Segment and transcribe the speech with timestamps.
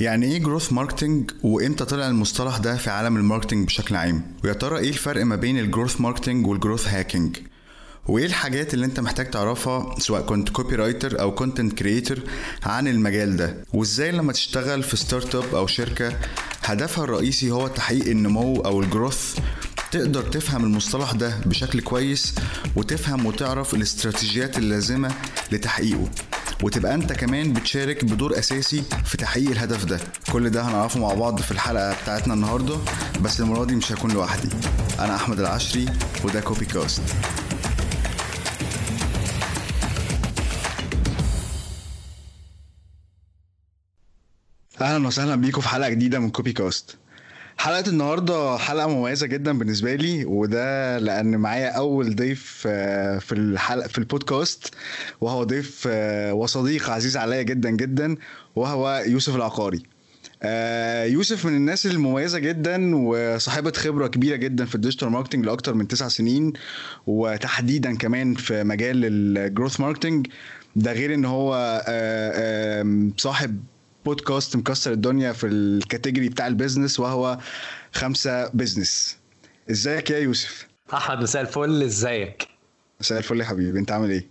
[0.00, 4.52] يعني إيه growth marketing وامتى طلع المصطلح ده في عالم ال marketing بشكل عام؟ ويا
[4.52, 7.36] ترى إيه الفرق ما بين ال growth marketing وال growth hacking
[8.06, 12.18] وايه الحاجات اللي انت محتاج تعرفها سواء كنت copywriter أو content creator
[12.62, 16.16] عن المجال ده؟ وازاي لما تشتغل في startup أو شركة
[16.64, 19.38] هدفها الرئيسي هو تحقيق النمو أو ال growth
[19.90, 22.34] تقدر تفهم المصطلح ده بشكل كويس
[22.76, 25.14] وتفهم وتعرف الاستراتيجيات اللازمة
[25.52, 26.08] لتحقيقه.
[26.62, 30.00] وتبقى انت كمان بتشارك بدور أساسي في تحقيق الهدف ده.
[30.32, 32.76] كل ده هنعرفه مع بعض في الحلقة بتاعتنا النهارده
[33.20, 34.48] بس المرة دي مش هكون لوحدي.
[34.98, 35.86] أنا أحمد العشري
[36.24, 37.02] وده Copy Cast
[44.80, 46.96] أهلا وسهلا بيكم في حلقة جديدة من Copy Cast
[47.62, 53.88] حلقة النهارده حلقة مميزة جدا بالنسبة لي وده لأن معايا أول ضيف آه، في الحلقة
[53.88, 54.74] في البودكاست
[55.20, 58.16] وهو ضيف آه، وصديق عزيز عليا جدا جدا
[58.56, 59.82] وهو يوسف العقاري.
[60.42, 65.74] آه، يوسف من الناس المميزة جدا وصاحبة خبرة كبيرة جدا في ال digital marketing لاكثر
[65.74, 66.52] من تسع سنين
[67.06, 70.26] وتحديدا كمان في مجال ال growth marketing
[70.76, 71.82] ده غير إن هو
[73.16, 73.60] صاحب
[74.04, 77.38] بودكاست مكسر الدنيا في ال category بتاع ال business وهو
[77.92, 79.16] خمسة business
[79.70, 81.82] ازيك يا يوسف؟ أحمد مساء الفل.
[81.82, 82.48] ازيك؟
[83.00, 83.78] مساء الفل يا حبيبي.
[83.78, 84.26] انت عامل إيه؟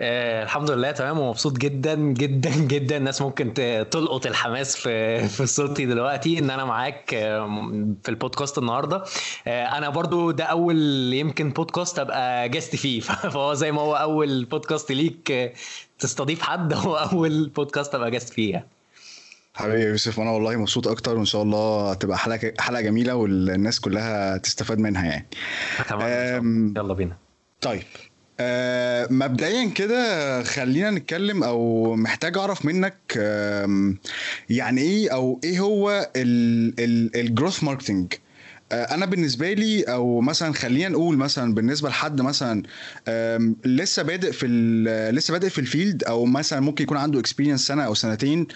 [0.00, 1.18] آه الحمد لله تمام.
[1.18, 3.54] ومبسوط جدا جدا جدا الناس ممكن
[3.90, 7.46] تلقط الحماس في في صوتي دلوقتي إن أنا معاك آه،
[8.02, 9.04] في البودكاست النهارده.
[9.46, 10.76] آه أنا برضو ده أول
[11.12, 13.00] يمكن بودكاست أبقى guest فيه.
[13.32, 15.52] فهو زي ما هو أول بودكاست ليك آه،
[15.98, 18.66] تستضيف حد هو أول بودكاست أبقى guest فيه يعني.
[19.54, 23.80] حبيبي يا يوسف أنا والله مبسوط أكتر وإن شاء الله تبقى حلقة حلقة جميلة والناس
[23.80, 25.26] كلها تستفاد منها يعني.
[25.88, 26.74] تمام.
[26.76, 27.16] يلا بينا.
[27.60, 27.82] طيب.
[28.40, 32.96] آه مبدئيا كده خلينا نتكلم أو محتاج أعرف منك
[34.50, 38.12] يعني إيه أو إيه هو ال growth marketing
[38.72, 42.62] أنا بالنسبة لي أو مثلا خلينا نقول مثلا بالنسبة لحد مثلا
[43.64, 44.46] لسه بادئ في
[45.12, 48.46] لسه بادئ في ال field أو مثلا ممكن يكون عنده experience سنة أو سنتين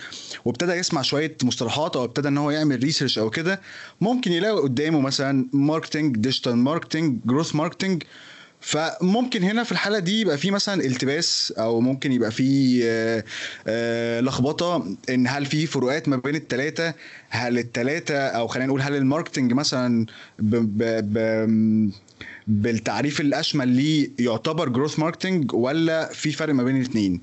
[0.45, 3.61] وابتدى يسمع شوية مصطلحات أو ابتدى إن هو يعمل research أو كده
[4.01, 8.03] ممكن يلاقي قدامه مثلا marketing digital marketing growth marketing
[8.63, 13.25] فممكن هنا في الحالة دي يبقى في مثلا التباس أو ممكن يبقى في آه،
[13.67, 16.95] آه، لخبطة إن هل في فروقات ما بين الثلاثه
[17.29, 20.07] هل الثلاثه أو خلينا نقول هل ال marketing مثلا
[20.39, 21.93] ب ب ب
[22.47, 27.21] بالتعريف الأشمل ليه يعتبر growth marketing ولا في فرق ما بين الاثنين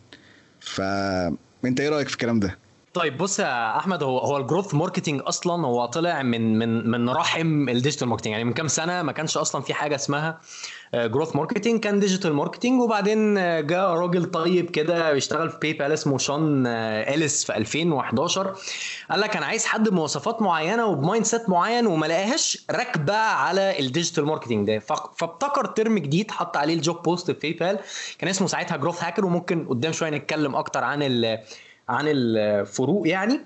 [0.60, 2.58] فانت إيه رأيك في الكلام ده؟
[2.94, 7.10] طيب بص يا أحمد هو هو ال growth marketing أصلا هو طلع من من من
[7.10, 10.42] رحم ال digital marketing يعني من كام سنة ما كانش أصلا في حاجة اسمها
[10.94, 16.18] growth marketing كان digital marketing وبعدين آه، جاء راجل طيب كده بيشتغل في PayPal اسمه
[16.18, 18.56] Sean آه، Ellis في 2011
[19.12, 23.85] قال لك أنا عايز حد بمواصفات معينة وب mindset معين وما لقاهاش راكبة على ال
[23.85, 24.80] digital marketing ده.
[25.16, 27.80] فابتكر term جديد حط عليه ال job post في PayPal
[28.20, 31.40] كان اسمه ساعتها growth hacker وممكن قدام شوية نتكلم أكتر عن ال
[31.90, 33.40] عن الفروق يعني.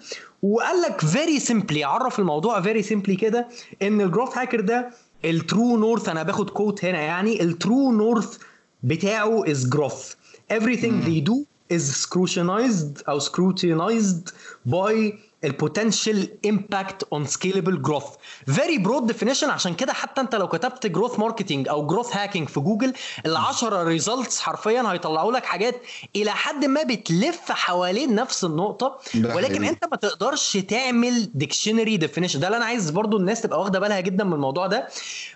[0.43, 3.47] وقال لك very simply عرف الموضوع very simply كده
[3.81, 4.89] إن ال growth hacker ده
[5.25, 8.38] ال true north أنا باخد quote هنا يعني ال true north
[8.84, 10.13] بتاعه is growth
[10.53, 14.31] everything they do is scrutinized أو scrutinized
[14.69, 15.13] by
[15.44, 18.03] ال potential impact on scalable growth
[18.45, 22.59] very broad definition عشان كده حتى انت لو كتبت growth marketing أو growth hacking في
[22.59, 22.93] جوجل
[23.25, 25.81] ال 10 results حرفيا هيطلعوا لك حاجات
[26.15, 28.99] إلى حد ما بتلف حوالين نفس النقطة.
[29.15, 29.69] ولكن حقيقي.
[29.69, 33.99] انت ما تقدرش تعمل dictionary definition ده اللي أنا عايز برضو الناس تبقى واخدة بالها
[33.99, 34.87] جدا من الموضوع ده.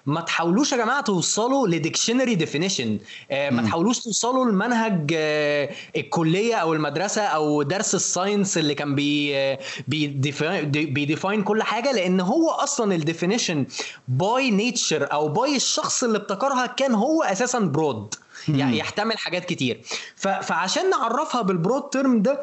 [0.06, 3.00] ما تحاولوش يا جماعة توصلوا ل dictionary definition
[3.32, 3.66] ما مم.
[3.66, 9.60] تحاولوش توصلوا لمنهج آه، الكلية أو المدرسة أو درس ال science اللي كان بي آه،
[10.06, 13.66] بي define كل حاجة لأن هو أصلا ال definition
[14.08, 18.16] by nature أو by الشخص اللي ابتكرها كان هو أساسا broad
[18.50, 19.82] يعني يحتمل حاجات كتير.
[20.18, 22.42] فعشان نعرفها بال broad term ده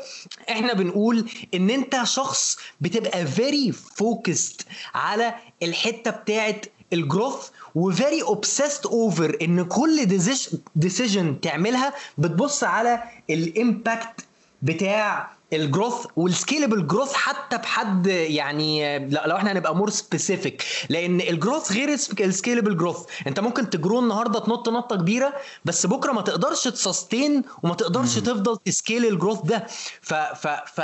[0.50, 8.22] إحنا بنقول إن أنت شخص بتبقى very focused على الحتة بتاعت ال growth و very
[8.22, 10.06] obsessed over إن كل
[10.76, 14.24] decision تعملها بتبص على ال impact
[14.62, 20.64] بتاع ال growth وال scalable growth حتى بحد يعني لا- لو إحنا هنبقى more specific
[20.88, 21.88] لأن ال growth غير
[22.20, 22.96] ال scalable growth
[23.26, 25.32] انت ممكن ت grow النهارده تنط نطة كبيرة
[25.64, 29.66] بس بكرة ما تقدرش ت sustain وما تقدرش تفضل ت scale ال growth ده.
[30.02, 30.80] ف ف ف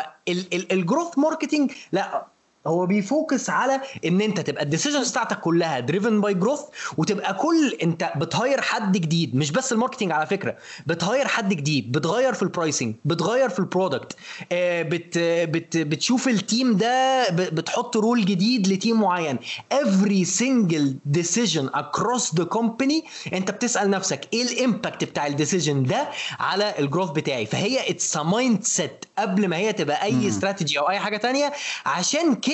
[0.73, 2.27] ال growth marketing لا
[2.67, 6.61] هو بي focus على إن أنت تبقى ال decisions بتاعتك كلها driven by growth
[6.97, 11.29] وتبقى كل أنت بت hire حد جديد مش بس ال marketing على فكرة بت hire
[11.29, 14.17] حد جديد بتغير في ال pricing بتغير في ال product
[14.53, 19.39] بت بت بتشوف ال team ده بتحط role جديد ل team معين.
[19.75, 25.83] Every single decision across the company أنت بتسأل نفسك إيه ال impact بتاع ال decision
[25.83, 26.09] ده
[26.41, 30.99] على ال growth بتاعي؟ فهي it's mindset قبل ما هي تبقى أي استراتيجي أو أي
[30.99, 31.53] حاجة تانية
[31.87, 32.50] عشان كده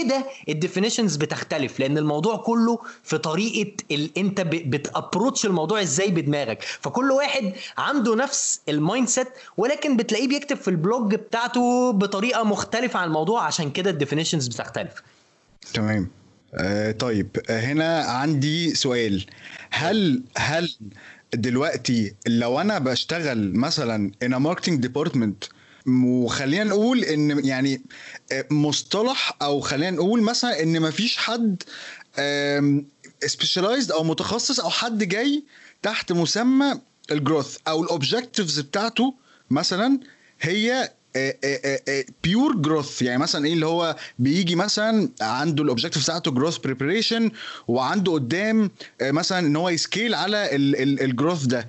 [0.48, 4.18] ال definitions بتختلف لأن الموضوع كله في طريقة ال...
[4.18, 6.62] أنت بت approach الموضوع إزاي بدماغك.
[6.62, 12.98] فكل واحد عنده نفس ال mindset ولكن بتلاقيه بيكتب في ال blog بتاعته بطريقة مختلفة
[12.98, 14.92] عن الموضوع عشان كده ال definitions بتختلف.
[15.74, 16.10] تمام.
[16.54, 19.26] آه طيب هنا عندي سؤال.
[19.70, 20.74] هل هل
[21.34, 25.48] دلوقتي لو أنا بشتغل مثلا a marketing department
[25.88, 27.82] وخلينا نقول إن يعني
[28.50, 31.62] مصطلح أو خلينا نقول مثلا إن مفيش حد
[33.26, 35.44] specialized أو متخصص أو حد جاي
[35.82, 36.80] تحت مسمى
[37.12, 39.14] ال growth أو ال objectives بتاعته
[39.50, 40.00] مثلا
[40.40, 40.92] هي
[42.24, 47.30] pure growth يعني مثلا إيه اللي هو بيجي مثلا عنده ال objective بتاعته growth preparation
[47.68, 48.70] وعنده قدام
[49.02, 50.48] مثلا إن هو ي scale على
[51.04, 51.68] ال growth ده.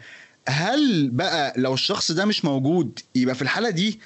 [0.49, 3.99] هل بقى لو الشخص ده مش موجود يبقى في الحالة دي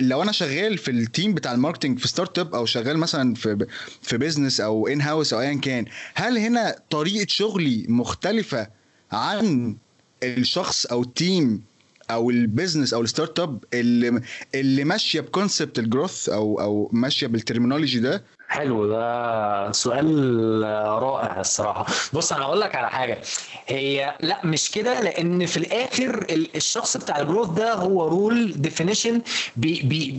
[0.00, 3.66] لو أنا شغال في ال team بتاع ال marketing في startup أو شغال مثلا في
[4.02, 8.68] في business أو in-house أو ايا كان هل هنا طريقة شغلي مختلفة
[9.12, 9.76] عن
[10.22, 11.62] الشخص أو ال team
[12.10, 14.22] أو ال business أو ال startup اللي
[14.54, 20.62] اللي ماشية ب concept ال growth أو أو ماشية بال terminology ده؟ حلو ده سؤال
[21.02, 21.86] رائع الصراحة.
[22.12, 23.18] بص أنا هقول لك على حاجة.
[23.66, 29.22] هي لا مش كده لأن في الآخر الشخص بتاع ال growth ده هو role definition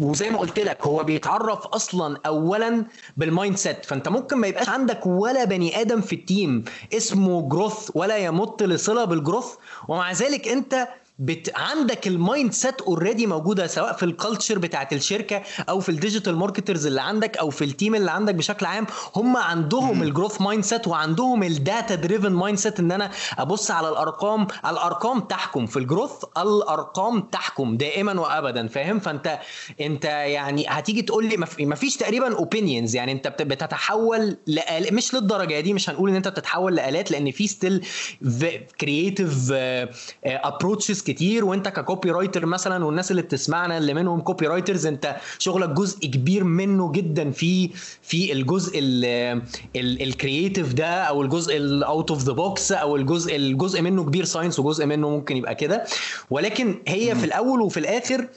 [0.02, 2.86] وزي ما قلت لك هو بيتعرف أصلا اولا
[3.18, 6.64] بال mindset فأنت ممكن ما يبقاش عندك ولا بني آدم في ال team
[6.94, 9.48] اسمه growth ولا يمت لصلة بال growth
[9.88, 10.88] ومع ذلك أنت
[11.20, 11.52] بت...
[11.56, 16.36] عندك ال mindset already موجودة سواء في ال culture بتاعت الشركة أو في ال digital
[16.36, 20.64] marketers اللي عندك أو في ال team اللي عندك بشكل عام هم عندهم ال growth
[20.64, 25.66] mindset وعندهم ال data-driven mindset إن أنا أبص على الأرقام الأرقام تحكم.
[25.66, 29.40] في ال growth الأرقام تحكم دائما وابدا فاهم؟ فأنت
[29.82, 34.96] أنت يعني هتيجي تقول لي ما فيش تقريبا opinions يعني أنت بتتحول لآل...
[34.96, 37.86] مش للدرجة دي مش هنقول إن أنت بتتحول لآلات لأن في still
[38.82, 39.52] creative
[40.26, 46.00] approaches كتير وانت ك copywriter مثلا والناس اللي بتسمعنا اللي منهم copywriters انت شغلك جزء
[46.00, 47.70] كبير منه جدا في
[48.02, 48.80] في الجزء
[49.76, 54.26] ال creative ده أو الجزء ال out of the box أو الجزء الجزء منه كبير
[54.26, 55.84] science وجزء منه ممكن يبقى كده.
[56.30, 58.28] ولكن هي في الأول وفي الآخر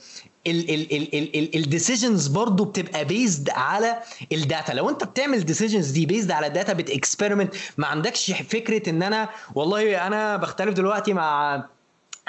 [1.55, 3.97] ال decisions برضو بتبقى based على
[4.31, 8.31] ال data لو انت بتعمل decisions دي based على ال data بت experiment ما عندكش
[8.31, 11.63] فكرة إن أنا والله أنا بختلف دلوقتي مع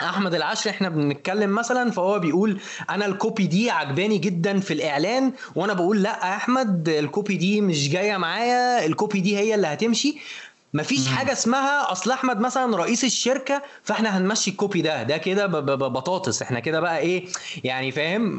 [0.00, 2.60] أحمد العشري إحنا بنتكلم مثلا فهو بيقول
[2.90, 7.36] أنا ال copy دي عجباني جدا في الإعلان وأنا بقول لأ يا أحمد ال copy
[7.36, 10.18] دي مش جاية معايا ال copy دي هي اللي هتمشي.
[10.74, 15.46] مفيش حاجة اسمها أصل أحمد مثلا رئيس الشركة فإحنا هنمشي ال copy ده ده كده
[15.46, 16.42] بطاطس.
[16.42, 17.24] إحنا كده بقى إيه
[17.64, 18.38] يعني فاهم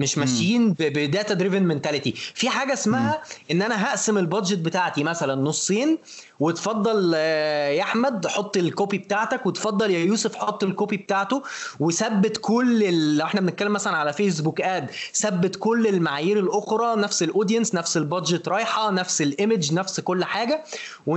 [0.00, 5.34] مش ماشيين ب data-driven mentality في حاجة اسمها إن أنا هقسم ال budget بتاعتي مثلا
[5.34, 5.98] نصين
[6.40, 11.42] وتفضل يا أحمد حط ال copy بتاعتك وتفضل يا يوسف حط ال copy بتاعته
[11.80, 17.28] وثبت كل لو إحنا بنتكلم مثلا على فيسبوك ad ثبت كل المعايير الأخرى نفس ال
[17.28, 20.64] audience نفس ال budget رايحة نفس ال image نفس كل حاجة.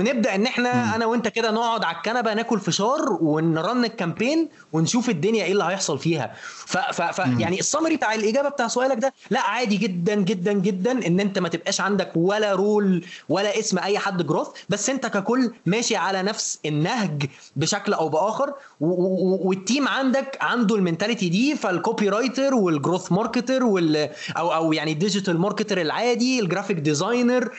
[0.08, 0.96] ونبدا إن إحنا.
[0.96, 5.52] أنا وأنت كده نقعد على الكنبة ناكل فشار ون run ال campaign ونشوف الدنيا إيه
[5.52, 6.32] اللي هيحصل فيها
[6.66, 11.06] ف, ف, ف يعني السمري بتاع الإجابة بتاع سؤالك ده لا عادي جدا جدا جدا
[11.06, 15.52] إن أنت ما تبقاش عندك ولا role ولا اسم أي حد growth بس أنت ككل
[15.66, 22.08] ماشي على نفس النهج بشكل أو بآخر وال team عندك عنده ال mentality دي فال
[22.08, 27.50] copywriter وال growth marketer وال أو أو يعني ال digital marketer العادي ال graphic designer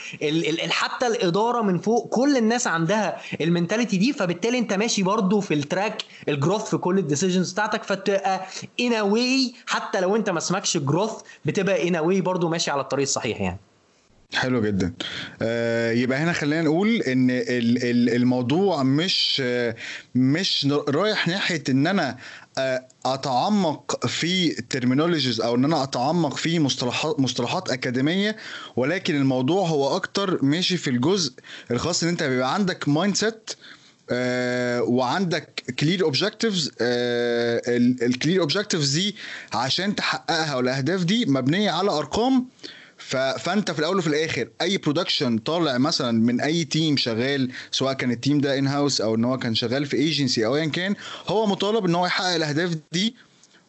[0.69, 5.53] حتى الإدارة من فوق كل الناس عندها ال mentality دي فبالتالي انت ماشي برضو في
[5.53, 8.41] ال track ال growth في كل ال decisions بتاعتك فتبقى
[8.79, 11.11] anyway حتى لو انت ما اسمكش growth
[11.45, 13.59] بتبقى anyway برضو ماشي على الطريق الصحيح يعني.
[14.33, 14.93] حلو جدا.
[15.41, 17.27] آه يبقى هنا خلينا نقول إن
[18.15, 19.41] الموضوع مش
[20.15, 22.17] مش رايح ناحية إن أنا
[23.05, 28.35] أتعمق في terminologies أو إن أنا أتعمق في مصطلحات مصطلحات أكاديمية
[28.75, 31.33] ولكن الموضوع هو أكتر ماشي في الجزء
[31.71, 33.51] الخاص إن أنت بيبقى عندك mindset
[34.11, 36.71] آه وعندك clear objectives
[38.01, 39.15] ال clear objectives دي
[39.53, 42.45] عشان تحققها والأهداف دي مبنية على أرقام
[43.39, 48.11] فانت في الأول وفي الآخر أي production طالع مثلا من أي team شغال سواء كان
[48.11, 50.95] ال team ده in-house أو إن هو كان شغال في ايجنسي أو ايا كان
[51.27, 53.15] هو مطالب إن هو يحقق الأهداف دي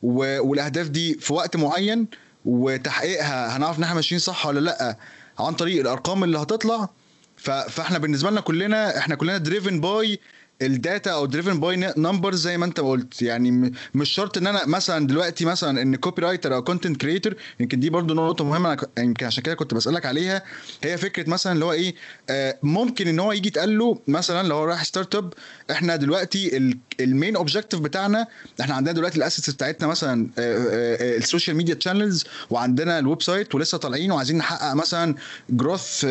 [0.02, 2.06] والأهداف دي في وقت معين
[2.44, 3.56] وتحقيقها.
[3.56, 4.96] هنعرف إن إحنا ماشيين صح ولا لأ
[5.38, 6.88] عن طريق الأرقام اللي هتطلع.
[7.36, 10.18] فإحنا بالنسبة لنا كلنا إحنا كلنا driven by
[10.62, 13.22] ال data أو driven by numbers زي ما أنت قلت.
[13.22, 17.90] يعني مش شرط إن أنا مثلا دلوقتي مثلا إن copywriter أو content creator يمكن دي
[17.90, 20.42] برضو نقطة مهمة يمكن عشان كده كنت بسألك عليها.
[20.84, 21.94] هي فكرة مثلا اللي هو إيه
[22.30, 25.32] آه ممكن إن هو يجي يتقال له مثلا لو هو رايح startup
[25.70, 28.26] إحنا دلوقتي ال main objective بتاعنا
[28.60, 33.78] إحنا عندنا دلوقتي ال assets بتاعتنا مثلا ال social media channels وعندنا ال website ولسه
[33.78, 35.14] طالعين وعايزين نحقق مثلا
[35.50, 36.04] growth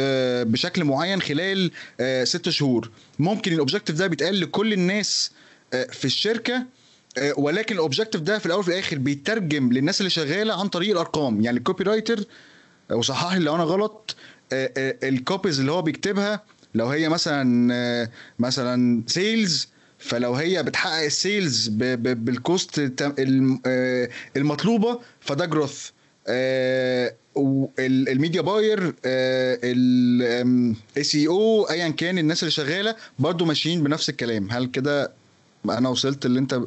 [0.44, 1.72] بشكل معين خلال
[2.24, 2.90] ست شهور.
[3.20, 5.32] ممكن ال objective ده بيتقال لكل الناس
[5.72, 6.66] في الشركة
[7.38, 11.42] ولكن ال objective ده في الأول وفي الآخر بيترجم للناس اللي شغالة عن طريق الأرقام.
[11.42, 12.24] يعني ال copywriter
[12.92, 14.16] وصحح لي لو أنا غلط
[14.54, 16.44] ال copies اللي هو بيكتبها
[16.76, 18.10] لو هي مثلا
[18.40, 19.68] مثلا sales
[20.00, 22.80] فلو هي بتحقق ال sales بال cost
[24.38, 25.90] المطلوبة فده growth
[27.80, 34.52] ال media buyer الاي سي أو ايا كان الناس اللي شغالة برضو ماشيين بنفس الكلام.
[34.52, 35.12] هل كده
[35.70, 36.62] أنا وصلت اللي أنت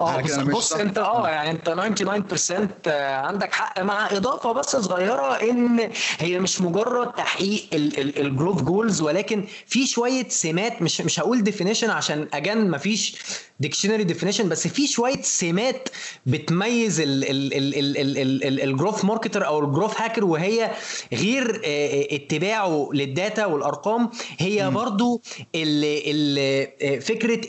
[0.00, 1.68] آه بص, بص أنت آه يعني أنت
[2.86, 9.00] 99% عندك حق مع إضافة بس صغيرة إن هي مش مجرد تحقيق ال growth goals
[9.00, 13.16] ولكن في شوية سمات مش مش هقول definition عشان again مفيش
[13.60, 15.88] dictionary definition بس في شوية سمات
[16.26, 17.02] بتميز
[18.60, 20.70] ال growth marketer أو ال growth hacker وهي
[21.12, 21.60] غير
[22.12, 24.70] اتباعه لل data والأرقام هي.
[24.70, 25.22] برضو
[25.54, 27.40] ال ال فكرة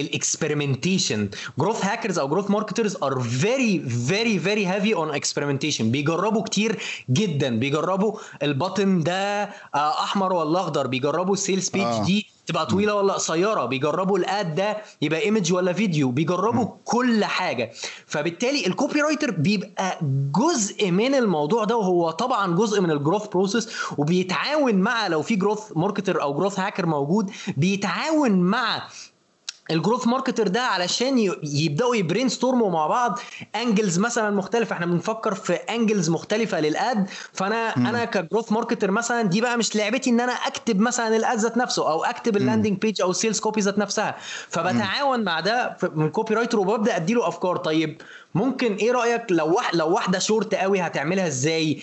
[0.00, 1.28] ال experimentation
[1.58, 6.78] growth hackers أو growth marketers are very very very heavy on experimentation بيجربوا كتير
[7.10, 9.44] جدا بيجربوا ال button ده
[9.74, 12.04] أحمر ولا أخضر بيجربوا ال sales page آه.
[12.04, 16.68] دي تبقى طويلة ولا قصيرة بيجربوا ال ad ده يبقى image ولا فيديو بيجربوا م.
[16.84, 17.70] كل حاجة
[18.06, 19.98] فبالتالي ال copywriter بيبقى
[20.36, 23.68] جزء من الموضوع ده وهو طبعا جزء من ال growth process
[23.98, 28.82] وبيتعاون مع لو في growth marketer أو growth hacker موجود بيتعاون مع
[29.70, 33.18] ال growth marketer ده علشان يبدأوا ي brainstorm وا مع بعض.
[33.56, 34.74] angles مثلا مختلفة.
[34.74, 37.08] إحنا بنفكر في angles مختلفة لل ad.
[37.32, 37.86] فأنا م.
[37.86, 41.38] أنا ك growth marketer مثلا دي بقى مش لعبتي إن أنا أكتب مثلا ال ad
[41.38, 44.16] ذات نفسه أو أكتب ال landing page أو ال sales copy ذات نفسها.
[44.48, 45.24] فبتعاون م.
[45.24, 47.56] مع ده من copywriter وببدأ أديله أفكار.
[47.56, 48.02] طيب
[48.34, 51.82] ممكن إيه رأيك لو واحد لو واحدة شورت قوي هتعملها إزاي؟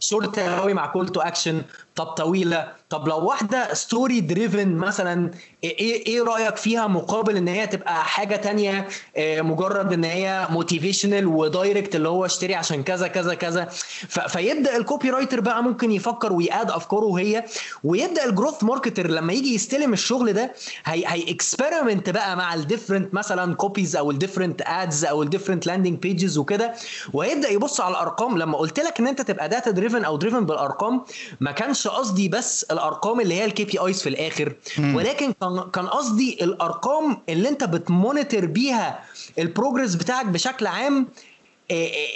[0.00, 1.62] شورت قوي مع call to action
[1.96, 2.72] طب طويلة.
[2.90, 5.30] طب لو واحدة story driven مثلا
[5.64, 8.88] إيه إيه رأيك فيها مقابل إن هي تبقى حاجة تانية؟
[9.18, 13.64] مجرد إن هي motivational و direct اللي هو اشتري عشان كذا كذا كذا.
[14.08, 17.44] فيبدأ ال copywriter بقى ممكن يفكر وي add أفكاره هي
[17.84, 20.52] ويبدأ ال growth marketer لما يجي يستلم الشغل ده
[20.84, 25.26] هي هي experiment بقى مع ال different مثلا copies أو ال different ads أو ال
[25.26, 26.74] different landing pages وكده
[27.12, 28.38] وهيبدا يبص على الأرقام.
[28.38, 31.04] لما قلت لك إن أنت تبقى data driven أو driven بالأرقام
[31.40, 34.54] ما كانش قصدي بس الأرقام اللي هي ال KPIs في الآخر.
[34.78, 34.94] م.
[34.94, 39.00] ولكن كان كان قصدي الأرقام اللي أنت بت monitor بيها
[39.38, 41.08] ال progress بتاعك بشكل عام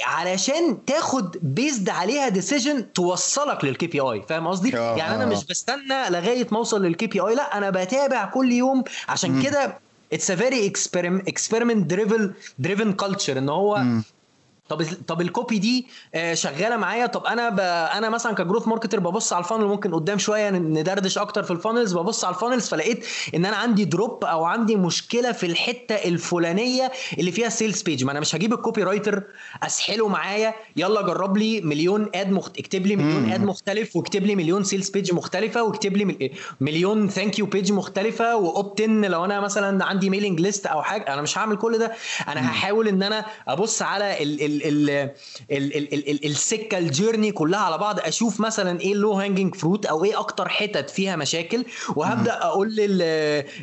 [0.05, 6.47] علشان تاخد based عليها decision توصلك لل KPI فاهم قصدي؟ يعني أنا مش بستنى لغاية
[6.51, 8.85] ما أوصل لل KPI لا أنا بتابع كل يوم.
[9.09, 9.79] عشان كده
[10.12, 10.67] it's a very
[11.28, 14.03] experiment driven driven culture إن هو م.
[14.69, 15.87] طب طب ال copy دي
[16.33, 17.61] شغالة معايا؟ طب أنا ب...
[17.97, 21.51] أنا مثلا ك growth marketer ببص على ال funnel ممكن قدام شوية ندردش أكتر في
[21.50, 25.47] ال funnels ببص على ال funnels فلقيت إن أنا عندي drop أو عندي مشكلة في
[25.47, 29.23] الحتة الفلانية اللي فيها sales page ما أنا مش هجيب ال copywriter
[29.63, 32.59] أسحله معايا يلا جرب لي مليون ad مخت...
[32.59, 37.38] اكتب لي مليون ad مختلف واكتب لي مليون sales page مختلفة واكتب لي مليون thank
[37.38, 41.13] you page مختلفة و opt in لو أنا مثلا عندي mailing list أو حاجة.
[41.15, 41.93] أنا مش هعمل كل ده.
[42.29, 44.43] أنا هحاول إن أنا أبص على ال...
[44.45, 44.58] ال...
[44.65, 44.91] ال...
[45.50, 48.00] ال ال ال السكة ال journey كلها على بعض.
[48.00, 51.65] أشوف مثلا إيه ال low hanging fruit أو إيه أكتر حتت فيها مشاكل.
[51.97, 52.69] وهبدأ أقول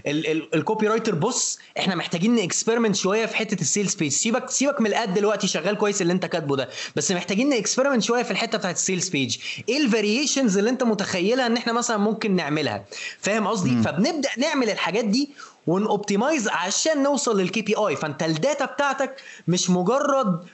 [0.06, 4.82] لل copywriter بص إحنا محتاجين ن experiment شوية في حتة ال sales page سيبك سيبك
[4.82, 6.70] من ال ad دلوقتي شغال كويس اللي أنت كاتبه ده.
[6.96, 9.38] بس محتاجين ن experiment شوية في الحتة بتاعت ال sales page
[9.70, 12.86] إيه ال variations اللي أنت متخيلها إن إحنا مثلا ممكن نعملها؟
[13.20, 15.30] فاهم قصدي؟ فبنبدأ نعمل الحاجات دي
[15.68, 19.16] ون optimize عشان نوصل لل KPI فأنت ال data بتاعتك
[19.48, 20.46] مش مجرد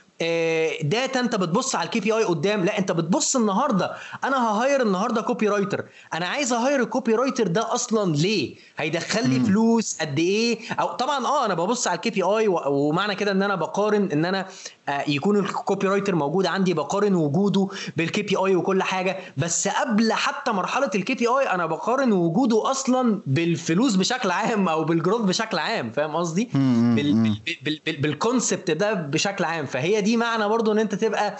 [0.83, 3.91] data انت بتبص على ال KPI قدام لا انت بتبص النهارده.
[4.23, 9.29] أنا ه hire النهارده copywriter أنا عايز ا hire ال copywriter ده أصلا ليه؟ هيدخل
[9.29, 13.43] لي فلوس قد إيه؟ أو طبعا آه أنا ببص على ال KPI ومعنى كده إن
[13.43, 14.45] أنا بقارن إن أنا
[15.07, 19.17] يكون ال copywriter موجود عندي بقارن وجوده بال KPI وكل حاجة.
[19.37, 24.93] بس قبل حتى مرحلة ال KPI أنا بقارن وجوده أصلا بالفلوس بشكل عام أو بال
[24.93, 25.91] growth بشكل عام.
[25.91, 26.49] فاهم قصدي؟
[27.87, 29.65] بال concept ده بشكل عام.
[29.65, 31.37] فهي دي معنى برضو إن أنت تبقى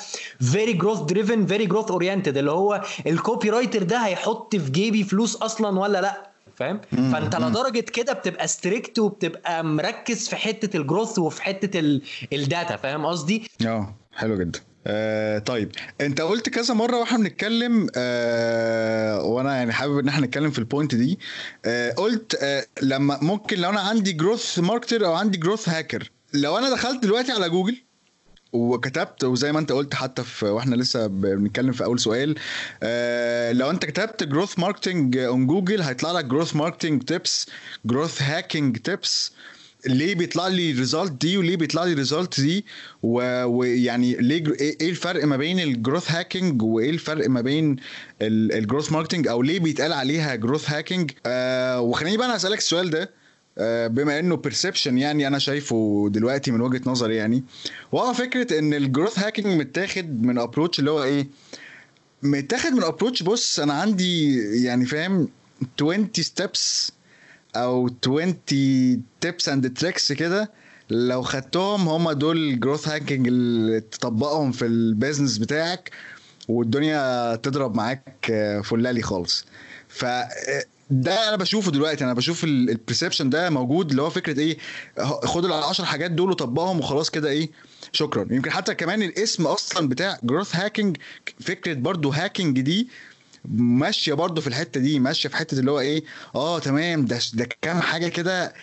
[0.51, 5.35] very growth driven very growth oriented اللي هو ال copywriter ده هيحط في جيبي فلوس
[5.35, 11.19] أصلا ولا لأ؟ فاهم؟ فأنت لدرجة كده بتبقى strict وبتبقى مركز في حتة ال growth
[11.19, 11.99] وفي حتة
[12.33, 14.59] ال data فاهم قصدي؟ آه حلو جدا.
[14.87, 20.51] آه طيب أنت قلت كذا مرة وإحنا بنتكلم آه وأنا يعني حابب إن إحنا نتكلم
[20.51, 21.19] في ال point دي.
[21.65, 26.57] آه قلت آه لما ممكن لو أنا عندي growth marketer أو عندي growth hacker لو
[26.57, 27.77] أنا دخلت دلوقتي على جوجل
[28.53, 32.35] وكتبت وزي ما انت قلت حتى في وإحنا لسه بنتكلم في أول سؤال
[32.83, 37.47] آه لو انت كتبت growth marketing on Google هيطلع لك growth marketing tips
[37.85, 39.31] growth hacking tips
[39.85, 42.65] ليه بيطلع لي ال result دي وليه بيطلع لي ال result دي؟
[43.03, 47.75] ويعني ليه إيه الفرق ما بين ال growth hacking وإيه الفرق ما بين
[48.21, 52.89] ال growth marketing أو ليه بيتقال عليها growth hacking آه وخليني بقى أنا أسألك السؤال
[52.89, 53.20] ده.
[53.87, 57.43] بما إنه perception يعني أنا شايفه دلوقتي من وجهة نظري يعني
[57.91, 61.27] وهو فكرة إن ال growth hacking متاخد من approach اللي هو إيه؟
[62.23, 65.27] متاخد من approach بص أنا عندي يعني فاهم
[65.77, 66.91] 20 steps
[67.55, 68.45] أو 20
[69.21, 70.51] tips and tricks كده
[70.89, 75.91] لو خدتهم هم دول ال growth hacking اللي تطبقهم في ال business بتاعك
[76.47, 78.03] والدنيا تضرب معاك
[78.63, 79.45] فلالي خالص.
[79.87, 80.05] ف
[80.91, 84.57] ده أنا بشوفه دلوقتي أنا بشوف ال perception ده موجود اللي هو فكرة إيه
[85.23, 87.49] خد ال 10 حاجات دول وطبقهم وخلاص كده إيه
[87.91, 88.27] شكرا.
[88.31, 90.97] يمكن حتى كمان الاسم أصلا بتاع growth hacking
[91.39, 92.87] فكرة برضو hacking دي
[93.45, 96.03] ماشية برضو في الحتة دي ماشية في حتة اللي هو إيه
[96.35, 98.53] آه تمام ده ده كام حاجة كده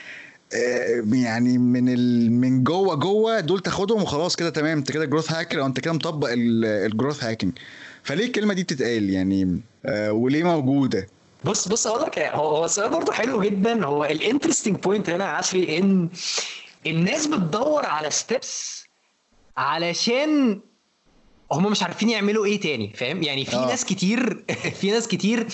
[1.13, 2.33] يعني من ال...
[2.33, 5.93] من جوه جوه دول تاخدهم وخلاص كده تمام أنت كده growth hacker أو أنت كده
[5.93, 7.53] مطبق ال growth hacking
[8.03, 11.07] فليه الكلمة دي بتتقال يعني؟ آه وليه موجودة؟
[11.45, 13.85] بص بص أقول لك هو هو السؤال برضه حلو جدا.
[13.85, 16.09] هو ال interesting point هنا عشري إن
[16.87, 18.85] الناس بتدور على steps
[19.57, 20.61] علشان
[21.53, 23.67] هم مش عارفين يعملوا إيه تاني فاهم؟ يعني في أوه.
[23.67, 24.45] ناس كتير
[24.81, 25.47] في ناس كتير.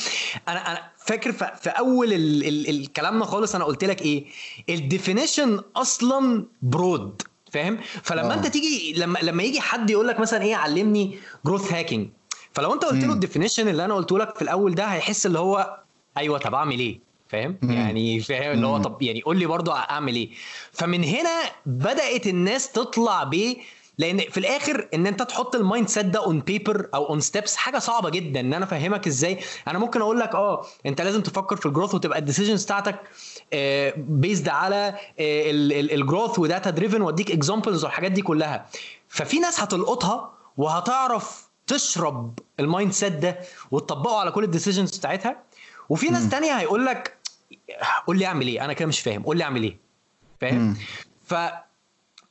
[0.48, 4.24] أنا أنا فاكر في أول ال ال الكلامنا خالص أنا قلت لك إيه؟
[4.68, 8.34] ال definition أصلا broad فاهم؟ فلما أوه.
[8.34, 12.08] أنت تيجي لما لما يجي حد يقول لك مثلا إيه علمني growth hacking
[12.52, 15.38] فلو أنت قلت له ال definition اللي أنا قلته لك في الأول ده هيحس اللي
[15.38, 15.83] هو
[16.16, 20.14] أيوه طب أعمل إيه؟ فاهم؟ يعني فاهم اللي هو طب يعني قول لي برضو أعمل
[20.14, 20.30] إيه؟
[20.72, 23.56] فمن هنا بدأت الناس تطلع ب
[23.98, 27.78] لأن في الآخر إن أنت تحط ال mindset ده on paper أو on steps حاجة
[27.78, 28.40] صعبة جدا.
[28.40, 31.94] إن أنا أفهمك إزاي؟ أنا ممكن أقول لك آه أنت لازم تفكر في ال growth
[31.94, 32.96] وتبقى ال decisions بتاعتك
[33.96, 38.66] based على ال growth و data driven وأديك examples والحاجات دي كلها.
[39.08, 43.38] ففي ناس هتلقطها وهتعرف تشرب ال mindset ده
[43.70, 45.36] وتطبقه على كل ال decisions بتاعتها.
[45.88, 47.16] وفي ناس تانية هيقول لك
[48.06, 49.22] قول لي أعمل إيه؟ أنا كده مش فاهم.
[49.22, 49.76] قول لي أعمل إيه؟
[50.40, 50.76] فاهم؟
[51.24, 51.34] ف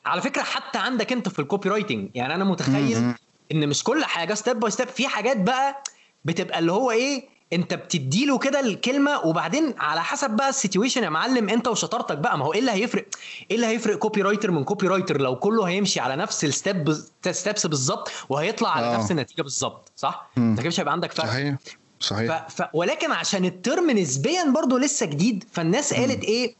[0.05, 3.13] على فكرة حتى عندك أنت في ال copywriting يعني أنا متخيل
[3.51, 5.83] إن مش كل حاجة step by step في حاجات بقى
[6.25, 11.09] بتبقى اللي هو إيه أنت بتديله كده الكلمة وبعدين على حسب بقى ال situation يا
[11.09, 12.37] معلم أنت وشطارتك بقى.
[12.37, 13.05] ما هو إيه اللي هيفرق؟
[13.51, 16.93] إيه اللي هيفرق copywriter من copywriter لو كله هيمشي على نفس ال step
[17.31, 18.97] steps بالظبط وهيطلع على أوه.
[18.97, 21.25] نفس النتيجة بالظبط صح؟ انت كده مش هيبقى عندك فرق.
[21.27, 21.55] صحيح.
[22.03, 22.47] صحيح.
[22.47, 22.61] ف...
[22.61, 22.65] ف...
[22.73, 26.55] ولكن عشان ال term نسبيا برضو لسه جديد فالناس قالت إيه,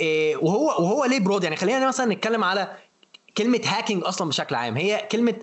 [0.00, 2.76] إيه وهو وهو ليه broad؟ يعني خلينا مثلا نتكلم على
[3.36, 4.76] كلمة hacking أصلا بشكل عام.
[4.76, 5.34] هي كلمة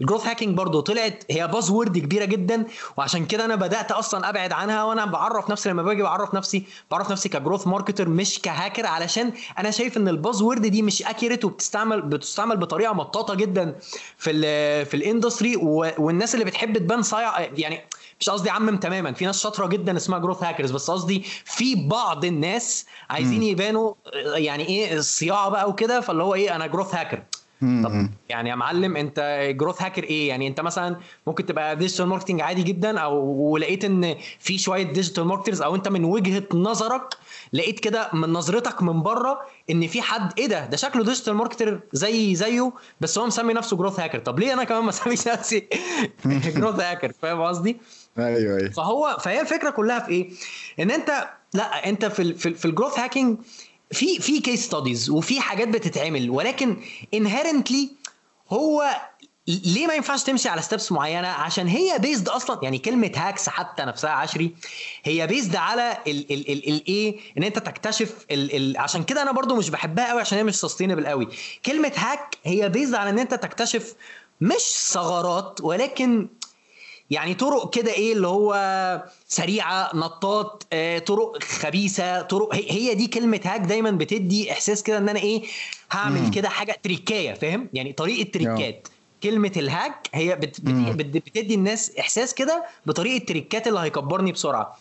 [0.00, 2.64] ال growth hacking برضه طلعت هي buzzword كبيرة جدا
[2.96, 7.10] وعشان كده أنا بدأت أصلا أبعد عنها وأنا بعرف نفسي لما باجي بعرف نفسي بعرف
[7.10, 11.44] نفسي ك growth marketer مش كهاكر علشان أنا شايف إن ال buzzword دي مش accurate
[11.44, 13.74] وبتستعمل بتستعمل بطريقة مطاطة جدا
[14.18, 14.40] في ال
[14.86, 17.80] في ال industry والناس اللي بتحب تبان صايع يعني
[18.20, 22.24] مش قصدي عمم تماما في ناس شاطرة جدا اسمها growth hackers بس قصدي في بعض
[22.24, 23.94] الناس عايزين يبانوا
[24.34, 27.22] يعني إيه الصياعه بقى وكده فاللي هو إيه أنا growth hacker
[27.60, 30.96] طب يعني يا معلم انت growth hacker إيه؟ يعني انت مثلا
[31.26, 33.16] ممكن تبقى digital marketing عادي جدا أو
[33.52, 37.14] ولقيت إن في شوية digital marketers أو أنت من وجهة نظرك
[37.52, 41.80] لقيت كده من نظرتك من بره إن في حد إيه ده؟ ده شكله digital marketer
[41.92, 45.68] زي زيه بس هو مسمي نفسه growth hacker طب ليه أنا كمان ما أسميش نفسي
[46.56, 47.76] growth hacker فاهم قصدي؟
[48.18, 48.70] أيوه أيوه.
[48.70, 50.30] فهو فهي الفكرة كلها في إيه؟
[50.80, 53.38] إن أنت لأ أنت في ال في, في ال growth hacking
[53.92, 56.76] في في case studies وفي حاجات بتتعمل ولكن
[57.14, 57.90] inherently
[58.50, 59.00] هو
[59.46, 63.82] ليه ما ينفعش تمشي على steps معينة؟ عشان هي based أصلا يعني كلمة hacks حتى
[63.82, 64.54] نفسها عشري
[65.04, 70.10] هي based على الايه إن أنت تكتشف ال ال عشان كده أنا برضو مش بحبها
[70.10, 71.28] قوي عشان هي مش sustainable قوي.
[71.66, 73.94] كلمة hack هي based على إن أنت تكتشف
[74.40, 76.28] مش ثغرات ولكن
[77.10, 78.54] يعني طرق كده إيه اللي هو
[79.28, 85.08] سريعة نطاط آه، طرق خبيثة طرق هي دي كلمة hack دايما بتدي إحساس كده إن
[85.08, 85.42] أنا إيه
[85.92, 88.88] هعمل كده حاجة تريكاية فاهم؟ يعني طريقة تريكات.
[89.22, 94.76] كلمة ال hack هي بت بت بتدي الناس إحساس كده بطريقة تريكات اللي هيكبرني بسرعة.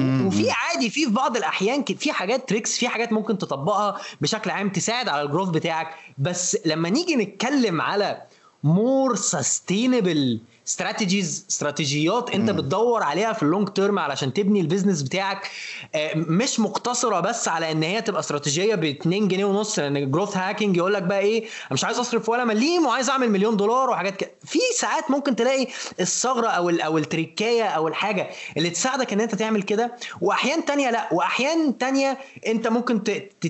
[0.00, 4.68] وفي عادي في في بعض الأحيان في حاجات tricks في حاجات ممكن تطبقها بشكل عام
[4.68, 5.94] تساعد على ال growth بتاعك.
[6.18, 8.22] بس لما نيجي نتكلم على
[8.64, 12.56] more sustainable strategies استراتيجيات انت م.
[12.56, 15.50] بتدور عليها في ال long term علشان تبني ال business بتاعك.
[15.94, 20.36] آه، مش مقتصرة بس على إن هي تبقى استراتيجيه ب 2 جنيه ونص لأن growth
[20.36, 23.90] hacking يقول لك بقى إيه أنا مش عايز أصرف ولا مليم وعايز أعمل مليون دولار
[23.90, 25.66] وحاجات كده في ساعات ممكن تلاقي
[26.00, 29.96] الثغرة أو أو التريكايه أو الحاجة اللي تساعدك إن أنت تعمل كده.
[30.20, 33.02] وأحيان تانية لأ وأحيان تانية أنت ممكن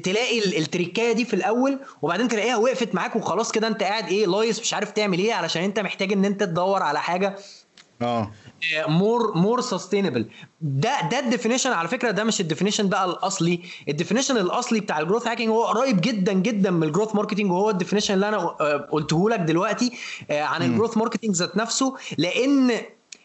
[0.03, 4.61] تلاقي التريكايه دي في الأول وبعدين تلاقيها وقفت معاك وخلاص كده أنت قاعد إيه لايس
[4.61, 7.37] مش عارف تعمل إيه علشان أنت محتاج إن أنت تدور على حاجة.
[8.03, 8.31] آه.
[8.88, 10.29] more more sustainable
[10.61, 13.61] ده ده ال definition على فكرة ده مش ال definition بقى الأصلي.
[13.88, 17.51] ال definition الأصلي بتاع ال growth hacking هو قريب جدا جدا من ال growth marketing
[17.53, 19.93] وهو ال definition اللي أنا آه، قلته لك دلوقتي
[20.31, 21.95] آه، عن ال growth marketing ذات نفسه.
[22.19, 22.71] لأن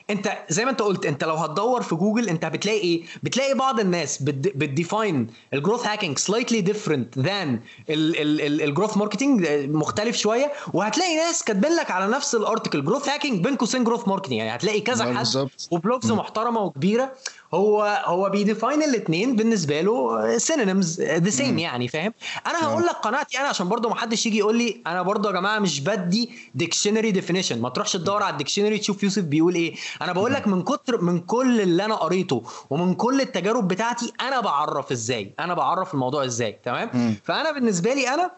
[0.10, 3.80] انت زي ما انت قلت انت لو هتدور في جوجل انت بتلاقي إيه؟ بتلاقي بعض
[3.80, 10.52] الناس بت define ال growth hacking slightly different than ال growth marketing مختلف شوية.
[10.74, 14.56] وهتلاقي ناس كاتبين لك على نفس ال article growth hacking بين قوسين growth marketing يعني
[14.56, 17.12] هتلاقي كذا حد و blogs محترمة وكبيرة.
[17.54, 22.14] هو هو بي define الاثنين بالنسبة له synonyms the same يعني فاهم؟
[22.48, 25.34] أنا هقول لك قناعتي أنا عشان برضو ما حدش يجي يقول لي أنا برضو يا
[25.34, 29.76] جماعة مش بدي dictionary definition ما تروحش تدور على ال dictionary تشوف يوسف بيقول إيه.
[30.02, 34.40] أنا بقول لك من كتر من كل اللي أنا قريته ومن كل التجارب بتاعتي أنا
[34.40, 35.34] بعرف إزاي.
[35.40, 38.32] أنا بعرف الموضوع إزاي تمام؟ فأنا بالنسبة لي أنا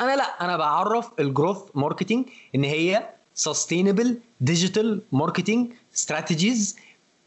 [0.00, 6.76] أنا لأ أنا بعرف ال growth marketing إن هي sustainable digital marketing strategies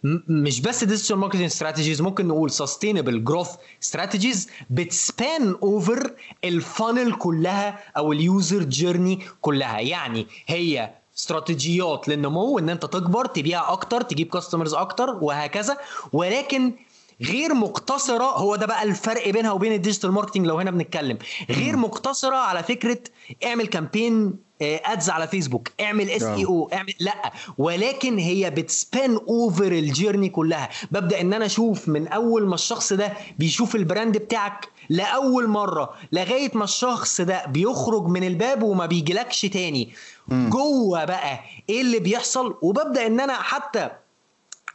[0.03, 3.49] مش بس digital marketing strategies ممكن نقول sustainable growth
[3.83, 6.11] strategies بت span over
[6.43, 9.79] ال funnel كلها أو ال user journey كلها.
[9.79, 15.77] يعني هي استراتيجيات للنمو إن أنت تكبر تبيع أكتر تجيب customers أكتر وهكذا.
[16.13, 16.73] ولكن
[17.21, 21.17] غير مقتصرة هو ده بقى الفرق بينها وبين ال digital marketing لو هنا بنتكلم.
[21.49, 22.99] غير مقتصرة على فكرة
[23.45, 27.31] اعمل campaign ads على فيسبوك اعمل SEO اعمل لا.
[27.57, 30.69] ولكن هي بت span over ال journey كلها.
[30.91, 35.93] ببدأ إن أنا أشوف من أول ما الشخص ده بيشوف ال brand بتاعك لأول مرة
[36.11, 39.89] لغاية ما الشخص ده بيخرج من الباب وما بيجيلكش تاني.
[40.31, 43.89] جوه بقى إيه اللي بيحصل؟ وببدأ إن أنا حتى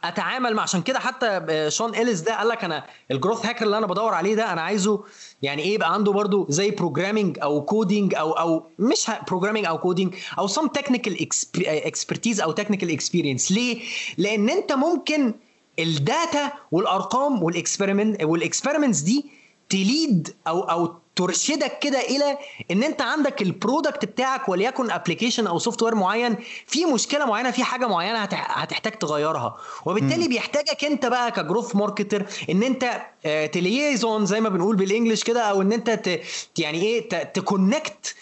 [0.03, 3.77] أتعامل مع عشان كده حتى شون إليس ده قال لك أنا ال growth hacker اللي
[3.77, 5.03] أنا بدور عليه ده أنا عايزه
[5.41, 10.15] يعني إيه يبقى عنده برضو زي programming أو coding أو أو مش programming أو coding
[10.39, 11.27] أو some technical
[11.67, 13.81] expertise أو technical experience ليه؟
[14.17, 15.33] لأن أنت ممكن
[15.79, 19.25] ال data والأرقام وال experiment وال experiments دي
[19.69, 22.37] ت lead أو أو ترشدك كده إلى
[22.71, 26.35] إن أنت عندك ال product بتاعك وليكن application أو software معين
[26.67, 29.57] في مشكلة معينة في حاجة معينة هتحتاج تغيرها.
[29.85, 33.01] وبالتالي بيحتاجك أنت بقى ك growth marketer إن أنت
[33.51, 36.19] ت liaison زي ما بنقول بال English كده أو إن أنت
[36.57, 38.15] يعني إيه ت connect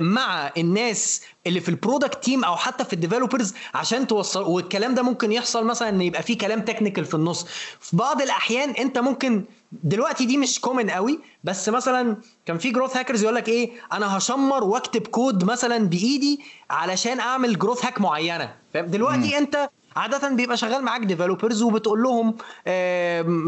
[0.00, 4.94] مع الناس اللي في ال product team أو حتى في ال developers عشان توصل والكلام
[4.94, 7.46] ده ممكن يحصل مثلا إن يبقى في كلام technical في النص.
[7.80, 12.96] في بعض الأحيان أنت ممكن دلوقتي دي مش common قوي بس مثلا كان في growth
[12.96, 18.54] hackers يقول لك إيه أنا هشمر وأكتب كود مثلا بإيدي علشان أعمل growth hack معينة.
[18.74, 19.34] فاهم؟ دلوقتي م.
[19.34, 22.34] أنت عادة بيبقى شغال معاك developers وبتقول لهم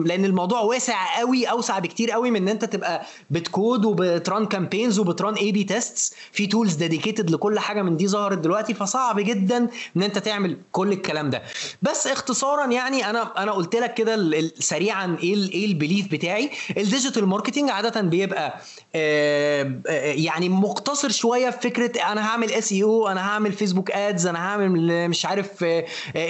[0.06, 4.46] لأن الموضوع واسع قوي أوسع بكتير قوي من إن أنت تبقى بت code وبت run
[4.46, 9.20] campaigns وبت run A/B tests في tools dedicated لكل حاجة من دي ظهرت دلوقتي فصعب
[9.20, 11.42] جدا إن أنت تعمل كل الكلام ده.
[11.82, 16.50] بس اختصارا يعني أنا أنا قلت لك كده سريعا إيه إيه ال belief بتاعي.
[16.76, 18.54] ال digital marketing عادة بيبقى
[20.14, 25.26] يعني مقتصر شوية في فكرة أنا هعمل SEO أنا هعمل فيسبوك ads أنا هعمل مش
[25.26, 25.64] عارف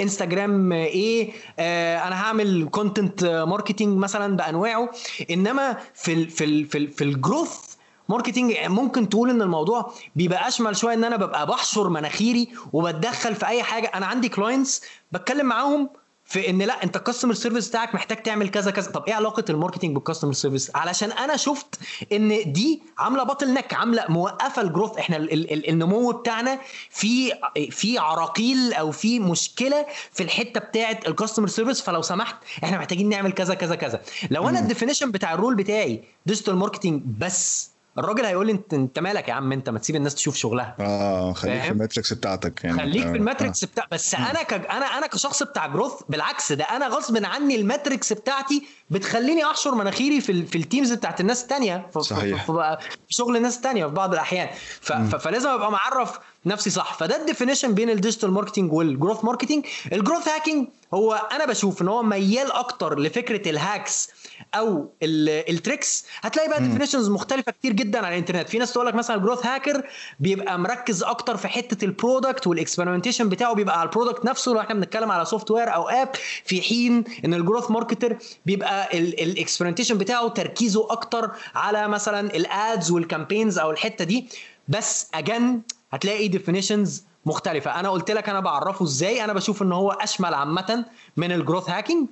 [0.04, 4.90] انستجرام إيه آه أنا هعمل content marketing مثلا بأنواعه.
[5.30, 7.74] إنما في ال في ال في, ال في ال growth
[8.08, 13.46] marketing ممكن تقول إن الموضوع بيبقى أشمل شوية إن أنا ببقى بحشر مناخيري وبتدخل في
[13.46, 13.86] أي حاجة.
[13.94, 15.90] أنا عندي clients بتكلم معاهم
[16.26, 18.90] في إن لا أنت ال customer service بتاعك محتاج تعمل كذا كذا.
[18.90, 21.78] طب إيه علاقة ال marketing بال customer service علشان أنا شفت
[22.12, 26.58] إن دي عاملة bottleneck عاملة موقفة ال growth إحنا ال ال النمو بتاعنا
[26.90, 27.32] في
[27.70, 33.08] في عراقيل أو في مشكلة في الحتة بتاعه ال customer service فلو سمحت إحنا محتاجين
[33.08, 34.02] نعمل كذا كذا كذا.
[34.30, 38.74] لو أنا ال definition بتاع ال role بتاعي digital marketing بس الراجل هيقول لي انت
[38.74, 40.76] انت مالك يا عم؟ انت ما تسيب الناس تشوف شغلها.
[40.80, 42.78] آه خليك في ال metrics بتاعتك يعني.
[42.78, 44.52] خليك في ال metrics بتاع بس أنا ك...
[44.52, 49.74] أنا أنا كشخص بتاع growth بالعكس ده أنا غصب عني ال metrics بتاعتي بتخليني أحشر
[49.74, 50.46] مناخيري في ال...
[50.46, 52.00] في ال teams بتاعت الناس الثانية في...
[52.00, 52.46] صحيح.
[52.46, 52.78] في...
[52.80, 54.48] في شغل الناس الثانية في بعض الأحيان.
[54.80, 54.92] ف...
[54.92, 55.14] ف...
[55.16, 56.94] فلازم أبقى معرف نفسي صح.
[56.94, 61.46] فده ال definition بين ال digital marketing وال growth marketing ال growth hacking هو أنا
[61.46, 64.10] بشوف إن هو ميال أكتر لفكرة ال hacks
[64.54, 68.48] أو ال tricks هتلاقي بقى definitions مختلفة كتير جدا على الإنترنت.
[68.48, 69.86] في ناس تقول لك مثلا ال growth hacker
[70.20, 74.52] بيبقى مركز أكتر في حتة ال product وال experimentation بتاعه بيبقى على ال product نفسه.
[74.52, 76.08] لو إحنا بنتكلم على software أو app
[76.44, 82.50] في حين إن ال growth marketer بيبقى ال experimentation بتاعه تركيزه أكتر على مثلا ال
[82.50, 84.28] ads وال campaigns أو الحتة دي.
[84.68, 85.60] بس again
[85.92, 87.80] هتلاقي definitions مختلفة.
[87.80, 89.24] أنا قلت لك أنا بعرفه إزاي.
[89.24, 90.84] أنا بشوف إن هو أشمل عامة
[91.16, 92.08] من ال growth hacking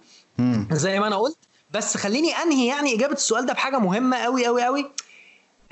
[0.72, 1.38] زي ما أنا قلت
[1.72, 4.90] بس خليني أنهي يعني إجابة السؤال ده بحاجة مهمة قوي قوي قوي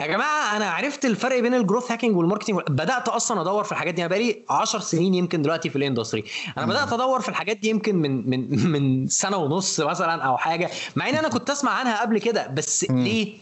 [0.01, 3.73] يا جماعة أنا عرفت الفرق بين ال growth hacking وال marketing بدأت أصلا أدور في
[3.73, 4.03] الحاجات دي.
[4.03, 6.25] أنا بقالي 10 سنين يمكن دلوقتي في ال industry
[6.59, 10.71] أنا بدأت أدور في الحاجات دي يمكن من من من سنة ونص مثلا أو حاجة.
[10.97, 13.37] مع إن أنا كنت أسمع عنها قبل كده بس ليه؟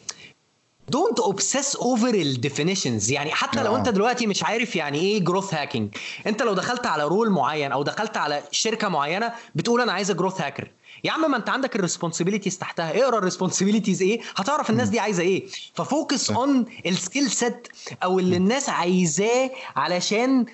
[0.89, 5.55] don't obsess over ال definitions يعني حتى لو أنت دلوقتي مش عارف يعني إيه growth
[5.55, 5.95] hacking
[6.27, 10.41] أنت لو دخلت على role معين أو دخلت على شركة معينة بتقول أنا عايز growth
[10.41, 10.69] hacker
[11.05, 13.03] يا عم ما انت عندك ال responsibilities تحتها.
[13.03, 15.47] اقرأ ال responsibilities إيه؟ هتعرف الناس دي عايزة إيه.
[15.75, 17.69] ف focus on ال skill set
[18.05, 20.47] أو اللي الناس عايزاه علشان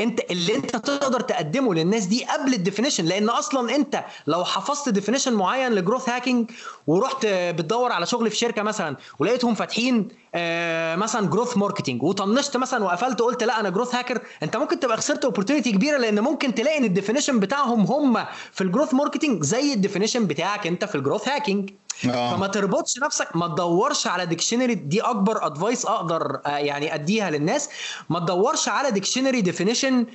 [0.00, 4.88] أنت اللي أنت تقدر تقدمه للناس دي قبل ال definition لأن أصلا أنت لو حفظت
[4.88, 6.50] definition معين ل growth hacking
[6.86, 12.84] ورحت بتدور على شغل في شركة مثلا ولقيتهم فاتحين آه مثلا growth marketing وطنشت مثلا
[12.84, 16.78] وقفلت قلت لا أنا growth hacker أنت ممكن تبقى خسرت opportunity كبيرة لأن ممكن تلاقي
[16.78, 20.94] إن ال definition بتاعهم هم في ال growth marketing زي ال definition بتاعك أنت في
[20.94, 21.70] ال growth hacking
[22.10, 22.36] آه.
[22.36, 27.68] فما تربطش نفسك ما تدورش على dictionary دي أكبر advice أقدر يعني أديها للناس
[28.10, 30.06] ما تدورش على dictionary definition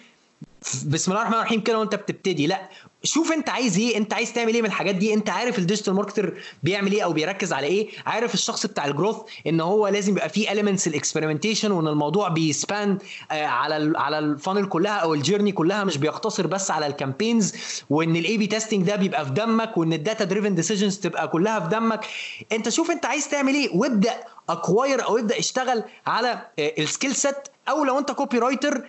[0.86, 2.70] بسم الله الرحمن الرحيم كده وأنت بتبتدي لأ
[3.04, 5.94] شوف انت عايز إيه انت عايز تعمل إيه من الحاجات دي انت عارف ال digital
[5.94, 6.34] marketer
[6.64, 9.16] بيعمل إيه أو بيركز على إيه عارف الشخص بتاع ال growth
[9.48, 12.98] ان هو لازم يبقى فيه elements ال experimentation وان الموضوع بي span
[13.32, 16.94] آه على على ال funnel كلها أو ال journey كلها مش بيقتصر بس على ال
[16.94, 17.54] campaigns
[17.90, 21.60] وإن ال A/B testing ده بيبقى في دمك وإن ال data driven decisions تبقى كلها
[21.60, 22.06] في دمك.
[22.52, 24.14] انت شوف انت عايز تعمل إيه وابدأ
[24.50, 27.36] acquire أو ابدأ اشتغل على ال skill set
[27.70, 28.88] أو لو انت copywriter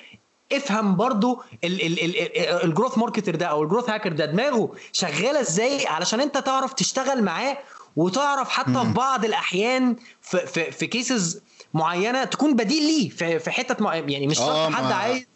[0.53, 1.43] افهم برضو
[2.65, 6.73] ال growth marketer ده أو ال growth hacker ده دماغه شغالة إزاي علشان أنت تعرف
[6.73, 7.59] تشتغل معاه
[7.97, 11.41] وتعرف حتى في بعض الأحيان في في, في cases
[11.75, 15.27] معينة تكون بديل ليه في, في حتت مع يعني مش شرط حد عايز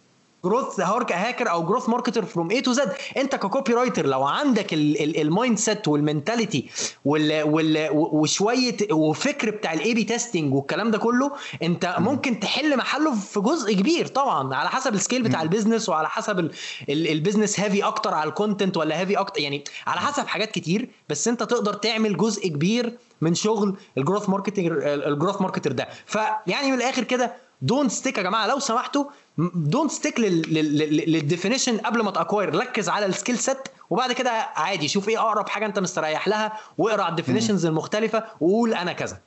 [0.44, 4.85] growth hacker أو growth marketer from A to Z أنت ك copywriter لو عندك ال
[4.85, 6.68] mindset وال mentality
[7.04, 13.72] وشوية وفكر بتاع ال A/B testing والكلام ده كله أنت ممكن تحل محله في جزء
[13.74, 16.50] كبير طبعا على حسب ال scale بتاع ال business وعلى حسب
[16.88, 20.88] ال business heavy أكتر على ال content ولا heavy أكتر يعني على حسب حاجات كتير
[21.08, 25.88] بس أنت تقدر تعمل جزء كبير من شغل ال growth marketing ال growth marketer ده.
[26.06, 29.04] فيعني من الآخر كده don't stick يا جماعة لو سمحتوا
[29.54, 33.58] don't stick لل definition قبل ما ت acquire ركز على ال skill set
[33.90, 38.24] وبعد كده عادي شوف إيه أقرب حاجة أنت مستريح لها واقرأ على ال definitions المختلفة
[38.40, 39.18] وقول أنا كذا.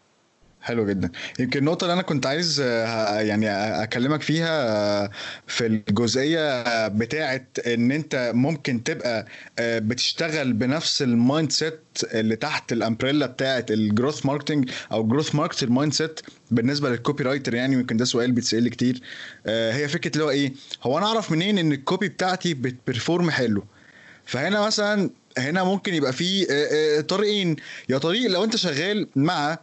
[0.65, 1.09] حلو جدا.
[1.39, 3.49] يمكن النقطة اللي أنا كنت عايز يعني
[3.83, 5.09] أكلمك فيها
[5.47, 9.25] في الجزئية بتاعة إن أنت ممكن تبقى
[9.59, 15.69] بتشتغل بنفس ال mindset اللي تحت ال umbrella بتاعة ال growth marketing أو growth marketing
[15.69, 16.19] mindset
[16.51, 19.01] بالنسبة لل copywriter يعني يمكن ده سؤال بيتسأل كتير.
[19.47, 23.29] هي فكرة اللي هو إيه؟ هو أنا أعرف منين إن ال copy بتاعتي بت perform
[23.29, 23.63] حلو؟
[24.25, 26.45] فهنا مثلا هنا ممكن يبقى في
[27.07, 27.55] طريقين.
[27.89, 29.57] يا طريق لو أنت شغال مع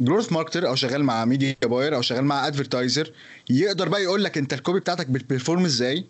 [0.00, 3.12] growth marketer أو شغال مع media buyer أو شغال مع advertiser
[3.50, 6.04] يقدر بقى يقول لك انت ال copy بتاعتك بت perform إزاي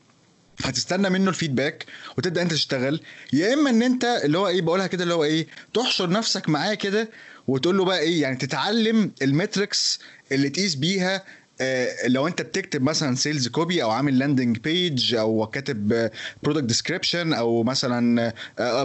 [0.65, 1.85] هتستنى منه ال feedback
[2.19, 3.01] وتبدأ انت تشتغل
[3.33, 6.75] يا اما ان انت اللي هو إيه بقولها كده اللي هو إيه تحشر نفسك معاه
[6.75, 7.11] كده
[7.49, 9.99] وتقول له بقى إيه يعني تتعلم ال metrics
[10.33, 11.25] اللي تقيس بيها
[12.07, 16.11] لو انت بتكتب مثلا sales copy أو عامل landing page أو كاتب
[16.43, 18.33] product description أو مثلا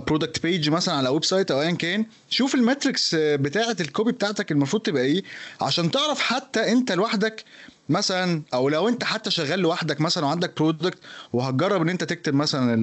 [0.07, 4.51] product page مثلا على website أو ايا كان شوف ال metrics بتاعة ال copy بتاعتك
[4.51, 5.23] المفروض تبقى إيه
[5.61, 7.43] عشان تعرف حتى أنت لوحدك
[7.89, 10.97] مثلا أو لو أنت حتى شغال لوحدك مثلا وعندك product
[11.33, 12.75] وهتجرب إن أنت تكتب مثلا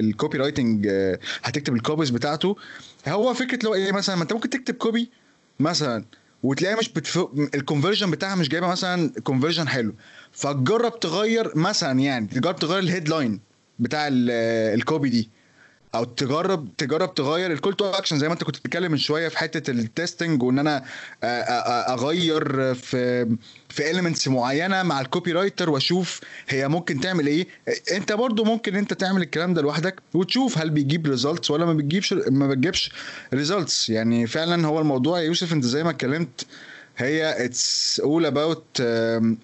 [0.00, 0.88] ال copywriting
[1.42, 2.56] هتكتب ال copies بتاعته
[3.08, 5.10] هو فكرة لو إيه مثلا ما أنت ممكن تكتب copy
[5.60, 6.04] مثلا.
[6.44, 7.18] وتلاقيها مش بتف...
[7.54, 9.94] ال conversion بتاعها مش جايبه مثلا conversion حلو.
[10.32, 13.40] فتجرب تغير مثلا يعني تجرب تغير ال headline
[13.78, 15.30] بتاع ال copy دي.
[15.94, 19.28] أو تجرب تجرب تغير ال call to action زي ما أنت كنت بتتكلم من شوية
[19.28, 20.84] في حتة ال testing وإن أنا
[21.94, 23.24] أغير في
[23.68, 27.46] في elements معينة مع ال copywriter وأشوف هي ممكن تعمل إيه.
[27.92, 32.12] أنت برضو ممكن أنت تعمل الكلام ده لوحدك وتشوف هل بيجيب results ولا ما بتجيبش
[32.12, 32.90] ما بتجيبش
[33.34, 36.46] results يعني فعلا هو الموضوع يا يوسف أنت زي ما اتكلمت
[36.96, 38.82] هي it's all about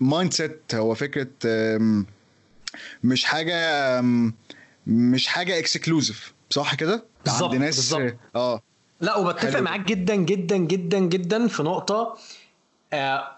[0.00, 1.28] mindset هو فكرة
[3.04, 4.00] مش حاجة
[4.86, 8.16] مش حاجة exclusive صح كده؟ بالظبط ناس بالظبط.
[8.36, 8.60] آه.
[9.00, 12.16] لا وبتفق معاك جدا جدا جدا جدا في نقطة
[12.92, 13.28] آه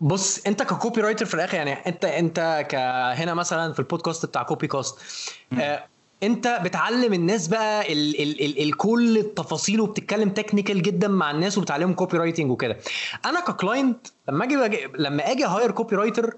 [0.00, 2.66] بص انت ك copywriter في الآخر يعني انت انت
[3.16, 4.98] هنا مثلا في البودكاست بتاع كوبي كاست
[5.60, 5.84] آه
[6.22, 11.58] انت بتعلم الناس بقى ال ال ال ال كل التفاصيل وبتتكلم technical جدا مع الناس
[11.58, 12.76] وبتعلمهم copywriting وكده.
[13.26, 16.36] أنا ك client لما أجي لما أجي hire copywriter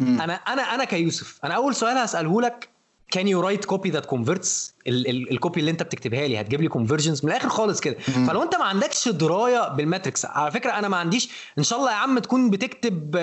[0.00, 2.68] أنا أنا أنا كيوسف أنا أول سؤال هسأله لك
[3.12, 7.24] can you write copy that converts ال copy اللي انت بتكتبها لي؟ هتجيب لي conversions
[7.24, 7.98] من الآخر خالص كده.
[7.98, 11.90] فلو انت ما عندكش دراية بال metrics على فكرة أنا ما عنديش إن شاء الله
[11.90, 13.16] يا عم تكون بتكتب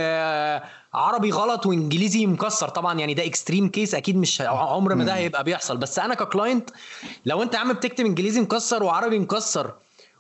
[0.94, 2.70] عربي غلط وإنجليزي مكسر.
[2.70, 5.78] طبعا يعني ده extreme case أكيد مش عمر ما ده هيبقى بيحصل.
[5.78, 6.70] بس أنا ك client
[7.26, 9.74] لو أنت يا عم بتكتب إنجليزي مكسر وعربي مكسر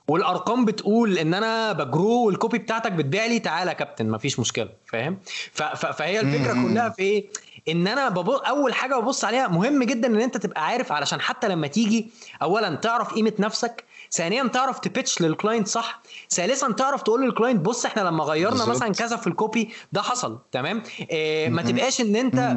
[0.07, 4.39] والأرقام بتقول إن أنا ب grow وال copy بتاعتك بتبيع لي تعالى يا كابتن مفيش
[4.39, 4.69] مشكلة.
[4.85, 5.17] فاهم؟
[5.53, 7.25] فهي الفكرة كلها في إيه؟
[7.67, 11.47] ان أنا ببص اول حاجة ببص عليها مهم جدا إن أنت تبقى عارف علشان حتى
[11.47, 12.09] لما تيجي
[12.41, 17.34] اولا تعرف قيمة نفسك ثانيا تعرف ت pitch لل client صح ثالثا تعرف تقول لل
[17.34, 18.69] client بص إحنا لما غيرنا بالزبط.
[18.69, 22.55] مثلا كذا في ال copy ده حصل تمام؟ إيه ما تبقاش إن أنت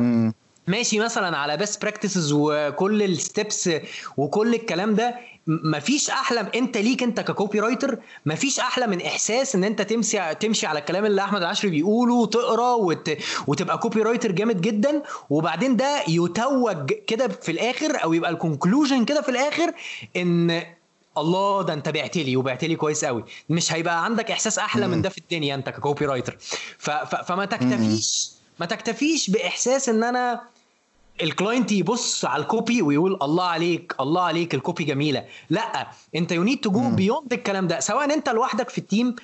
[0.67, 3.71] ماشي مثلا على best practices وكل ال steps
[4.17, 5.15] وكل الكلام ده
[5.46, 10.66] مفيش أحلى أنت ليك أنت ك copywriter مفيش أحلى من إحساس إن أنت تمشي تمشي
[10.66, 13.11] على الكلام اللي أحمد العشري بيقوله وتقرأ وت...
[13.46, 15.02] وتبقى copywriter جامد جدا.
[15.31, 19.72] وبعدين ده يتوج كده في الآخر أو يبقى ال conclusion كده في الآخر
[20.16, 20.62] إن
[21.18, 25.02] الله ده أنت بعت لي وبعت لي كويس قوي مش هيبقى عندك إحساس أحلى من
[25.02, 26.37] ده في الدنيا أنت ك copywriter
[26.78, 26.90] ف...
[26.90, 27.14] ف...
[27.14, 30.40] فما تكتفيش ما تكتفيش بإحساس إن أنا
[31.23, 35.25] ال client يبص على ال copy ويقول الله عليك الله عليك ال copy جميلة.
[35.51, 37.81] لا انت you need to go beyond الكلام ده.
[37.81, 39.16] سواء انت لوحدك في ال team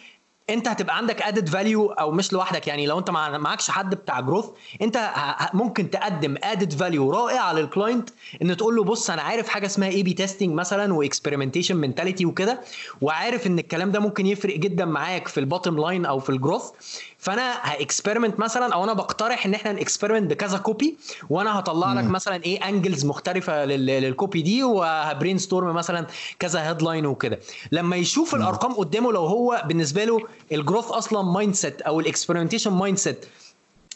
[0.50, 2.66] انت هتبقى عندك added value أو مش لوحدك.
[2.66, 4.44] يعني لو انت معكش حد بتاع growth
[4.82, 5.10] انت
[5.54, 8.10] ممكن تقدم added value رائع لل client
[8.42, 12.60] ان تقول له بص أنا عارف حاجة اسمها A/B testing مثلا و experimentation mentality وكده
[13.00, 16.36] وعارف إن الكلام ده ممكن يفرق جدا معاك في ال bottom line أو في ال
[16.36, 16.70] growth
[17.18, 20.96] فانا ه experiment مثلا أو أنا بقترح ان إحنا ن experiment بكذا copy
[21.30, 26.06] وأنا هطلع لك مثلا إيه angles مختلفة لل copy دي وه brainstorm مثلا
[26.38, 27.38] كذا headline وكده.
[27.72, 30.20] لما يشوف الأرقام قدامه لو هو بالنسبة له
[30.52, 33.26] ال growth أصلا mindset أو ال experimentation mindset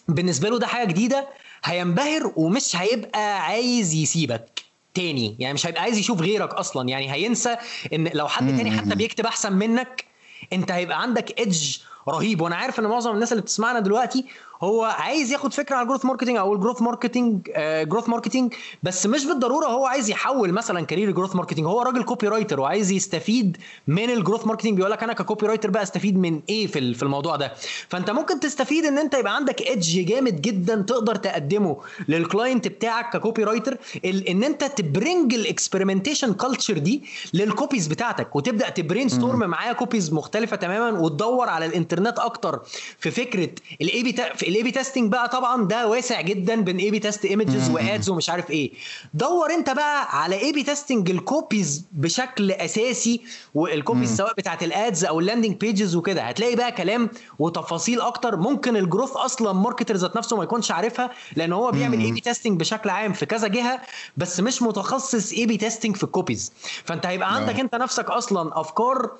[0.08, 1.28] بالنسبة له ده حاجة جديدة
[1.64, 4.62] هينبهر ومش هيبقى عايز يسيبك
[4.94, 5.36] تاني.
[5.38, 6.88] يعني مش هيبقى عايز يشوف غيرك أصلا.
[6.88, 7.56] يعني هينسى
[7.92, 10.04] إن لو حد تاني حتى بيكتب أحسن منك
[10.52, 11.76] أنت هيبقى عندك edge
[12.08, 12.40] رهيب.
[12.40, 14.26] وأنا عارف إن معظم الناس اللي بتسمعنا دلوقتي
[14.62, 17.48] هو عايز ياخد فكرة على ال growth marketing أو ال growth marketing
[17.88, 22.60] growth marketing بس مش بالضرورة هو عايز يحول مثلا career growth marketing هو راجل copywriter
[22.60, 26.66] وعايز يستفيد من ال growth marketing بيقول لك أنا ك copywriter بقى أستفيد من إيه
[26.66, 27.52] في في الموضوع ده؟
[27.88, 31.76] فأنت ممكن تستفيد إن أنت يبقى عندك edge جامد جدا تقدر تقدمه
[32.08, 37.02] لل client بتاعك ك copywriter إن أنت ت bring ال experimentation culture دي
[37.34, 42.60] لل copies بتاعتك وتبدأ ت brainstorm معايا copies مختلفة تماما وتدور على الإنترنت أكتر
[42.98, 43.48] في فكرة
[43.80, 44.12] ال A/B
[44.52, 48.30] ال A/B testing بقى طبعا ده واسع جدا بين A/B test images و ads ومش
[48.30, 48.72] عارف إيه.
[49.14, 53.20] دور أنت بقى على A/B testing ال copies بشكل أساسي
[53.54, 56.22] وال copies سواء بتاعت ال ads أو ال landing pages وكده.
[56.22, 58.36] هتلاقي بقى كلام وتفاصيل أكتر.
[58.36, 62.60] ممكن ال growth أصلا marketer ذات نفسه ما يكونش عارفها لأن هو بيعمل A/B testing
[62.60, 63.80] بشكل عام في كذا جهة
[64.16, 66.52] بس مش متخصص A/B testing في ال copies
[66.84, 69.10] فأنت هيبقى عندك أنت نفسك أصلا أفكار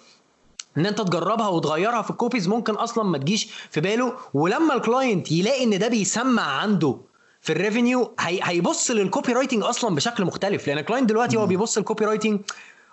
[0.78, 4.12] إن أنت تجربها وتغيرها في ال copies ممكن أصلا ما تجيش في باله.
[4.35, 6.96] ولما ال client يلاقي إن ده بيسمع عنده
[7.40, 10.66] في ال revenue هي هيبص لل copywriting أصلا بشكل مختلف.
[10.66, 12.40] لأن ال client دلوقتي هو بيبص لل copywriting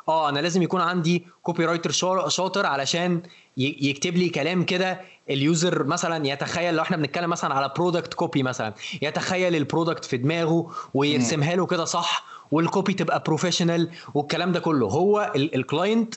[0.08, 1.92] آه أنا لازم يكون عندي copywriter
[2.30, 3.22] شاطر علشان
[3.58, 5.02] يكتب لي كلام كده.
[5.30, 10.06] ال user مثلا يتخيل لو إحنا بنتكلم مثلا على product copy مثلا يتخيل ال product
[10.06, 14.88] في دماغه ويرسمها له كده صح وال copy تبقى professional والكلام ده كله.
[14.88, 16.16] هو ال client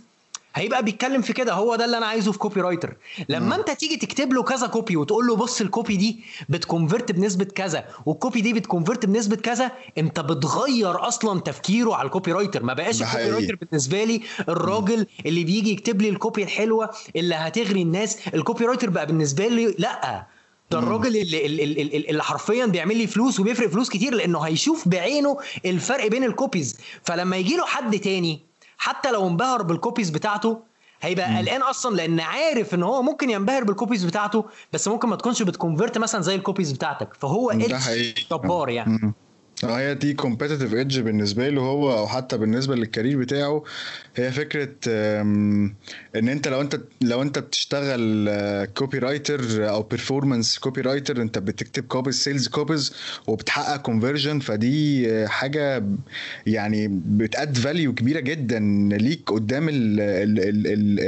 [0.54, 1.52] هيبقى بيتكلم في كده.
[1.52, 2.96] هو ده اللي أنا عايزه في copywriter
[3.28, 7.12] لما أنت تيجي تكتب له كذا copy وتقول له بص ال copy دي بت convert
[7.12, 12.32] بنسبة كذا وال copy دي بت convert بنسبة كذا أنت بتغير أصلا تفكيره على ال
[12.32, 16.90] copywriter ما بقاش ال copywriter بالنسبة لي الراجل اللي بيجي يكتب لي ال copy الحلوة
[17.16, 18.18] اللي هتغري الناس.
[18.34, 20.26] ال copywriter بقى بالنسبة لي لا
[20.70, 25.38] ده الراجل اللي, اللي, اللي حرفيا بيعمل لي فلوس وبيفرق فلوس كتير لأنه هيشوف بعينه
[25.66, 28.40] الفرق بين ال copies فلما يجي له حد تاني
[28.82, 30.62] حتى لو انبهر بال copies بتاعته
[31.02, 35.16] هيبقى قلقان أصلا لأن عارف إن هو ممكن ينبهر بال copies بتاعته بس ممكن ما
[35.16, 37.52] تكونش بت convert مثلا زي ال copies بتاعتك فهو
[38.30, 39.14] جبار يعني.
[39.64, 43.64] آه هي دي competitive edge بالنسبة له هو أو حتى بالنسبة لل career بتاعه
[44.16, 45.74] هي فكرة إن
[46.28, 48.30] أنت لو أنت لو أنت بتشتغل
[48.74, 52.94] copywriter أو performance copywriter أنت بتكتب copies sales copies
[53.26, 55.84] وبتحقق conversion فدي حاجة
[56.46, 58.58] يعني بت add value كبيرة جدا
[58.92, 59.66] ليك قدام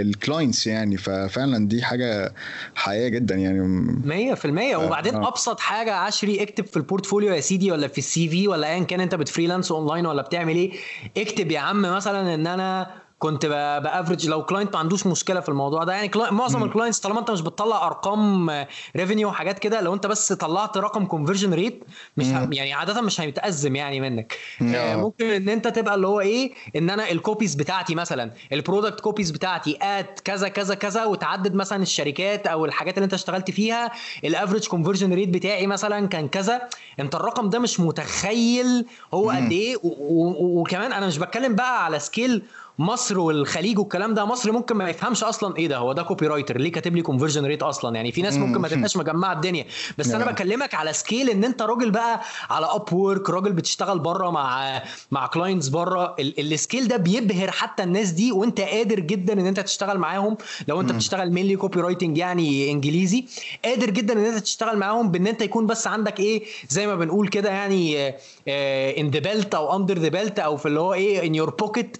[0.01, 0.97] ال clients يعني.
[0.97, 2.35] ففعلا دي حاجة
[2.75, 4.35] حقيقية جدا يعني.
[4.37, 4.47] 100%
[4.77, 5.29] وبعدين آه.
[5.29, 8.44] أبسط حاجة عشري اكتب في البورتفوليو يا سيدي ولا في السي في.
[8.49, 10.73] ولا ايا كان انت بتفريلانس اونلاين ولا بتعمل إيه
[11.17, 15.85] اكتب يا عم مثلا إن أنا كنت بافرج لو كلاينت ما عندوش مشكلة في الموضوع
[15.85, 15.93] ده.
[15.93, 18.51] يعني معظم الكلاينتس طالما انت مش بتطلع أرقام
[18.97, 21.85] ريفينيو وحاجات كده لو انت بس طلعت رقم كونفرجن ريت
[22.17, 22.49] مش ه...
[22.53, 24.39] يعني عادة مش هيتأزم يعني منك.
[24.63, 29.31] آه ممكن إن انت تبقى اللي هو إيه إن أنا الكوبيز بتاعتي مثلا البرودكت كوبيز
[29.31, 33.91] بتاعتي ات كذا كذا كذا وتعدد مثلا الشركات أو الحاجات اللي انت اشتغلت فيها
[34.25, 36.69] ال average conversion rate بتاعي مثلا كان كذا.
[37.01, 42.43] انت الرقم ده مش متخيل هو قد إيه وكمان أنا مش بتكلم بقى على scale
[42.79, 46.73] مصر والخليج والكلام ده مصر ممكن ما يفهمش أصلا إيه ده هو ده copywriter ليه
[46.73, 49.65] كاتب لي conversion rate أصلا؟ يعني في ناس ممكن ما تبقاش مجمعة الدنيا.
[49.99, 52.21] بس أنا بكلمك على scale إن أنت راجل بقى
[52.51, 58.11] على Upwork راجل بتشتغل بره مع مع clients بره ال scale ده بيبهر حتى الناس
[58.11, 60.37] دي وأنت قادر جدا إن أنت تشتغل معاهم.
[60.69, 63.25] لو أنت بتشتغل mainly copywriting يعني إنجليزي
[63.65, 67.29] قادر جدا إن أنت تشتغل معاهم بإن أنت يكون بس عندك إيه زي ما بنقول
[67.29, 68.15] كده يعني
[68.49, 71.97] in the belt أو under the belt أو في اللي هو إيه in your pocket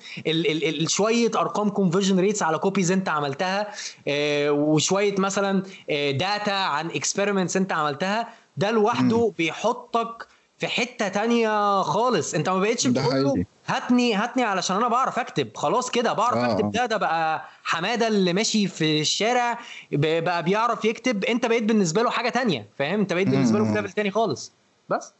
[0.87, 3.73] شوية أرقام conversion rates على copies أنت عملتها.
[4.51, 5.63] وشوية مثلا
[6.11, 8.29] data عن experiments أنت عملتها.
[8.57, 10.27] ده لوحده بيحطك
[10.59, 12.35] في حتة تانية خالص.
[12.35, 15.49] أنت ما بقتش بتقول له هاتني هاتني علشان أنا بعرف أكتب.
[15.57, 16.53] خلاص كده بعرف آه.
[16.53, 16.71] أكتب.
[16.71, 19.59] ده ده بقى حمادة اللي ماشي في الشارع
[19.93, 21.25] بقى بيعرف يكتب.
[21.25, 24.53] أنت بقيت بالنسبة له حاجة تانية فاهم؟ أنت بقيت بالنسبة له في level تاني خالص.
[24.89, 25.13] بس.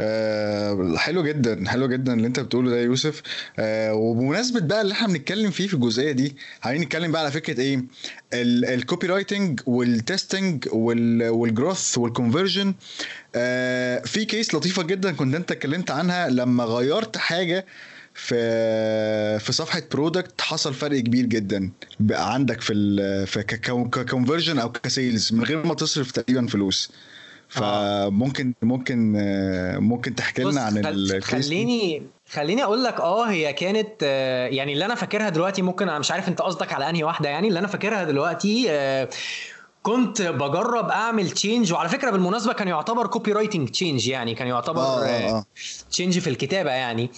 [0.00, 3.22] آه حلو جدا حلو جدا اللي انت بتقوله ده يا يوسف.
[3.58, 7.60] آه وبمناسبة بقى اللي إحنا بنتكلم فيه في الجزئية دي عايزين نتكلم بقى على فكرة
[7.60, 7.84] إيه؟
[8.34, 12.74] ال copywriting وال testing وال growth وال conversion
[14.04, 17.66] في case لطيفة جدا كنت انت اتكلمت عنها لما غيرت حاجة
[18.14, 21.70] في في صفحة product حصل فرق كبير جدا
[22.10, 22.74] عندك في
[23.26, 26.90] في ك conversion أو ك sales من غير ما تصرف تقريبا فلوس.
[27.50, 29.12] فممكن ممكن
[29.78, 34.02] ممكن تحكي لنا عن ال case خليني خليني أقول لك آه هي كانت
[34.52, 37.48] يعني اللي أنا فاكرها دلوقتي ممكن أنا مش عارف أنت قصدك على أنهي واحدة يعني
[37.48, 38.68] اللي أنا فاكرها دلوقتي
[39.82, 44.84] كنت بجرب أعمل change وعلى فكرة بالمناسبة كان يعتبر copywriting change يعني كان يعتبر
[45.90, 47.10] change في الكتابة يعني.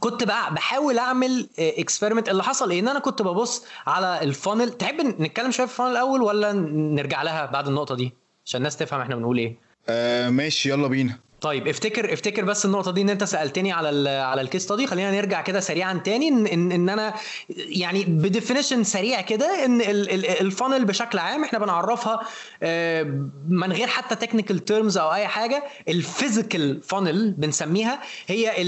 [0.00, 4.70] كنت بقى بحاول أعمل experiment اللي حصل إيه؟ إن أنا كنت ببص على ال funnel
[4.72, 8.12] تحب نتكلم شوية في ال funnel الأول ولا نرجع لها بعد النقطة دي؟
[8.46, 9.56] عشان الناس تفهم إحنا بنقول إيه.
[9.88, 11.18] آه ماشي يلا بينا.
[11.46, 15.10] طيب افتكر افتكر بس النقطة دي إن أنت سألتني على على ال case study خلينا
[15.10, 16.28] نرجع كده سريعا تاني.
[16.28, 17.14] إن إن, إن أنا
[17.56, 19.80] يعني ب definition سريع كده إن
[20.40, 22.20] ال funnel بشكل عام إحنا بنعرفها
[23.48, 28.62] من غير حتى technical terms أو أي حاجة ال physical funnel بنسميها هي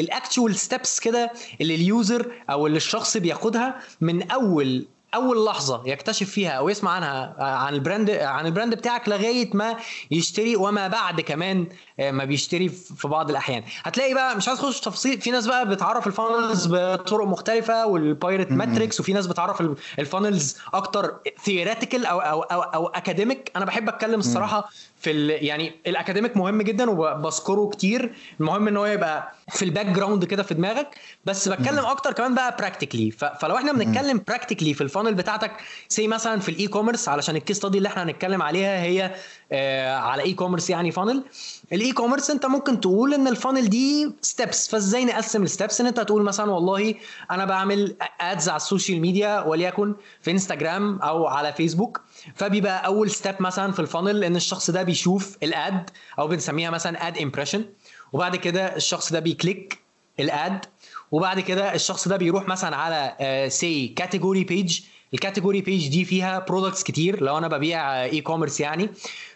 [0.00, 4.86] ال actual steps كده اللي ال user أو اللي الشخص بياخدها من أول
[5.16, 9.50] أول لحظة يكتشف فيها أو يسمع عنها عن ال brand عن ال brand بتاعك لغاية
[9.54, 9.76] ما
[10.10, 11.66] يشتري وما بعد كمان
[11.98, 13.62] ما بيشتري في بعض الأحيان.
[13.82, 18.03] هتلاقي بقى مش عايز أخش تفاصيل في ناس بقى بتعرف ال funnels بطرق مختلفة وال
[18.03, 19.62] pirate metrics وفي ناس بتعرف
[19.98, 24.68] ال funnels أكتر theoretical أو أو أو, أو academic أنا بحب أتكلم الصراحة
[25.06, 28.12] في ال يعني ال academic مهم جدا وبذكره كتير.
[28.40, 30.88] المهم إن هو يبقى في ال background كده في دماغك.
[31.24, 35.14] بس بتكلم أكتر كمان بقى practically فلو إحنا بنتكلم practically في ال funnel ال funnel
[35.14, 35.50] بتاعتك
[35.88, 39.14] say مثلا في ال e-commerce علشان ال case study اللي إحنا هنتكلم عليها هي
[39.52, 41.24] آه على e-commerce يعني funnel
[41.72, 45.86] ال e-commerce انت ممكن تقول إن ال funnel دي steps فإزاي نقسم ال steps إن
[45.86, 46.94] انت تقول مثلا والله
[47.30, 52.00] أنا بعمل ads على ال social media وليكن في إنستجرام أو على فيسبوك
[52.34, 56.70] فبيبقى أول step مثلا في ال funnel إن الشخص ده بيشوف ال ad أو بنسميها
[56.70, 57.64] مثلا ad impression
[58.12, 59.78] وبعد كده الشخص ده بي click
[60.20, 60.64] ال ad
[61.12, 63.16] وبعد كده الشخص ده بيروح مثلا على
[63.50, 64.80] say category page
[65.14, 68.90] ال category page دي فيها products كتير لو أنا ببيع e-commerce يعني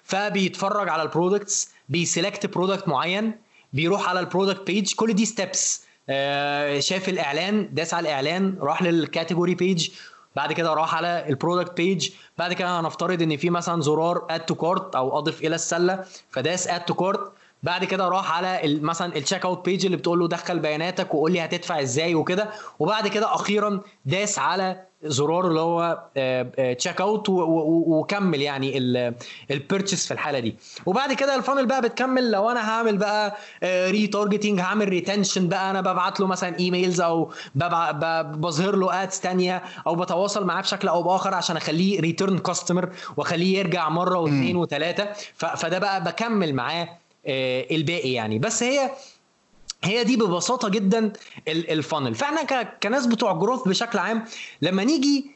[0.04, 3.32] فبيتفرج على ال products بي select product معين
[3.72, 5.84] بيروح على ال product page كل دي steps
[6.78, 9.90] شاف الإعلان داس على الإعلان راح لل category page
[10.36, 14.40] بعد كده راح على ال product page بعد كده هنفترض إن في مثلا زرار add
[14.40, 17.32] to cart أو اضف إلى السلة فداس add to cart
[17.62, 21.44] بعد كده راح على مثلا ال checkout page اللي بتقول له دخل بياناتك وقول لي
[21.44, 22.50] هتدفع إزاي وكده.
[22.78, 25.98] وبعد كده أخيرا داس على زرار اللي هو
[26.78, 28.78] checkout وكمل يعني
[29.50, 30.56] ال purchase في الحالة دي.
[30.86, 32.30] وبعد كده ال funnel بقى بتكمل.
[32.30, 35.70] لو أنا هعمل بقى retargeting هعمل retention بقى.
[35.70, 41.02] أنا ببعت له مثلا emails أو بظهر له ads ثانية أو بتواصل معاه بشكل أو
[41.02, 45.08] بآخر عشان أخليه return customer وأخليه يرجع مرة واثنين وثلاثة.
[45.36, 46.88] فده بقى بكمل معاه
[47.26, 48.38] الباقي يعني.
[48.38, 48.90] بس هي
[49.84, 51.12] هي دي ببساطة جدا
[51.48, 54.24] ال funnel فإحنا كناس بتوع growth بشكل عام
[54.62, 55.30] لما نيجي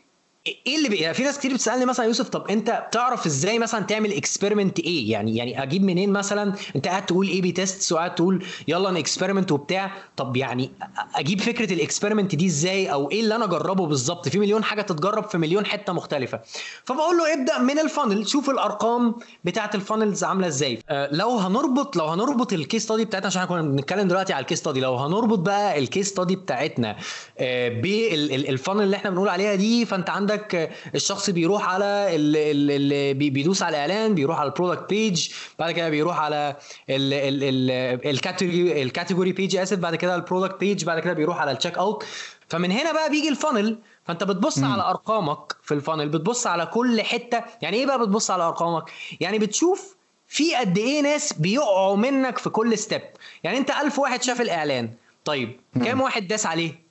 [0.47, 0.97] إيه اللي بي...
[0.97, 5.11] يعني في ناس كتير بتسألني مثلا يوسف طب انت تعرف إزاي مثلا تعمل experiment إيه
[5.12, 9.52] يعني يعني أجيب منين مثلا؟ انت قاعد تقول A/B test وقاعد تقول يلا ن experiment
[9.53, 9.90] وبتاع.
[10.16, 10.70] طب يعني
[11.14, 14.82] أجيب فكرة ال experiment دي إزاي؟ أو إيه اللي أنا أجربه بالظبط؟ في مليون حاجة
[14.82, 16.40] تتجرب في مليون حتة مختلفة.
[16.84, 19.14] فبقول له ابدأ من ال funnel شوف الأرقام
[19.45, 20.78] بتاعة ال funnels عاملة إزاي.
[20.88, 24.46] آه لو هنربط لو هنربط ال case study بتاعتنا عشان كنا بنتكلم دلوقتي على ال
[24.46, 26.97] case study لو هنربط بقى ال case study بتاعتنا
[27.38, 33.14] آه بال funnel اللي إحنا بنقول عليها دي فانت عندك الشخص الشخص بيروح على اللي
[33.14, 35.28] بيدوس على الاعلان بيروح على ال product page
[35.59, 36.57] بعد كده بيروح على
[36.90, 41.51] ال category ال category page اسف بعد كده ال product page بعد كده بيروح على
[41.50, 42.05] ال checkout
[42.49, 44.64] فمن هنا بقى بيجي ال funnel فأنت بتبص م.
[44.64, 47.43] على أرقامك في ال funnel بتبص على كل حتة.
[47.62, 49.97] يعني إيه بقى بتبص على أرقامك؟ يعني بتشوف
[50.28, 53.02] في قد إيه ناس بيقعوا منك في كل step
[53.45, 54.91] يعني أنت ألف واحد شاف الإعلان.
[55.24, 56.85] طيب كام واحد داس عليه؟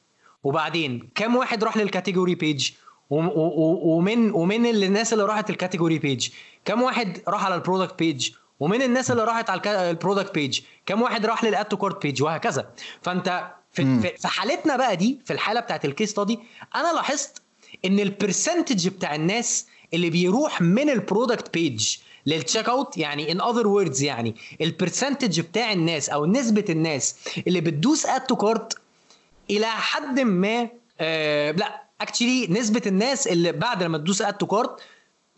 [0.44, 2.72] وبعدين كام واحد راح لل category page
[3.10, 6.30] ومن ومن الناس اللي راحت ال category page
[6.66, 10.60] كم واحد راح على ال product page ومن الناس اللي راحت على ال product page
[10.86, 12.70] كم واحد راح لل add to cart page وهكذا.
[13.02, 13.84] فأنت في,
[14.18, 16.40] في حالتنا بقى دي في الحالة بتاعت ال case study
[16.76, 17.42] أنا لاحظت
[17.86, 23.42] إن ال percentage بتاع الناس اللي بيروح من ال product page لل checkout يعني in
[23.42, 27.16] other words يعني ال percentage بتاع الناس أو نسبة الناس
[27.48, 28.78] اللي بتدوس add to cart
[29.50, 34.82] إلى حد ما آه لا actually نسبة الناس اللي بعد لما تدوس add to cart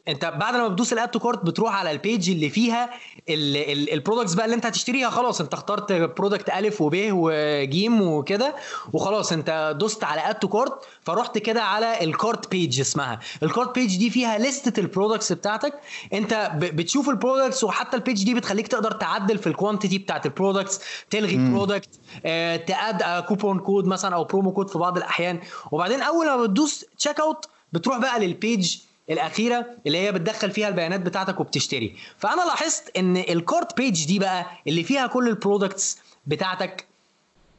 [0.07, 2.89] انت بعد لما بتدوس ال add to cart بتروح على ال page اللي فيها
[3.29, 5.09] ال products بقى اللي انت هتشتريها.
[5.09, 8.55] خلاص انت اخترت product الف وب وجيم وكده
[8.93, 10.73] وخلاص انت دوست على add to cart
[11.03, 13.19] فرحت كده على ال cart page اسمها.
[13.43, 15.73] ال cart page دي فيها لستة ال products بتاعتك.
[16.13, 20.25] انت بتشوف ال products وحتى ال page دي بتخليك تقدر تعدل في ال quantity بتاعت
[20.25, 20.79] ال products
[21.09, 21.89] تلغي product
[22.25, 25.39] آه ت add coupon code مثلا أو promo code في بعض الأحيان.
[25.71, 28.77] وبعدين أول ما بتدوس checkout بتروح بقى لل page
[29.09, 31.95] الأخيرة اللي هي بتدخل فيها البيانات بتاعتك وبتشتري.
[32.17, 35.97] فأنا لاحظت إن ال cart page دي بقى اللي فيها كل ال products
[36.27, 36.85] بتاعتك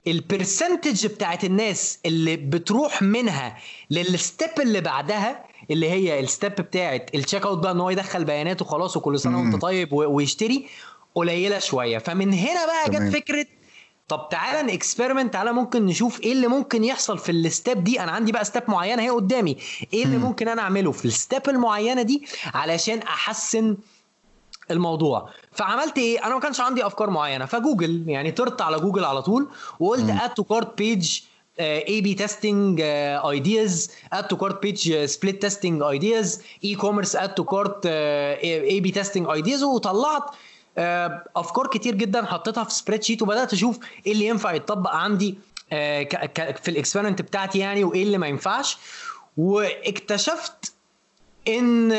[0.07, 3.59] ال percentage بتاعت الناس اللي بتروح منها
[3.91, 8.25] لل step اللي بعدها اللي هي ال step بتاعت ال checkout بقى إن هو يدخل
[8.25, 10.67] بياناته خلاص وكل سنة وأنت طيب ويشتري
[11.15, 11.99] قليلة شوية.
[11.99, 13.47] فمن هنا بقى جت فكرة
[14.09, 18.01] طب تعالى ن experiment تعالى ممكن نشوف إيه اللي ممكن يحصل في ال step دي.
[18.01, 19.57] أنا عندي بقى step معينة هي قدامي.
[19.93, 23.77] إيه اللي ممكن أنا أعمله في ال step المعينة دي علشان أحسن
[24.71, 25.29] الموضوع.
[25.53, 27.45] فعملت إيه؟ أنا ما كانش عندي أفكار معينة.
[27.45, 29.49] فجوجل يعني طرت على جوجل على طول
[29.81, 31.21] وقلت add to cart page
[31.61, 38.91] A/B testing ideas add to cart page split testing ideas e-commerce add to cart A/B
[38.91, 40.23] testing ideas وطلعت
[41.37, 45.39] أفكار كتير جدا حطيتها في spreadsheet وبدأت أشوف إيه اللي ينفع يتطبق عندي
[45.71, 48.79] في ال experiment بتاعتي يعني وإيه اللي ما ينفعش.
[49.37, 50.73] واكتشفت
[51.49, 51.93] إن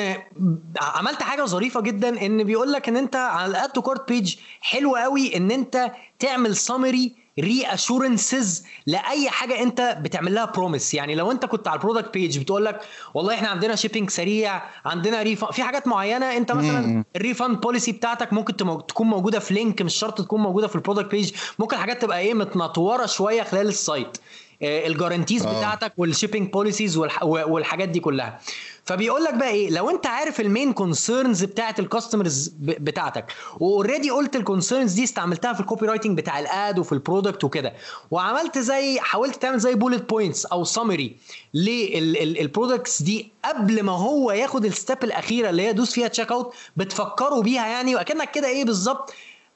[0.81, 4.35] عملت حاجة ظريفة جدا إن بيقول لك إن أنت على ال add to cart page
[4.61, 11.31] حلو قوي إن أنت تعمل summary reassurances لأي حاجة أنت بتعمل لها promise يعني لو
[11.31, 12.79] أنت كنت على ال product page بتقول لك
[13.13, 17.91] والله إحنا عندنا shipping سريع عندنا refund في حاجات معينة أنت مثلا ال refund policy
[17.91, 18.55] بتاعتك ممكن
[18.87, 22.19] تكون موجودة في link مش شرط تكون موجودة في ال product page ممكن حاجات تبقى
[22.19, 24.17] إيه متنطورة شوية خلال ال site
[24.61, 25.57] ال guarantees آه.
[25.57, 28.39] بتاعتك وال shipping policies والحاجات دي كلها.
[28.87, 33.25] فبيقول لك بقى إيه؟ لو أنت عارف ال main concerns بتاعت ال customers بتاعتك
[33.59, 36.98] و already قلت ال concerns دي استعملتها في ال copywriting بتاع ال ad وفي ال
[36.98, 37.73] product وكده
[38.11, 41.15] وعملت زي حاولت تعمل زي bullet points أو summary
[41.53, 46.31] لل products دي قبل ما هو ياخد ال step الأخيرة اللي هي دوس فيها check
[46.31, 49.13] out بتفكره بيها يعني وأكنك كده إيه بالظبط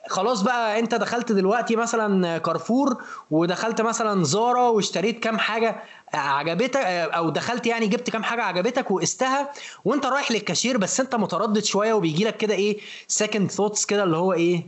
[0.10, 5.84] خلاص بقى انت دخلت دلوقتي مثلا كارفور ودخلت مثلا زارا واشتريت كام حاجة
[6.14, 9.52] عجبتك أو دخلت يعني جبت كام حاجة عجبتك وقستها
[9.86, 14.18] وانت رايح للكاشير بس انت متردد شوية وبيجي لك كده إيه second thoughts كده اللي
[14.18, 14.68] هو إيه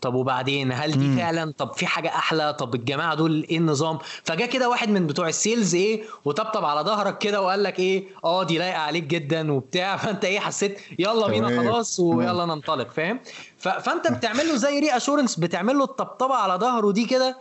[0.00, 4.48] طب وبعدين؟ هل دي فعلا؟ طب في حاجة أحلى؟ طب الجماعة دول إيه النظام؟ فجاء
[4.48, 8.44] كده واحد من بتوع ال sales إيه وطبطب على ظهرك كده وقال لك إيه آه
[8.44, 9.96] دي لايقة عليك جدا وبتاع.
[10.02, 13.20] فأنت إيه حسيت يلا بينا خلاص ويلا ننطلق فاهم؟
[13.58, 17.36] فأنت بتعمل له زي reassurance بتعمل له الطبطبة على ظهره دي كده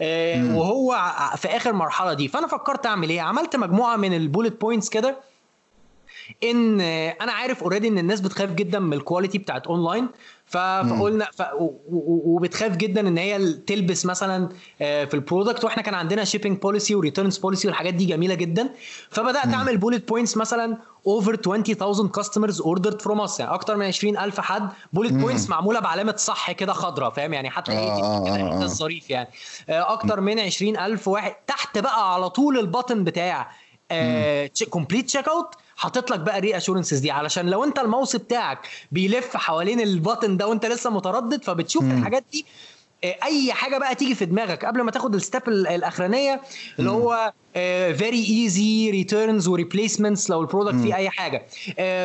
[0.00, 0.96] آه وهو
[1.36, 2.28] في آخر مرحلة دي.
[2.28, 5.16] فأنا فكرت أعمل إيه؟ عملت مجموعة من ال bullet points كده
[6.44, 6.80] إن
[7.20, 10.08] أنا عارف already إن الناس بتخاف جدا من ال quality بتاعت اونلاين
[10.50, 11.42] فقلنا ف...
[11.58, 14.48] وبتخاف جدا إن هي تلبس مثلا
[14.78, 18.68] في ال product وإحنا كان عندنا shipping policy و returns policy والحاجات دي جميلة جدا.
[19.10, 19.54] فبدأت م.
[19.54, 20.76] أعمل bullet points مثلا
[21.06, 24.68] over 20000 customers ordered from us يعني أكتر من 20000 حد.
[24.92, 28.62] bullet points معمولة بعلامة صح كده خضراء فاهم؟ يعني حتى إيه آه كده آه.
[28.62, 29.28] الظريف يعني.
[29.68, 33.50] أكتر من 20000 واحد تحت بقى على طول ال button بتاع
[34.70, 37.10] complete checkout حاطط لك بقى ال reassurances دي.
[37.10, 38.58] علشان لو انت الماوس بتاعك
[38.92, 41.90] بيلف حوالين ال button ده وانت لسه متردد فبتشوف م.
[41.98, 42.46] الحاجات دي
[43.04, 44.64] أي حاجة بقى تيجي في دماغك.
[44.64, 46.40] قبل ما تاخد ال step الأخرانية
[46.78, 47.32] اللي هو
[47.94, 51.46] very easy returns و replacements لو ال product فيه أي حاجة.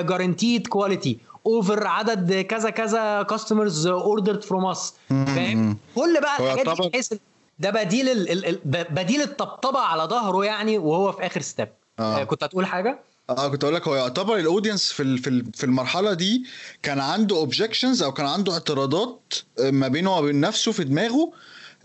[0.02, 6.90] guaranteed quality over عدد كذا كذا customers ordered from us فاهم؟ كل بقى الحاجات دي
[6.90, 7.14] بحيث
[7.60, 12.24] ده بديل ال ال بديل الطبطبة على ظهره يعني وهو في آخر step آه.
[12.24, 13.00] كنت هتقول حاجة؟
[13.30, 15.18] آه كنت أقول لك هو يعتبر ال audience في
[15.54, 16.46] في المرحلة دي
[16.84, 21.32] كان عنده objections أو كان عنده اعتراضات ما بينه وما بين نفسه في دماغه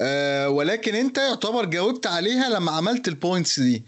[0.00, 3.82] آه ولكن أنت يعتبر جاوبت عليها لما عملت ال points دي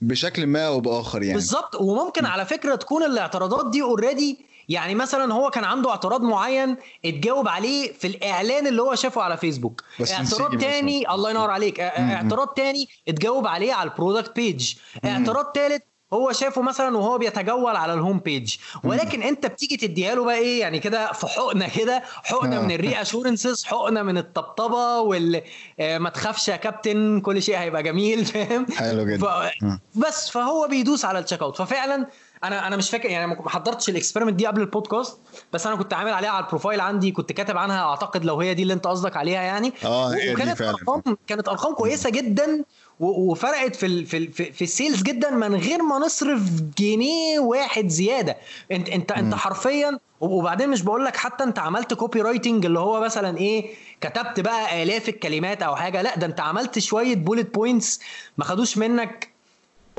[0.00, 1.34] بشكل ما أو بآخر يعني.
[1.34, 1.74] بالظبط.
[1.74, 7.48] وممكن على فكرة تكون الاعتراضات دي already يعني مثلا هو كان عنده اعتراض معين اتجاوب
[7.48, 9.84] عليه في الإعلان اللي هو شافه على فيسبوك.
[10.12, 11.14] اعتراض تاني مثلا.
[11.14, 11.80] الله ينور عليك.
[11.80, 17.76] اعتراض تاني اتجاوب عليه على ال product page اعتراض تالت هو شافه مثلا وهو بيتجول
[17.76, 21.68] على ال home page ولكن انت بتيجي تديها له بقى إيه؟ يعني كده في حقنة
[21.68, 25.42] كده حقنة من ال reassurances حقنة من الطبطبة وال
[25.78, 29.26] ما تخافش يا كابتن كل شيء هيبقى جميل فاهم؟ حلو جدا.
[29.26, 29.52] ف...
[29.94, 32.06] بس فهو بيدوس على ال checkout ففعلا
[32.46, 35.18] أنا أنا مش فاكر يعني ما حضرتش ال experiment دي قبل البودكاست
[35.52, 38.54] بس أنا كنت عامل عليها على ال profile عندي كنت كاتب عنها اعتقد لو هي
[38.54, 39.72] دي اللي انت قصدك عليها يعني.
[39.84, 42.64] آه وكانت ارقام كانت أرقام كويسة جدا
[43.00, 46.40] وفرقت في ال في ال في ال sales جدا من غير ما نصرف
[46.78, 48.36] جنيه واحد زيادة.
[48.72, 49.14] انت انت م.
[49.16, 54.40] انت حرفيا وبعدين مش بقول لك حتى انت عملت copywriting اللي هو مثلا إيه كتبت
[54.40, 58.00] بقى آلاف الكلمات أو حاجة لا ده انت عملت شوية bullet points
[58.38, 59.28] ما خدوش منك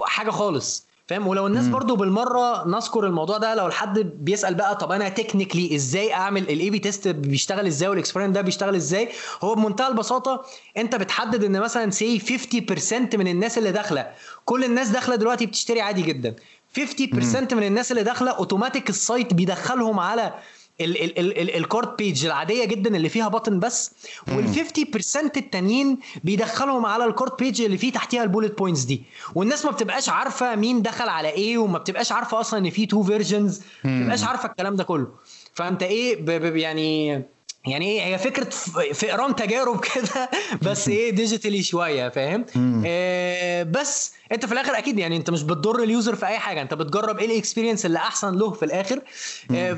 [0.02, 0.85] حاجة خالص.
[1.08, 5.76] فاهم؟ ولو الناس برضو بالمرة نذكر الموضوع ده لو الحد بيسأل بقى طب أنا technically
[5.76, 9.10] إزاي أعمل ال A/B test بيشتغل إزاي وال experiment ده بيشتغل إزاي؟
[9.43, 10.45] هو بمنتهى البساطة
[10.78, 14.08] أنت بتحدد إن مثلا say 50% من الناس اللي داخلة
[14.45, 16.36] كل الناس داخلة دلوقتي بتشتري عادي جدا.
[16.80, 20.34] 50% من الناس اللي داخلة automatic ال site بيدخلهم على
[20.82, 23.91] ال cart page العادية جدا اللي فيها button بس
[24.28, 29.03] وال 50% التانيين بيدخلهم على ال cart page اللي فيه تحتيها ال bullet points دي.
[29.36, 33.03] والناس ما بتبقاش عارفة مين دخل على إيه وما بتبقاش عارفة أصلا إن في two
[33.03, 35.07] versions ما بتبقاش عارفة الكلام ده كله.
[35.53, 37.21] فأنت إيه ب ب يعني
[37.68, 38.49] يعني إيه هي فكرة
[38.93, 40.30] فئران تجارب كده
[40.61, 42.45] بس إيه digitally شوية فاهم؟
[42.86, 46.61] آه بس أنت في الآخر أكيد يعني أنت مش بتضر ال user في أي حاجة
[46.61, 49.01] أنت بتجرب إيه ال experience اللي أحسن له في الآخر؟
[49.55, 49.78] آه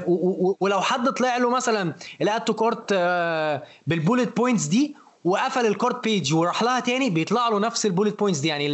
[0.59, 5.65] ولو حد طلع له مثلا ال add to cart آه بال bullet points دي وقفل
[5.65, 8.67] ال cart page وراح لها تاني بيطلع له نفس ال bullet points دي يعني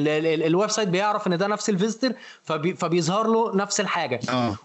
[0.48, 2.12] ال website بيعرف إن ده نفس ال visitor
[2.44, 4.20] فبي فبيظهر له نفس الحاجة.
[4.30, 4.56] آه.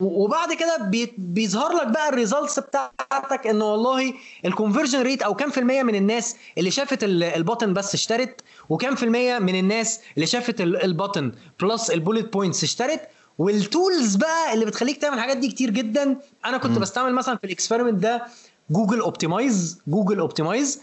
[0.00, 4.14] وبعد كده بيظهر لك بقى ال results بتاعتك إن والله
[4.44, 8.40] ال conversion rate أو كام في المية من الناس اللي شافت ال button بس اشترت
[8.68, 13.00] وكام في المية من الناس اللي شافت ال button plus ال bullet points اشترت.
[13.38, 16.16] وال tools بقى اللي بتخليك تعمل الحاجات دي كتير جدا.
[16.44, 16.80] أنا كنت م.
[16.80, 18.24] بستعمل مثلا في ال experiment ده
[18.70, 20.80] Google Optimize Google Optimize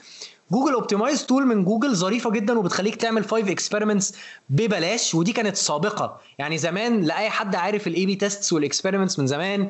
[0.51, 4.13] Google Optimize tool من جوجل ظريفة جدا وبتخليك تعمل 5 experiments
[4.49, 6.21] ببلاش ودي كانت سابقة.
[6.39, 9.67] يعني زمان لأي حد عارف ال A/B tests وال experiments من زمان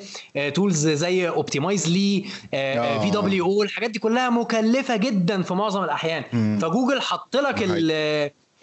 [0.54, 2.26] tools زي Optimizely
[3.02, 6.24] VWO أو الحاجات دي كلها مكلفة جدا في معظم الأحيان.
[6.34, 6.60] م.
[6.60, 7.64] فجوجل حط لك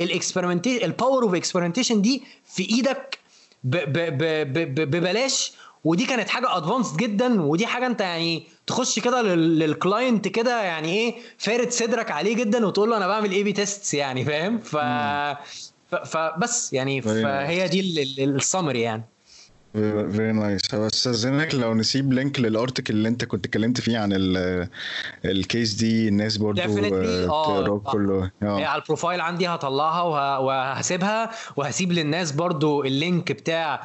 [0.00, 3.18] ال experimentation ال power of experimentation دي في إيدك
[3.64, 5.52] ببلاش
[5.84, 10.62] ودي كانت حاجة advanced جدا ودي حاجة أنت يعني تخش كده لل- لل client كده
[10.62, 14.76] يعني إيه فارد صدرك عليه جدا وتقول له أنا بعمل A/B tests يعني فاهم؟ ف
[16.04, 19.04] فبس يعني Very فهي دي السمري يعني.
[19.74, 24.68] very nice استاذنك لو نسيب link لل article اللي انت كنت اتكلمت فيه عن ال-
[25.24, 26.60] ال case دي الناس برضو.
[26.60, 27.92] آه، آه، تقراه آه.
[27.92, 28.30] كله.
[28.42, 28.64] آه.
[28.64, 33.82] على ال profile عندي هطلعها وه- وهسيبها وهسيب للناس برضو ال link بتاع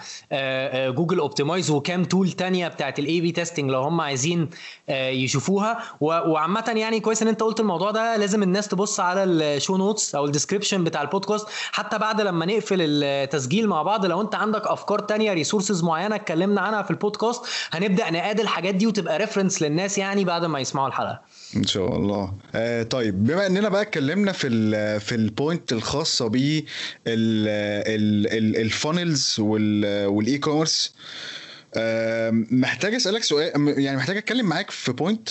[0.90, 4.50] Google Optimize وكام tool تانية بتاعت ال A/B testing لو هم عايزين
[4.90, 5.80] يشوفوها.
[6.02, 8.18] و- وعامة يعني كويس إن انت قلت الموضوع ده.
[8.18, 12.46] لازم الناس تبص على ال show notes أو ال description بتاع البودكاست حتى بعد لما
[12.46, 17.42] نقفل التسجيل مع بعض لو انت عندك أفكار تانية resources معينة اتكلمنا عنها في البودكاست
[17.72, 21.22] هنبدأ ن add الحاجات دي وتبقى reference للناس يعني بعد ما يسمعوا الحلقة.
[21.56, 22.34] إن شاء الله.
[22.56, 26.64] آه طيب بما إننا بقى اتكلمنا في ال في ال point الخاصة ب
[28.62, 30.94] ال funnels وال e-commerce
[32.52, 35.30] محتاج أسألك سؤال يعني محتاج أتكلم معاك في point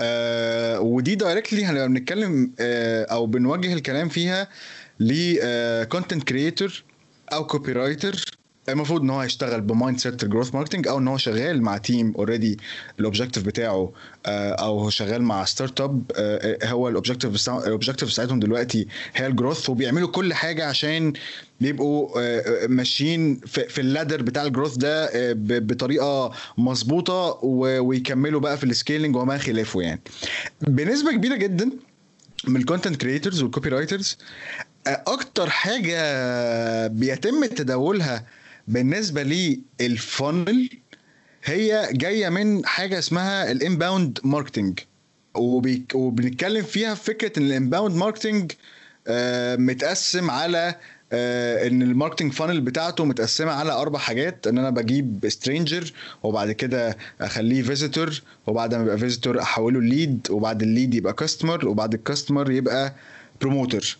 [0.00, 4.48] آه ودي directly هنبقى بنتكلم آه أو بنوجه الكلام فيها
[5.00, 6.84] ل content creator
[7.32, 8.24] أو copywriter
[8.68, 12.14] المفروض إن هو يشتغل ب mindset ال growth marketing أو إن هو شغال مع team
[12.16, 12.58] already
[13.00, 13.92] ال objective بتاعه
[14.26, 16.02] آه، أو هو شغال مع startup
[16.64, 21.12] هو ال objective ال objective بتاعتهم دلوقتي هي ال growth وبيعملوا كل حاجة عشان
[21.60, 27.38] يبقوا آه، آه، ماشيين في ال ladder بتاع ال growth ده آه، بطريقة مظبوطة
[27.82, 30.00] ويكملوا بقى في ال scaling وما خلافه يعني.
[30.60, 31.70] بنسبة كبيرة جدا
[32.48, 34.18] من ال content creators وال copywriters
[34.86, 38.26] أكتر حاجة بيتم تداولها
[38.68, 39.22] بالنسبة
[39.80, 40.70] لل funnel
[41.44, 44.78] هي جاية من حاجة اسمها ال inbound marketing
[45.94, 48.52] وبنتكلم فيها في فكرة إن ال inbound marketing
[49.58, 50.74] متقسم على
[51.12, 54.46] آه، إن ال marketing funnel بتاعته متقسمة على أربع حاجات.
[54.46, 55.92] إن أنا بجيب stranger
[56.22, 61.68] وبعد كده أخليه visitor وبعد ما يبقى visitor أحوله lead وبعد ال lead يبقى customer
[61.68, 62.94] وبعد ال customer يبقى
[63.40, 63.98] promoter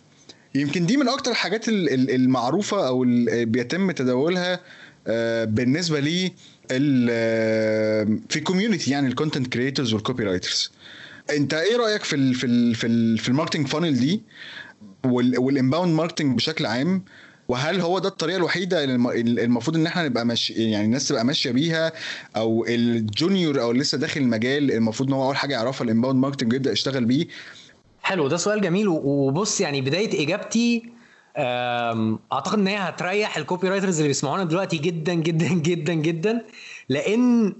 [0.55, 4.59] يمكن دي من أكتر الحاجات ال- ال- المعروفة أو اللي بيتم تداولها
[5.07, 6.31] آه، بالنسبة لي
[6.71, 10.71] آه، في community يعني ال content creators وال copywriters
[11.37, 14.21] أنت إيه رأيك في ال في ال في, ال في ال marketing funnel دي
[15.05, 17.03] وال inbound marketing بشكل عام؟
[17.47, 21.25] وهل هو ده الطريقة الوحيدة اللي الم- المفروض إن إحنا نبقى ماشي يعني الناس تبقى
[21.25, 21.91] ماشية بيها؟
[22.35, 26.19] أو ال junior أو لسه داخل المجال المفروض إن هو أول حاجة يعرفها ال inbound
[26.19, 27.27] marketing ويبدأ يشتغل بيه؟
[28.05, 28.87] حلو ده سؤال جميل.
[28.87, 30.83] وبص يعني بداية إجابتي
[32.33, 36.45] أعتقد إن هي هتريح ال copywriters اللي بيسمعونا دلوقتي جدا جدا جدا جدا.
[36.89, 37.53] لأن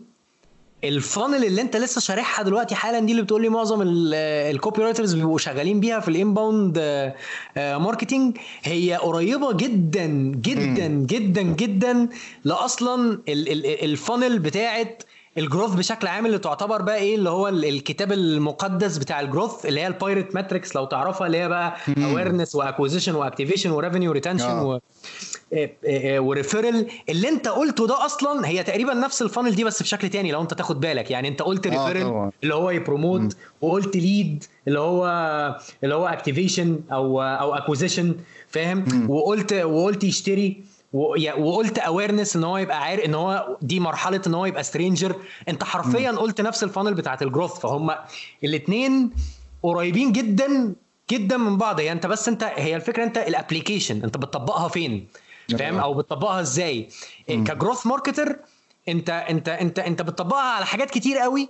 [0.84, 4.14] ال funnel اللي أنت لسه شارحها دلوقتي حالا دي اللي بتقول لي معظم ال-
[4.56, 6.80] copywriters بيبقوا شغالين بيها في ال inbound
[7.58, 12.10] marketing هي قريبة جدا جدا جدا جدا
[12.44, 15.04] لاصلا ال- ال- ال funnel بتاعت
[15.38, 19.28] ال growth بشكل عام اللي تعتبر بقى إيه اللي هو ال- الكتاب المقدس بتاع ال
[19.28, 23.21] growth اللي هي ال pirate metrics لو تعرفها اللي هي بقى awareness و acquisition و
[23.21, 24.66] activation و revenue retention آه.
[24.66, 24.80] و
[26.20, 30.10] و referral اللي انت قلته ده أصلا هي تقريبا نفس ال funnel دي بس بشكل
[30.10, 31.12] تاني لو انت تاخد بالك.
[31.12, 32.32] يعني انت قلت آه، referral طبعاً.
[32.44, 35.06] اللي هو ي promote وقلت lead اللي هو
[35.84, 38.16] اللي هو activation أو أو acquisition
[38.48, 40.64] فاهم؟ وقلت وقلت يشتري.
[40.96, 45.16] وقلت awareness إن هو يبقى عارف إن هو دي مرحلة إن هو يبقى stranger
[45.50, 47.92] أنت حرفيا قلت نفس ال funnel بتاعت ال growth فهم
[48.44, 49.12] الاثنين
[49.64, 50.74] قريبين جدا
[51.12, 51.80] جدا من بعض.
[51.80, 55.08] هي أنت بس أنت هي الفكرة أنت ال application أنت بتطبقها فين؟
[55.60, 55.82] فاهم؟ آه.
[55.84, 56.90] أو بتطبقها إزاي؟
[57.28, 58.36] ك growth marketer
[58.90, 61.50] أنت أنت أنت أنت بتطبقها على حاجات كتير قوي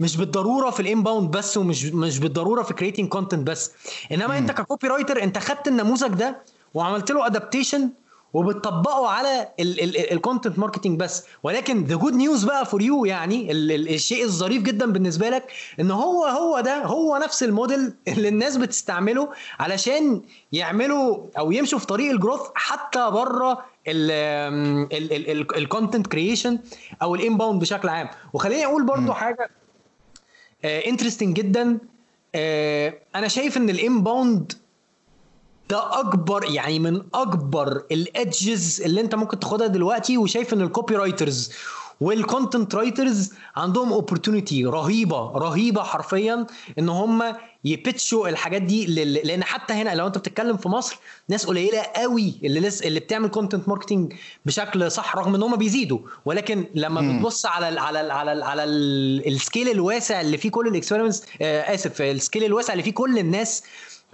[0.00, 3.72] مش بالضرورة في ال inbound بس ومش مش بالضرورة في creating content بس.
[4.12, 6.42] إنما أنت ك copywriter أنت خدت النموذج ده
[6.74, 7.90] وعملت له adaptation
[8.34, 9.48] وبتطبقه على
[10.12, 11.24] ال content marketing بس.
[11.42, 15.52] ولكن the good news بقى for you يعني ال ال الشيء الظريف جدا بالنسبة لك
[15.80, 19.28] إن هو هو ده هو نفس الموديل اللي الناس بتستعمله
[19.58, 20.22] علشان
[20.52, 23.64] يعملوا أو يمشوا في طريق ال growth حتى بره
[25.56, 26.58] ال content creation
[27.02, 28.08] أو ال inbound بشكل عام.
[28.32, 29.50] وخليني أقول برضو حاجة
[30.64, 31.78] interesting جدا.
[32.34, 34.52] آه، أنا شايف إن ال inbound
[35.70, 40.96] ده أكبر يعني من أكبر ال edges اللي أنت ممكن تاخدها دلوقتي وشايف إن ال
[40.96, 41.52] copywriters
[42.00, 46.46] وال content writers عندهم opportunity رهيبة رهيبة حرفيا
[46.78, 47.22] إن هم
[47.64, 50.96] ي pitch وا الحاجات دي لل- لأن حتى هنا لو أنت بتتكلم في مصر
[51.28, 54.12] ناس قليلة قوي اللي لسه اللي بتعمل content marketing
[54.46, 55.98] بشكل صح رغم إن هم بيزيدوا.
[56.24, 60.50] ولكن لما بتبص على ال على ال على ال على ال- scale الواسع اللي فيه
[60.50, 63.62] كل ال experiments آه آسف ال scale الواسع اللي فيه كل الناس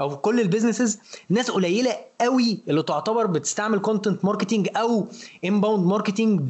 [0.01, 0.99] أو في كل ال businesses
[1.29, 5.07] ناس قليلة قوي اللي تعتبر بتستعمل content marketing أو
[5.45, 6.41] inbound marketing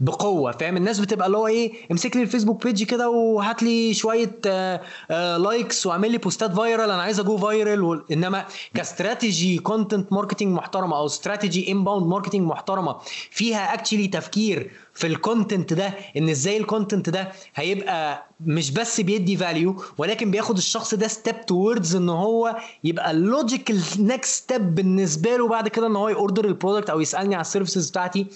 [0.00, 3.94] بقوة فاهم؟ الناس بتبقى اللي هو إيه امسك لي ال Facebook page كده وهات لي
[3.94, 4.80] شوية آآ
[5.10, 8.44] آآ likes واعمل لي بوستات viral أنا عايز أ go viral إنما
[8.74, 12.96] ك strategy content marketing محترمة أو strategy inbound marketing محترمة
[13.30, 19.00] فيها actually تفكير في ال content ده إن إزاي ال content ده هيبقى مش بس
[19.00, 24.74] بيدي value ولكن بياخد الشخص ده step towards إن هو يبقى ال logical next step
[24.74, 27.90] بالنسبة له بعد كده إن هو ي order ال product أو يسألني على ال services
[27.90, 28.26] بتاعتي.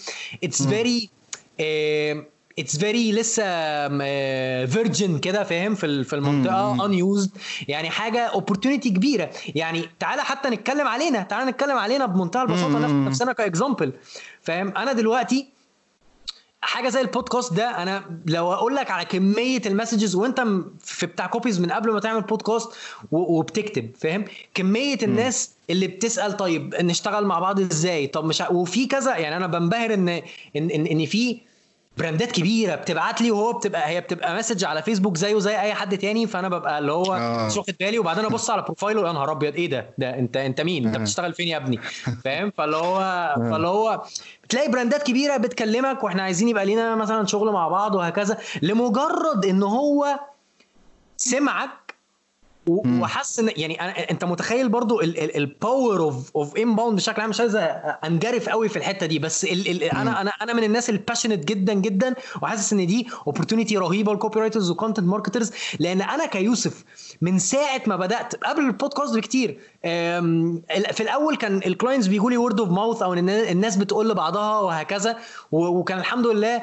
[0.44, 1.10] it's very
[2.58, 3.42] it's very لسه
[4.66, 7.30] virgin كده فاهم؟ في في المنطقة unused
[7.68, 9.30] يعني حاجة opportunity كبيرة.
[9.54, 13.92] يعني تعالى حتى نتكلم علينا تعالى نتكلم علينا بمنتهى البساطة نفسنا ك example
[14.42, 15.51] فاهم؟ أنا دلوقتي
[16.64, 20.44] حاجة زي البودكاست ده أنا لو أقول لك على كمية ال messages وأنت
[20.80, 22.70] في بتاع copies من قبل ما تعمل بودكاست
[23.12, 29.16] وبتكتب فاهم؟ كمية الناس اللي بتسأل طيب نشتغل مع بعض إزاي؟ طب مش وفي كذا
[29.16, 30.22] يعني أنا بنبهر ان ان
[30.70, 31.40] ان, إن في
[31.98, 35.98] brandات كبيرة بتبعت لي وهو بتبقى هي بتبقى message على فيسبوك زيه زي أي حد
[35.98, 37.46] تاني فأنا ببقى اللي هو آه.
[37.46, 40.60] مش واخد بالي وبعدين أبص على profileه يا نهار أبيض إيه ده؟ ده انت أنت
[40.60, 41.78] مين؟ أنت بتشتغل فين يا ابني؟
[42.24, 42.98] فاهم؟ فاللي هو
[43.36, 44.02] فاللي هو
[44.44, 49.62] بتلاقي brandات كبيرة بتكلمك وإحنا عايزين يبقى لينا مثلا شغل مع بعض وهكذا لمجرد إن
[49.62, 50.20] هو
[51.16, 51.70] سمعك
[52.66, 57.40] وحس ان يعني أنا أنت متخيل برضو ال power of of inbound بشكل عام مش
[57.40, 57.56] عايز
[58.04, 61.44] أنجرف قوي في الحتة دي بس ال ال أنا أنا أنا من الناس ال patient
[61.44, 66.84] جدا جدا وحاسس إن دي opportunity رهيبة لل copywriters و content marketers لأن أنا كيوسف
[67.20, 69.58] من ساعة ما بدأت قبل البودكاست بكتير
[70.92, 75.16] في الأول كان ال clients بيجوا لي word of mouth أو الناس بتقول لبعضها وهكذا
[75.52, 76.62] وكان الحمد لله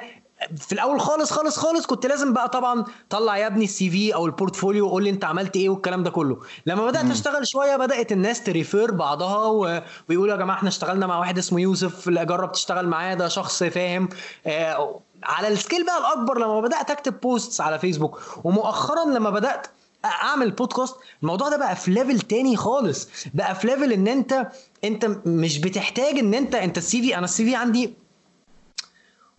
[0.58, 4.26] في الأول خالص خالص خالص كنت لازم بقى طبعا طلع يا ابني ال CV أو
[4.26, 6.38] ال portfolio وقول لي أنت عملت إيه والكلام ده كله.
[6.66, 7.12] لما بدأت م.
[7.12, 9.82] أشتغل شوية بدأت الناس ت refer بعضها و...
[10.10, 14.10] ويقولوا يا جماعة إحنا اشتغلنا مع واحد اسمه يوسف جرب تشتغل معاه ده شخص فاهم.
[14.46, 19.68] آه على ال scale بقى الأكبر لما بدأت أكتب posts على فيسبوك ومؤخرا لما بدأت
[20.06, 23.08] أعمل بودكاست الموضوع ده بقى في level تاني خالص.
[23.34, 24.48] بقى في level إن أنت
[24.84, 27.94] أنت مش بتحتاج إن أنت أنت ال CV أنا ال CV عندي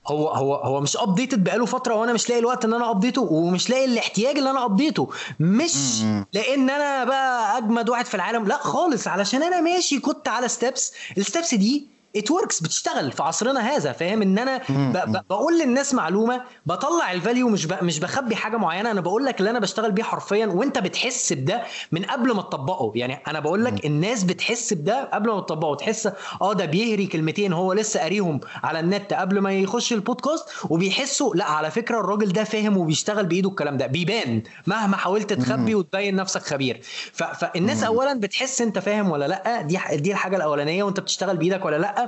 [0.07, 3.71] هو هو هو مش updated بقاله فترة وأنا مش لاقي الوقت إن أنا updateه ومش
[3.71, 5.09] لاقي الاحتياج اللي أنا updateه
[5.41, 9.09] مش لأن أنا بقى أجمد واحد في العالم لأ خالص.
[9.09, 13.93] علشان أنا ماشي كنت على steps ال steps دي it works بتشتغل في عصرنا هذا
[13.93, 18.57] فاهم؟ إن أنا ب بقول للناس معلومة بطلع ال value مش ب مش بخبي حاجة
[18.57, 22.43] معينة أنا بقول لك اللي أنا بشتغل بيه حرفيا وأنت بتحس بده من قبل ما
[22.43, 22.93] تطبقه.
[22.95, 26.09] يعني أنا بقول لك الناس بتحس بده قبل ما تطبقه تحس
[26.43, 31.45] آه ده بيهري كلمتين هو لسه قاريهم على النت قبل ما يخش البودكاست وبيحسوا لا
[31.45, 36.43] على فكرة الراجل ده فاهم وبيشتغل بإيده الكلام ده بيبان مهما حاولت تخبي وتبين نفسك
[36.43, 36.81] خبير.
[37.13, 41.77] فالناس اولا بتحس أنت فاهم ولا لأ؟ دي دي الحاجة الأولانية وأنت بتشتغل بإيدك ولا
[41.77, 42.00] لأ؟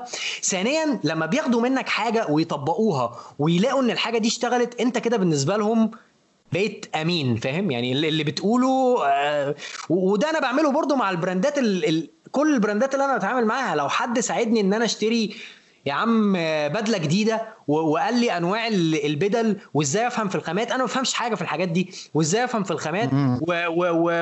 [0.43, 5.91] ثانيا لما بياخدوا منك حاجة ويطبقوها ويلاقوا إن الحاجة دي اشتغلت أنت كده بالنسبة لهم
[6.53, 9.55] بقيت أمين فاهم؟ يعني اللي بتقوله آه
[9.89, 13.47] وده أنا بعمله برضو مع ال brandات ال ال كل ال brandات اللي أنا بتعامل
[13.47, 13.77] معاها.
[13.77, 15.35] لو حد ساعدني إن أنا أشتري
[15.87, 16.33] يا عم
[16.69, 18.67] بدلة جديدة وقال لي أنواع
[19.05, 22.71] البدل وإزاي أفهم في الخامات؟ أنا ما بفهمش حاجة في الحاجات دي وإزاي أفهم في
[22.71, 23.11] الخامات؟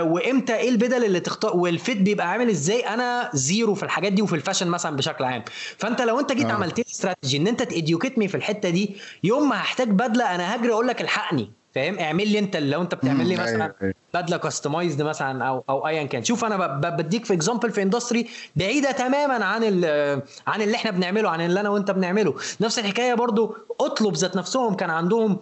[0.03, 4.23] وإمتى؟ إيه البدل اللي تختار وال fit بيبقى عامل إزاي؟ أنا zero في الحاجات دي
[4.23, 5.45] وفي ال fashion مثلا بشكل عام.
[5.79, 6.53] فأنت لو أنت جيت آه.
[6.53, 10.35] عملت لي استراتيجي إن أنت ت educate me في الحتة دي يوم ما هحتاج بدلة
[10.35, 11.53] أنا هجري أقول لك الحقني.
[11.75, 16.05] فاهم؟ اعمل لي انت لو انت بتعمل لي مثلا بدلة customized مثلا أو أو ايا
[16.05, 16.25] كان.
[16.25, 18.27] شوف أنا بديك في example في industry
[18.57, 19.85] بعيدة تماما عن
[20.47, 22.35] عن اللي إحنا بنعمله عن اللي أنا وأنت بنعمله.
[22.61, 25.39] نفس الحكاية برضو أطلب ذات نفسهم كان عندهم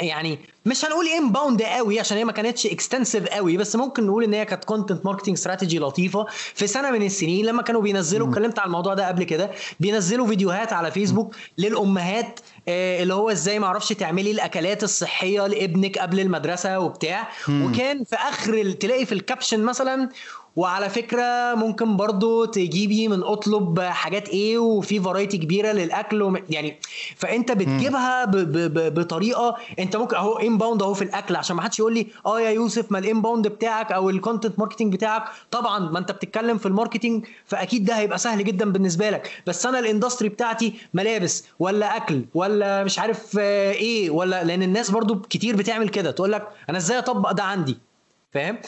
[0.00, 4.34] يعني مش هنقول inbound قوي عشان هي ما كانتش extensive قوي بس ممكن نقول إن
[4.34, 6.26] هي كانت content marketing strategy لطيفة.
[6.54, 10.72] في سنة من السنين لما كانوا بينزلوا اتكلمت على الموضوع ده قبل كده بينزلوا فيديوهات
[10.72, 17.28] على فيسبوك للأمهات اللي هو إزاي ما أعرفش تعملي الأكلات الصحية لابنك قبل المدرسة وبتاع.
[17.48, 20.08] وكان في آخر تلاقي في ال caption مثلا
[20.56, 26.36] وعلى فكرة ممكن برضو تجيبي من أطلب حاجات إيه وفي variety كبيرة للأكل وم...
[26.50, 26.76] يعني
[27.16, 28.36] فأنت بتجيبها ب...
[28.36, 28.94] ب...
[29.00, 32.50] بطريقة أنت ممكن أهو inbound أهو في الأكل عشان ما حدش يقول لي آه يا
[32.50, 35.24] يوسف ما ال inbound بتاعك أو ال content marketing بتاعك.
[35.50, 39.30] طبعا ما أنت بتتكلم في ال marketing فأكيد ده هيبقى سهل جدا بالنسبة لك.
[39.46, 44.90] بس أنا ال industry بتاعتي ملابس ولا أكل ولا مش عارف إيه ولا لأن الناس
[44.90, 47.78] برضو كتير بتعمل كده تقول لك أنا إزاي أطبق ده عندي؟
[48.36, 48.58] فاهم؟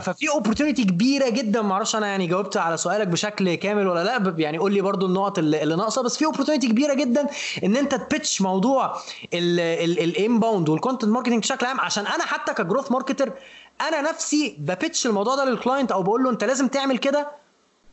[0.00, 4.34] ففي opportunity كبيرة جدا ما أعرفش أنا يعني جاوبت على سؤالك بشكل كامل ولا لأ
[4.38, 6.02] يعني قول لي برضو النقط اللي, اللي ناقصة.
[6.02, 7.26] بس في opportunity كبيرة جدا
[7.64, 8.96] إن أنت ت pitch موضوع
[9.34, 11.80] ال inbound وال content marketing بشكل عام.
[11.80, 13.32] عشان أنا حتى ك growth marketer
[13.80, 17.46] أنا نفسي بب pitch الموضوع ده لل client أو بقول له أنت لازم تعمل كده.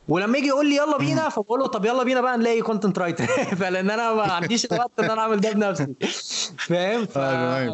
[0.08, 3.26] ولما يجي يقول لي يلا بينا فبقول له طب يلا بينا بقى نلاقي content writer
[3.60, 5.88] فلأن أنا ما عنديش الوقت إن أنا أعمل ده بنفسي.
[6.58, 7.06] فاهم؟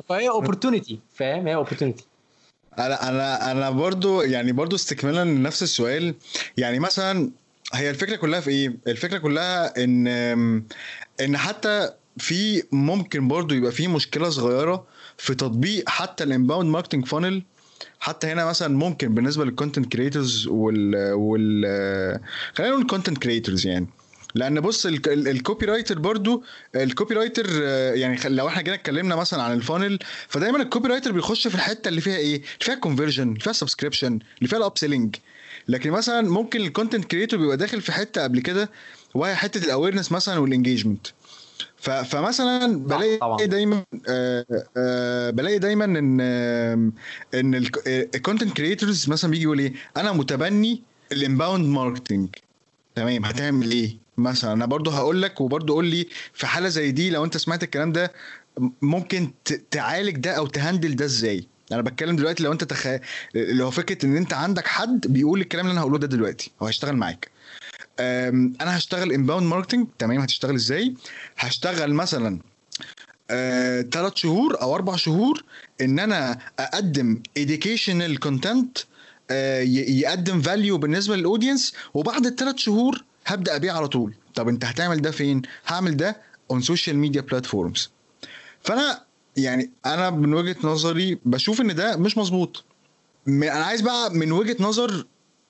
[0.10, 2.06] فهي opportunity فاهم؟ هي opportunity
[2.80, 6.16] أنا أنا أنا برضو يعني برضو استكمالا لنفس السؤال.
[6.58, 7.32] يعني مثلا
[7.74, 10.08] هي الفكرة كلها في إيه؟ الفكرة كلها ان
[11.22, 14.86] ان حتى في ممكن برضو يبقى في مشكلة صغيرة
[15.18, 17.44] في تطبيق حتى ال inbound marketing funnel
[18.00, 22.20] حتى هنا مثلا ممكن بالنسبة لل content creators وال وال
[22.54, 23.88] خلينا نقول content creators يعني.
[24.36, 26.44] لأن بص ال copywriter برضو
[26.76, 27.62] ال copywriter
[27.96, 31.88] يعني لو إحنا جينا اتكلمنا مثلا عن ال funnel فدايما ال copywriter بيخش في الحتة
[31.88, 35.16] اللي فيها إيه؟ اللي فيها conversion اللي فيها subscription اللي فيها ال upselling
[35.68, 38.70] لكن مثلا ممكن ال content creator بيبقى داخل في حتة قبل كده
[39.14, 41.08] وهي حتة ال awareness مثلا وال engagement
[41.82, 44.46] فمثلا بلاقي دايما آآ
[44.78, 46.22] آآ بلاقي دايما إن
[47.34, 47.56] إن
[47.88, 52.30] ال content creators مثلا بيجي يقول إيه؟ أنا متبني ال inbound marketing
[52.96, 54.54] تمام؟ هتعمل إيه؟ مثلا.
[54.54, 57.92] أنا برضو هقول لك وبرضو قول لي في حالة زي دي لو أنت سمعت الكلام
[57.92, 58.14] ده
[58.82, 59.32] ممكن
[59.72, 62.88] تعالج ده أو ت handle ده إزاي؟ أنا بتكلم دلوقتي لو أنت تخ...
[63.36, 66.68] اللي هو فكرة إن أنت عندك حد بيقول الكلام اللي أنا هقوله ده دلوقتي هو
[66.68, 67.30] هيشتغل معاك.
[68.00, 70.94] أنا هشتغل inbound marketing تمام؟ هتشتغل إزاي؟
[71.38, 72.40] هشتغل مثلا
[73.92, 75.44] ثلاث شهور أو أربع شهور
[75.82, 78.78] إن أنا أقدم educational content
[79.72, 84.14] يقدم value بالنسبة لل audience وبعد الثلاث شهور هبدأ ابيع على طول.
[84.36, 86.18] طب انت هتعمل ده فين؟ هعمل ده
[86.52, 87.92] on social media platforms
[88.64, 89.04] فأنا
[89.38, 92.64] يعني أنا من وجهة نظري بشوف إن ده مش مظبوط.
[93.28, 95.06] أنا عايز بقى من وجهة نظر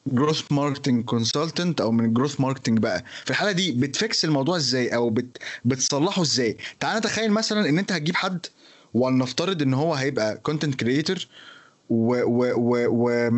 [0.07, 3.03] growth marketing consultant أو من ال growth marketing بقى.
[3.25, 7.77] في الحالة دي بت fix الموضوع إزاي أو بت بتصلحه إزاي؟ تعال نتخيل مثلا إن
[7.79, 8.45] أنت هتجيب حد
[8.93, 11.27] ولنفترض إن هو هيبقى content creator
[11.89, 13.31] و و و و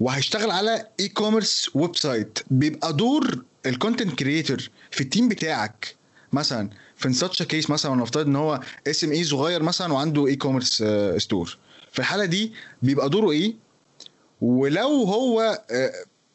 [0.00, 5.94] وهيشتغل على e-commerce website بيبقى دور ال content creator في ال team بتاعك.
[6.32, 10.84] مثلا في such case مثلا نفترض إن هو SME صغير مثلا وعنده e-commerce
[11.16, 11.58] store
[11.92, 12.52] في الحالة دي
[12.82, 13.54] بيبقى دوره إيه؟
[14.40, 15.62] ولو هو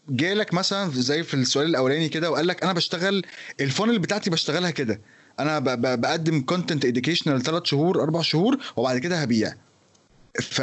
[0.09, 3.25] جالك مثلا زي في السؤال الأولاني كده وقال لك أنا بشتغل
[3.61, 5.01] ال funnel بتاعتي بشتغلها كده.
[5.39, 5.59] أنا
[5.95, 9.53] بقدم content educational ثلاث شهور أربع شهور وبعد كده هبيع.
[10.41, 10.61] ف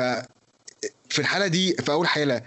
[1.12, 2.42] في الحالة دي في أول حالة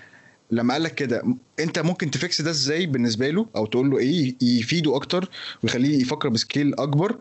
[0.52, 1.24] لما قال لك كده
[1.60, 5.30] أنت ممكن ت fix ده إزاي بالنسبة له؟ أو تقول له إيه يفيده أكتر
[5.64, 7.18] ويخليه يفكر ب scale أكبر.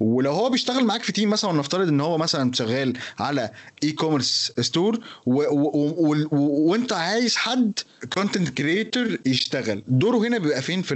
[0.00, 3.50] ولو هو بيشتغل معاك في team مثلا نفترض إن هو مثلا شغال على
[3.84, 7.72] e-commerce store وأنت عايز حد
[8.14, 10.94] content creator يشتغل دوره هنا بيبقى فين في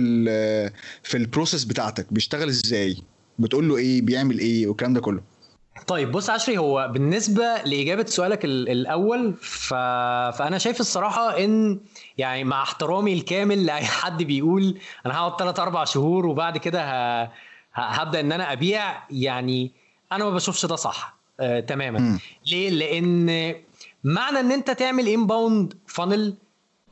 [1.03, 2.97] في ال process بتاعتك؟ بيشتغل إزاي؟
[3.39, 5.21] بتقول له إيه؟ بيعمل إيه؟ والكلام ده كله.
[5.87, 9.75] طيب بص عشري هو بالنسبة لإجابة سؤالك الأول ف...
[10.39, 11.81] فأنا شايف الصراحة إن
[12.19, 16.83] يعني مع احترامي الكامل لأي حد بيقول أنا هقعد 3 4 شهور وبعد كده
[17.23, 17.31] ه...
[17.75, 19.73] هبدأ إن أنا أبيع يعني
[20.13, 22.19] أنا ما بشوفش ده صح آه تماما م.
[22.47, 23.55] ليه لأن
[24.05, 26.35] معنى إن أنت تعمل inbound funnel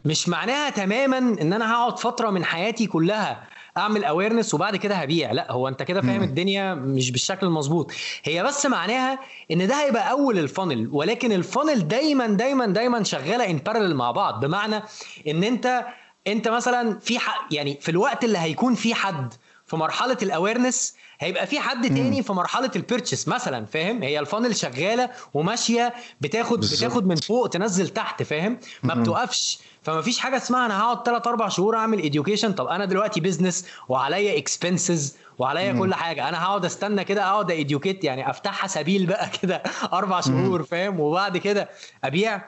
[0.04, 3.44] مش معناها تماما إن أنا هقعد فترة من حياتي كلها
[3.78, 5.32] اعمل awareness وبعد كده هبيع.
[5.32, 7.92] لا هو انت كده فاهم الدنيا مش بالشكل المظبوط.
[8.24, 9.18] هي بس معناها
[9.50, 14.10] ان ده هيبقى اول ال funnel ولكن ال funnel دايما دايما دايما شغالة ان مع
[14.10, 14.44] بعض.
[14.44, 14.82] بمعنى
[15.28, 15.86] ان انت
[16.26, 17.18] انت مثلا في
[17.50, 19.34] يعني في الوقت اللي هيكون في حد
[19.66, 24.18] في مرحلة ال awareness هيبقى في حد تاني في مرحلة ال purchase مثلا فاهم؟ هي
[24.20, 26.78] ال funnel شغالة وماشية بتاخد بالزبط.
[26.78, 31.30] بتاخد من فوق تنزل تحت فاهم؟ ما بتوقفش فما فيش حاجة اسمها أنا هقعد 3
[31.30, 36.28] 4 شهور أعمل education طب أنا دلوقتي business وعليا expenses وعليا كل حاجة.
[36.28, 39.62] أنا هقعد أستنى كده أقعد educate يعني أفتحها سبيل بقى كده
[39.92, 41.68] أربع شهور فاهم؟ وبعد كده
[42.04, 42.40] أبيع.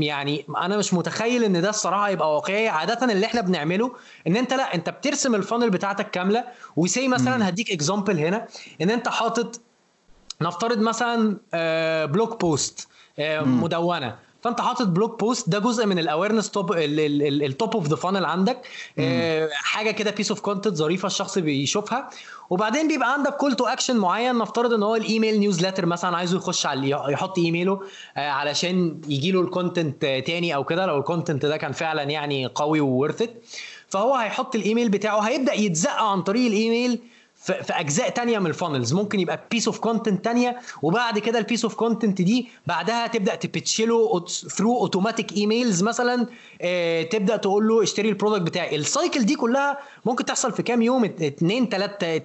[0.00, 2.68] يعني أنا مش متخيل ان ده الصراحة يبقى واقعي.
[2.68, 3.92] عادة اللي إحنا بنعمله
[4.26, 6.44] ان انت لا انت بترسم ال funnel بتاعتك كاملة.
[6.76, 8.46] و say مثلا هديك example هنا
[8.80, 9.60] ان انت حاطط
[10.40, 11.36] نفترض مثلا
[12.06, 12.88] blog post
[13.42, 14.18] مدونة.
[14.42, 18.24] فانت حاطط blog post ده جزء من ال awareness top ال top of the funnel
[18.24, 18.66] عندك.
[18.96, 19.48] مم.
[19.52, 22.10] حاجة كده piece of content ظريفة الشخص بيشوفها.
[22.50, 26.36] وبعدين بيبقى عندك call to action معين نفترض إن هو ال email newsletter مثلا عايزه
[26.36, 27.80] يخش على يحط إيميله
[28.16, 32.46] علشان يجي له ال content تاني أو كده لو ال content ده كان فعلا يعني
[32.46, 33.28] قوي worth
[33.88, 36.98] فهو هيحط الإيميل بتاعه هيبدأ يتزق عن طريق الإيميل
[37.34, 41.42] في, أجزاء تانية من ال funnels ممكن يبقى piece of content تانية وبعد كده ال
[41.42, 46.26] piece of content دي بعدها تبدأ ت pitch له through automatic emails مثلا
[46.60, 48.76] آه تبدأ تقول له اشتري ال product بتاعي.
[48.76, 52.22] ال cycle دي كلها ممكن تحصل في كام يوم؟ اتنين تلاتة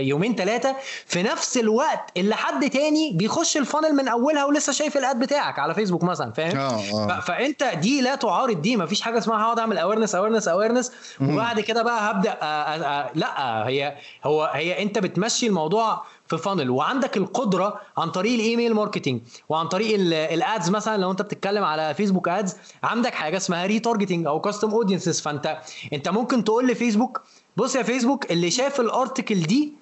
[0.00, 0.76] يومين ثلاثة
[1.06, 5.18] في نفس الوقت اللي حد تاني بيخش ال funnel من أولها ولسه شايف ال ad
[5.18, 9.58] بتاعك على فيسبوك مثلا فاهم؟ آه فأنت دي لا تعارض دي مفيش حاجة اسمها هقعد
[9.58, 14.98] أعمل awareness awareness awareness وبعد كده بقى هبدأ أ أ لأ هي هو هي أنت
[14.98, 19.94] بتمشي الموضوع في funnel وعندك القدرة عن طريق ال email marketing وعن طريق
[20.32, 24.70] ال ads مثلا لو أنت بتتكلم على فيسبوك ads عندك حاجة اسمها retargeting أو custom
[24.70, 25.58] audiences فأنت
[25.92, 27.22] أنت ممكن تقول لفيسبوك
[27.56, 29.72] بص يا فيسبوك اللي شاف ال article دي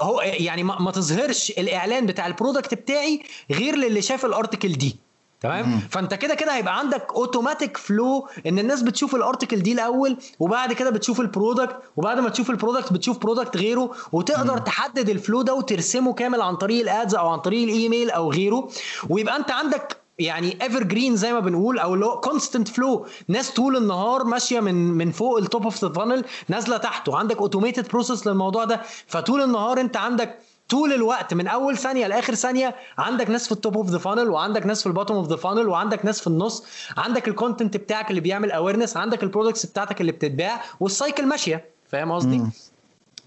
[0.00, 4.96] هو يعني ما تظهرش الاعلان بتاع ال product بتاعي غير للي شاف ال article دي.
[5.40, 10.16] تمام؟ فانت كده كده هيبقى عندك automatic flow إن الناس بتشوف ال article دي الأول
[10.38, 14.58] وبعد كده بتشوف ال product وبعد ما تشوف ال product بتشوف product غيره وتقدر مم.
[14.58, 18.32] تحدد ال flow ده وترسمه كامل عن طريق ال ads أو عن طريق الإيميل أو
[18.32, 18.68] غيره.
[19.08, 23.76] ويبقى أنت عندك يعني evergreen زي ما بنقول أو اللي هو constant flow ناس طول
[23.76, 28.26] النهار ماشية من من فوق ال top of the funnel نازلة تحت وعندك automated process
[28.26, 28.80] للموضوع ده.
[29.06, 30.38] فطول النهار انت عندك
[30.68, 34.30] طول الوقت من أول ثانية لآخر ثانية عندك ناس في ال top of the funnel
[34.30, 36.64] وعندك ناس في ال bottom of the funnel وعندك ناس في النص.
[36.96, 41.26] عندك ال content بتاعك اللي بيعمل awareness عندك ال products بتاعتك اللي بتتباع وال cycle
[41.26, 41.64] ماشية.
[41.88, 42.42] فاهم قصدي؟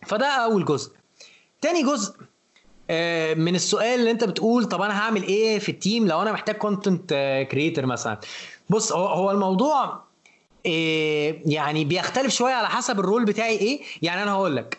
[0.07, 0.91] فده أول جزء.
[1.61, 2.13] تاني جزء
[3.35, 6.55] من السؤال اللي انت بتقول طب أنا هعمل إيه في ال team لو أنا محتاج
[6.55, 7.13] content
[7.51, 8.19] creator مثلا؟
[8.69, 10.03] بص هو هو الموضوع
[11.45, 13.81] يعني بيختلف شوية على حسب ال role بتاعي إيه.
[14.01, 14.77] يعني أنا هقول لك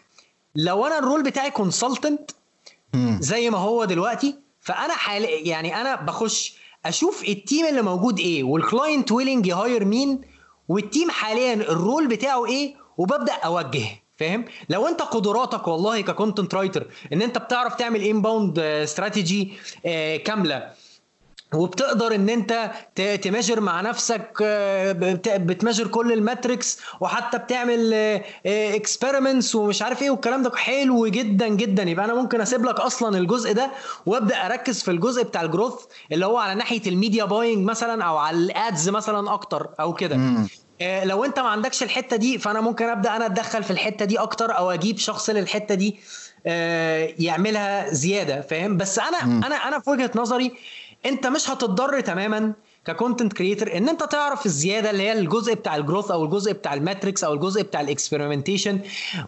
[0.56, 2.30] لو أنا ال role بتاعي consultant
[3.20, 6.54] زي ما هو دلوقتي فأنا حال يعني أنا بخش
[6.86, 10.20] أشوف ال team اللي موجود إيه وال client willing ي hire مين
[10.68, 14.01] وال team حاليا ال role بتاعه إيه وببدأ أوجه.
[14.22, 19.53] فاهم؟ لو انت قدراتك والله ك content writer ان انت بتعرف تعمل inbound strategy
[20.24, 20.68] كاملة
[21.54, 22.70] وبتقدر ان انت
[23.22, 24.42] ت measure مع نفسك
[25.26, 27.94] بت measure كل ال metrics وحتى بتعمل
[28.46, 31.82] experiments ومش عارف إيه والكلام ده حلو جدا جدا.
[31.82, 33.70] يبقى أنا ممكن أسيب لك أصلا الجزء ده
[34.06, 35.74] وأبدأ أركز في الجزء بتاع ال growth
[36.12, 39.94] اللي هو على ناحية ال media buying مثلا أو على ال ads مثلا أكتر أو
[39.94, 40.16] كده.
[40.80, 44.56] لو انت ما عندكش الحتة دي فأنا ممكن أبدأ أنا أتدخل في الحتة دي أكتر
[44.58, 45.96] أو أجيب شخص للحتة دي
[47.24, 49.44] يعملها زيادة فاهم؟ بس أنا م.
[49.44, 50.52] أنا أنا في وجهة نظري
[51.06, 52.52] أنت مش هتضطر تماما
[52.86, 56.52] ك content creator إن أنت تعرف الزيادة اللي هي الجزء بتاع ال growth أو الجزء
[56.52, 58.78] بتاع ال metrics أو الجزء بتاع ال experimentation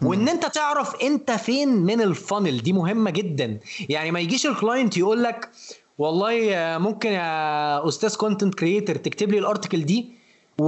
[0.01, 3.59] وإن أنت تعرف أنت فين من ال funnel دي مهمة جدا.
[3.89, 5.49] يعني ما يجيش ال client يقول لك
[5.97, 6.39] والله
[6.77, 10.24] ممكن يا أستاذ content creator تكتب لي ال article دي
[10.59, 10.67] و...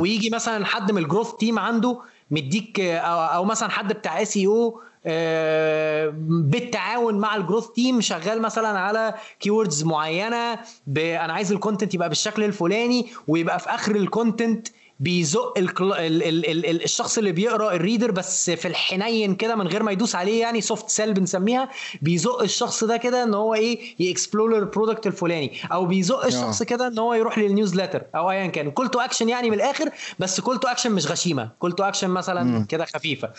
[0.00, 1.98] ويجي مثلا حد من ال growth team عنده
[2.30, 4.80] مديك أو, أو مثلا حد بتاع SEO
[6.12, 10.58] بالتعاون مع ال growth team شغال مثلا على keywords معينة
[10.98, 14.68] أنا عايز ال content يبقى بالشكل الفلاني ويبقى في آخر ال content
[15.00, 19.66] بيزق ال ال ال ال الشخص اللي بيقرأ ال reader بس في الحنين كده من
[19.66, 21.68] غير ما يدوس عليه يعني soft sell بنسميها
[22.02, 26.62] بيزق الشخص ده كده إن هو إيه ي explore ال product الفلاني أو بيزق الشخص
[26.62, 28.70] كده إن هو يروح لل newsletter أو ايا كان.
[28.70, 31.50] call to action يعني من الآخر بس call to action مش غشيمة.
[31.58, 33.30] call to action مثلا كده خفيفة.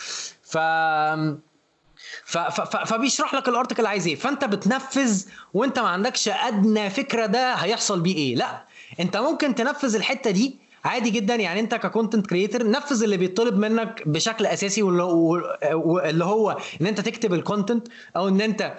[0.44, 0.58] ف
[2.86, 4.16] فبيشرح لك ال article عايز إيه.
[4.16, 8.36] فأنت بتنفذ وأنت ما عندكش أدنى فكرة ده هيحصل بيه إيه.
[8.36, 8.66] لا
[9.00, 11.36] أنت ممكن تنفذ الحتة دي عادي جدا.
[11.36, 17.02] يعني أنت ك content creator نفذ اللي بيطلب منك بشكل أساسي واللي هو إن أنت
[17.02, 18.74] تكتب ال content أو إن أنت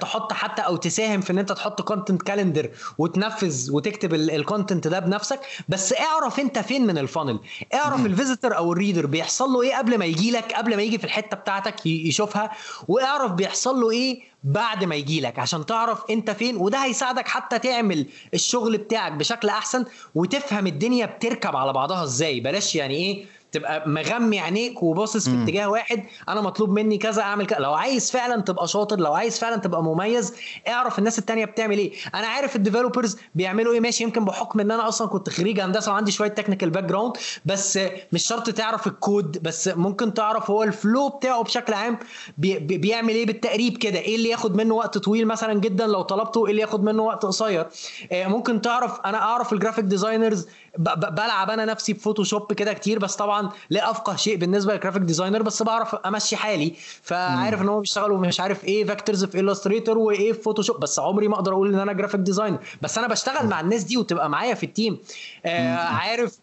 [0.00, 4.98] تحط حتى أو تساهم في إن أنت تحط content calendar وتنفذ وتكتب ال content ده
[4.98, 5.40] بنفسك.
[5.68, 7.40] بس اعرف أنت فين من ال funnel
[7.74, 10.82] اعرف ال visitor أو ال reader بيحصل له إيه قبل ما يجي لك قبل ما
[10.82, 12.50] يجي في الحتة بتاعتك يشوفها.
[12.88, 16.56] واعرف بيحصل له إيه بعد ما يجي لك عشان تعرف أنت فين.
[16.56, 22.40] وده هيساعدك حتى تعمل الشغل بتاعك بشكل أحسن وتفهم الدنيا بتركب على بعضها إزاي.
[22.40, 27.46] بلاش يعني إيه تبقى مغمي عينيك وباصص في اتجاه واحد أنا مطلوب مني كذا أعمل
[27.46, 27.58] كذا.
[27.58, 30.34] لو عايز فعلا تبقى شاطر لو عايز فعلا تبقى مميز
[30.68, 31.92] اعرف الناس التانية بتعمل إيه.
[32.14, 34.04] أنا عارف ال developers بيعملوا إيه ماشي.
[34.04, 37.78] يمكن بحكم إن أنا أصلا كنت خريج هندسة وعندي شوية technical background بس
[38.12, 41.98] مش شرط تعرف الكود بس ممكن تعرف هو ال flow بتاعه بشكل عام
[42.38, 43.98] بي بيعمل إيه بالتقريب كده.
[43.98, 47.22] إيه اللي ياخد منه وقت طويل مثلا جدا لو طلبته؟ إيه اللي ياخد منه وقت
[47.26, 47.66] قصير؟
[48.12, 50.46] ممكن تعرف أنا أعرف ال graphic designers
[50.78, 53.39] بلعب أنا نفسي بفوتوشوب كده كتير بس طبعا
[53.70, 56.74] لا أفقه شيء بالنسبة لل graphic designer بس بعرف أمشي حالي.
[57.02, 61.28] فعارف إن هو بيشتغلوا مش عارف إيه vectors في Illustrator وإيه في فوتوشوب بس عمري
[61.28, 64.54] ما أقدر أقول إن أنا graphic designer بس أنا بشتغل مع الناس دي وتبقى معايا
[64.54, 64.98] في ال team
[65.46, 66.38] آه عارف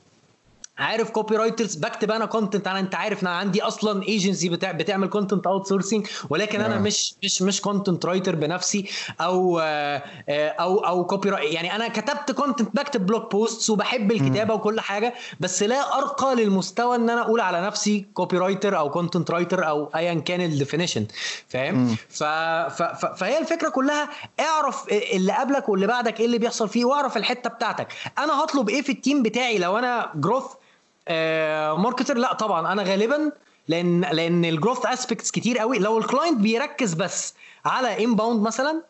[0.77, 5.07] عارف copywriters بكتب أنا content أنا أنت عارف إن أنا عندي أصلا ايجنسي بتاع بتعمل
[5.07, 6.79] content outsourcing ولكن أنا آه.
[6.79, 8.89] مش مش مش content writer بنفسي
[9.21, 14.79] أو آه، أو أو copy يعني أنا كتبت content بكتب blog posts وبحب الكتابة وكل
[14.79, 19.89] حاجة بس لا أرقى للمستوى إن أنا أقول على نفسي copywriter أو content writer أو
[19.95, 21.05] ايا كان ال definition
[21.49, 22.23] فاهم؟ ف...
[22.23, 22.83] ف...
[22.83, 23.05] ف...
[23.05, 27.87] فهي الفكرة كلها اعرف اللي قبلك واللي بعدك إيه اللي بيحصل فيه واعرف الحتة بتاعتك.
[28.17, 30.45] أنا هطلب إيه في ال team بتاعي لو أنا growth
[31.77, 33.31] marketer لا طبعا أنا غالبا
[33.67, 35.79] لأن لأن ال growth aspects كتير قوي.
[35.79, 37.33] لو ال client بيركز بس
[37.65, 38.81] على inbound مثلا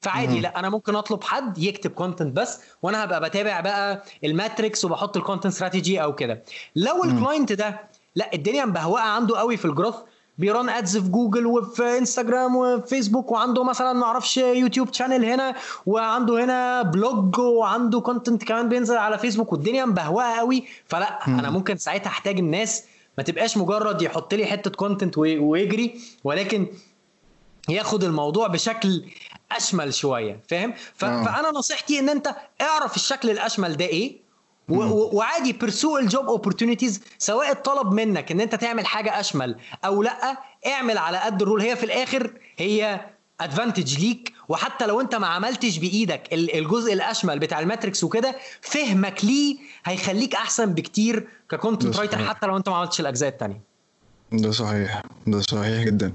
[0.00, 4.84] فعادي لا أنا ممكن أطلب حد يكتب content بس وأنا هبقى بتابع بقى ال metrics
[4.84, 6.42] وبحط ال content strategy أو كده.
[6.76, 7.80] لو ال client ده
[8.16, 9.94] لا الدنيا مبهوقة عنده قوي في ال growth
[10.38, 15.24] بي run ads في جوجل وفي انستجرام وفي فيسبوك وعنده مثلا ما أعرفش يوتيوب channel
[15.24, 15.54] هنا
[15.86, 21.38] وعنده هنا blog وعنده content كمان بينزل على فيسبوك والدنيا مبهوقه قوي فلا مم.
[21.38, 22.84] أنا ممكن ساعتها أحتاج الناس
[23.18, 26.66] ما تبقاش مجرد يحط لي حتة content ويجري ولكن
[27.68, 29.04] ياخد الموضوع بشكل
[29.52, 30.70] أشمل شوية فاهم.
[30.70, 31.24] آه.
[31.24, 34.23] فأنا نصيحتي إن أنت اعرف الشكل الأشمل ده إيه
[34.68, 40.36] وعادي pursue ال job opportunities سواء اتطلب منك إن أنت تعمل حاجة أشمل أو لأ
[40.66, 41.60] اعمل على قد ال role.
[41.60, 43.00] هي في الآخر هي
[43.40, 44.32] advantage ليك.
[44.48, 49.56] وحتى لو أنت ما عملتش بإيدك ال- الجزء الأشمل بتاع ال metrics وكده فهمك ليه
[49.84, 52.18] هيخليك أحسن بكتير ك content writer.
[52.18, 53.60] حتى لو أنت ما عملتش الأجزاء التانية.
[54.32, 55.02] ده صحيح.
[55.26, 56.12] ده صحيح جدا.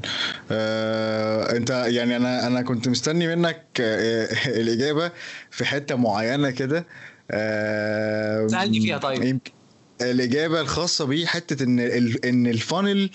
[0.51, 5.11] آه، أنت يعني أنا أنا كنت مستني منك آه، الإجابة
[5.51, 6.77] في حتة معينة كده.
[6.77, 6.85] آه،
[8.47, 9.23] سألني فيها طيب.
[9.23, 9.51] يمكن
[10.01, 11.79] الإجابة الخاصة بيه حتة إن
[12.25, 13.09] إن ال funnel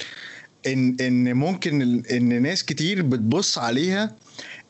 [0.66, 4.16] إن إن ممكن إن ناس كتير بتبص عليها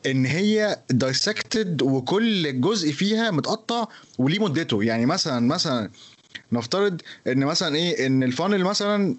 [0.06, 3.88] إن هي dissected وكل جزء فيها متقطع
[4.18, 5.90] وليه مدته يعني مثلا مثلا
[6.52, 9.16] نفترض إن مثلا إيه إن ال funnel مثلا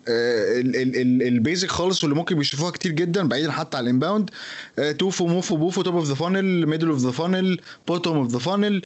[1.28, 4.30] ال basic خالص واللي ممكن بيشوفوها كتير جدا بعيدا حتى عن ال inbound
[5.00, 8.82] TOFU MOFU BOFU top of the funnel middle of the funnel bottom of the funnel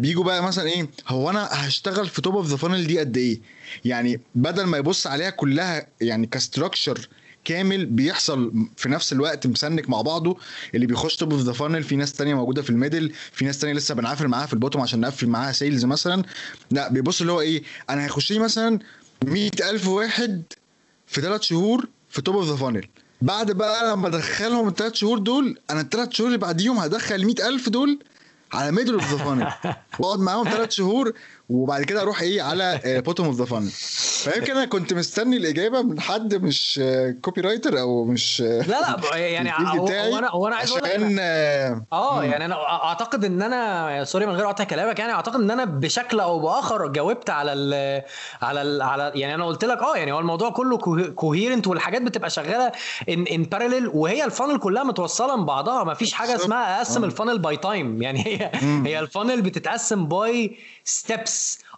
[0.00, 3.40] بيجوا بقى مثلا إيه هو أنا هشتغل في top of the funnel دي قد إيه؟
[3.84, 7.08] يعني بدل ما يبص عليها كلها يعني ك structure
[7.44, 10.36] كامل بيحصل في نفس الوقت م sync مع بعضه
[10.74, 13.58] اللي بيخش top of the funnel في ناس تانية موجودة في ال middle في ناس
[13.58, 16.22] تانية لسه بنعافر معاها في ال bottom عشان نقفل معاها sales مثلا.
[16.70, 18.78] لا بيبص اللي هو إيه أنا هيخش لي مثلا
[19.24, 20.42] 100000 واحد
[21.06, 22.86] في ثلاث شهور في top of the funnel
[23.22, 27.68] بعد بقى لما أدخلهم الثلاث شهور دول أنا الثلاث شهور اللي بعديهم هدخل ال 100000
[27.68, 27.98] دول
[28.52, 29.52] على middle of the funnel
[29.98, 31.12] واقعد معاهم ثلاث شهور
[31.48, 33.70] وبعد كده أروح إيه على bottom of the funnel
[34.24, 36.80] فيمكن أنا كنت مستني الإجابة من حد مش
[37.22, 39.88] copywriter أو مش لا لا يعني هو
[40.18, 42.30] أنا هو أنا عايز أقول لك عشان آه، آه مم.
[42.30, 42.54] يعني أنا
[42.84, 46.86] أعتقد إن أنا sorry من غير قطع كلامك يعني أعتقد إن أنا بشكل أو بآخر
[46.88, 48.02] جاوبت على ال
[48.42, 50.78] على ال على يعني أنا قلت لك آه يعني هو الموضوع كله
[51.14, 52.72] coherent والحاجات بتبقى شغالة
[53.08, 56.34] in in parallel وهي ال funnel كلها متوصلة ببعضها ما فيش حاجة.
[56.34, 57.06] اسمها أقسم آه.
[57.06, 58.50] ال funnel by time يعني هي.
[58.86, 61.33] هي ال funnel بتتقسم by steps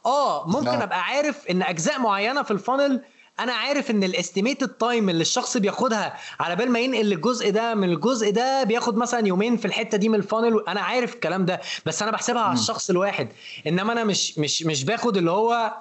[0.07, 0.83] آه ممكن آه.
[0.83, 3.03] أبقى عارف إن أجزاء معينة في ال funnel
[3.41, 7.75] أنا عارف إن ال estimated time اللي الشخص بياخدها على بال ما ينقل الجزء ده
[7.75, 11.47] من الجزء ده بياخد مثلا يومين في الحتة دي من ال funnel أنا عارف الكلام
[11.47, 13.29] ده بس أنا بحسبها على الشخص الواحد.
[13.67, 15.75] إنما أنا مش مش مش باخد اللي هو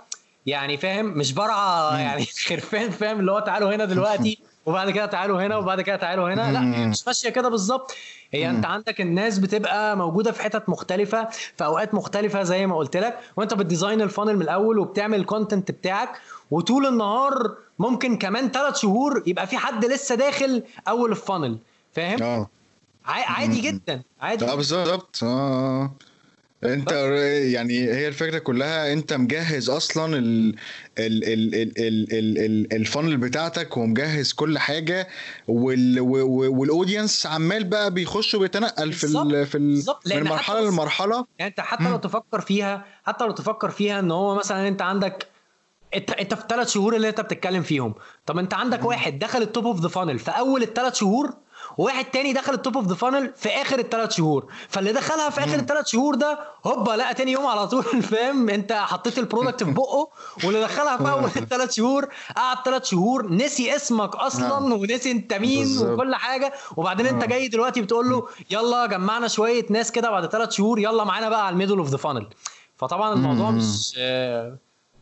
[0.46, 5.42] يعني فاهم مش برعى يعني خرفان فاهم اللي هو تعالوا هنا دلوقتي وبعد كده تعالوا
[5.42, 6.52] هنا وبعد كده تعالوا هنا.
[6.52, 7.96] لا مش ماشية كده بالظبط.
[8.34, 12.98] هي انت عندك الناس بتبقى موجودة في حتت مختلفة في أوقات مختلفة زي ما قلت
[12.98, 16.10] لك وأنت بت design ال funnel من الأول وبتعمل ال content بتاعك
[16.52, 21.58] وطول النهار ممكن كمان ثلاث شهور يبقى في حد لسه داخل أول ال funnel.
[21.94, 22.50] فاهم؟ آه.
[23.06, 25.20] عادي جدا عادي آه بالظبط.
[25.24, 25.92] آه.
[26.74, 26.92] انت
[27.54, 30.56] يعني هي الفكرة كلها انت مجهز أصلا ال
[31.00, 35.08] ال ال ال ال ال ال ال funnel بتاعتك ومجهز كل حاجة
[35.48, 41.26] وال وال audience عمال بقى بيخش وبيتنقل في ال في ال من مرحلة لمرحلة.
[41.40, 45.28] يعني انت حتى لو تفكر فيها حتى لو تفكر فيها ان هو مثلا انت عندك
[45.96, 47.96] انت انت في الثلاث شهور اللي انت بتتكلم فيهم.
[48.26, 51.34] طب انت عندك واحد دخل ال top of the funnel في أول الثلاث شهور
[51.78, 55.44] وواحد تاني دخل ال top of the funnel في آخر الثلاث شهور فاللي دخلها في
[55.44, 59.64] آخر الثلاث شهور ده هوبا لقى تاني يوم على طول فاهم انت حطيت ال product
[59.64, 60.10] في بقه
[60.44, 64.74] واللي دخلها في أول الثلاث شهور قعد ثلاث شهور نسي اسمك أصلا.
[64.74, 65.78] ونسي انت مين.
[65.78, 67.24] وكل حاجة وبعدين انت.
[67.24, 71.46] جاي دلوقتي بتقول له يلا جمعنا شوية ناس كده بعد ثلاث شهور يلا معانا بقى
[71.46, 72.28] على ال middle of the funnel
[72.78, 73.52] فطبعا الموضوع.
[73.52, 74.58] مش آه،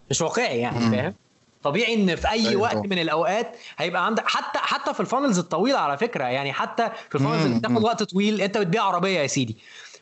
[0.10, 0.92] مش واقعي يعني.
[0.92, 1.16] فاهم
[1.64, 2.76] طبيعي إن في أي أيوة وقت.
[2.76, 7.16] من الأوقات هيبقى عندك حتى حتى في ال funnels الطويلة على فكرة يعني حتى في
[7.16, 7.60] ال funnels اللي.
[7.60, 7.84] بتاخد.
[7.84, 9.58] وقت طويل أنت بتبيع عربية يا سيدي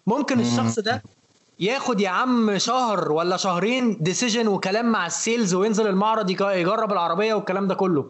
[0.07, 0.43] ممكن مم.
[0.43, 1.03] الشخص ده
[1.59, 7.33] ياخد يا عم شهر ولا شهرين decision وكلام مع ال sales وينزل المعرض يجرب العربية
[7.33, 8.09] والكلام ده كله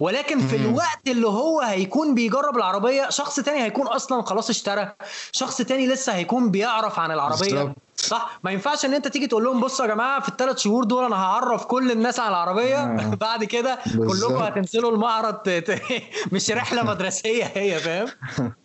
[0.00, 4.92] ولكن في الوقت اللي هو هيكون بيجرب العربية شخص تاني هيكون أصلا خلاص اشترى
[5.32, 7.76] شخص تاني لسه هيكون بيعرف عن العربية بالزبط.
[8.02, 11.04] صح؟ ما ينفعش ان انت تيجي تقول لهم بصوا يا جماعة في الثلاث شهور دول
[11.04, 12.76] أنا هعرف كل الناس على العربية.
[12.84, 13.14] آه.
[13.20, 15.62] بعد كده كلكم هتنزلوا المعرض
[16.32, 18.08] مش رحلة مدرسية هي فاهم؟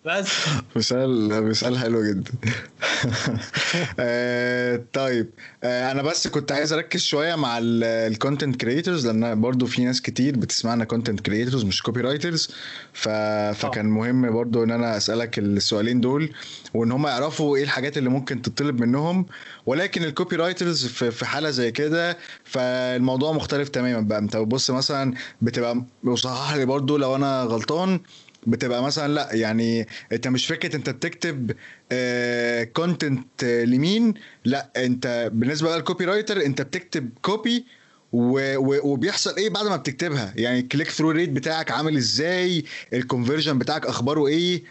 [0.05, 0.27] بس.
[0.75, 2.31] مثال مثال حلو جدا.
[3.99, 5.29] آه طيب.
[5.63, 10.01] آه أنا بس كنت عايز أركز شوية مع ال content creators لأن برضو في ناس
[10.01, 12.49] كتير بتسمعنا content creators مش copywriters
[12.93, 13.09] ف...
[13.53, 16.33] فكان مهم برضو إن أنا أسألك السؤالين دول
[16.73, 19.24] وإن هم يعرفوا إيه الحاجات اللي ممكن تطلب منهم.
[19.65, 24.19] ولكن ال copywriters في حالة زي كده فالموضوع مختلف تماما بقى.
[24.19, 27.99] انت بتبص مثلا بتبقى وصحح لي برضو لو أنا غلطان
[28.47, 31.52] بتبقى مثلا لأ يعني أنت مش فكرة أنت بتكتب
[32.73, 34.14] content آه لمين؟
[34.45, 37.65] لأ أنت بالنسبة لل copywriter أنت بتكتب copy
[38.14, 43.85] وبيحصل إيه بعد ما بتكتبها؟ يعني ال click-through rate بتاعك عامل إزاي؟ ال conversion بتاعك
[43.85, 44.64] أخباره إيه؟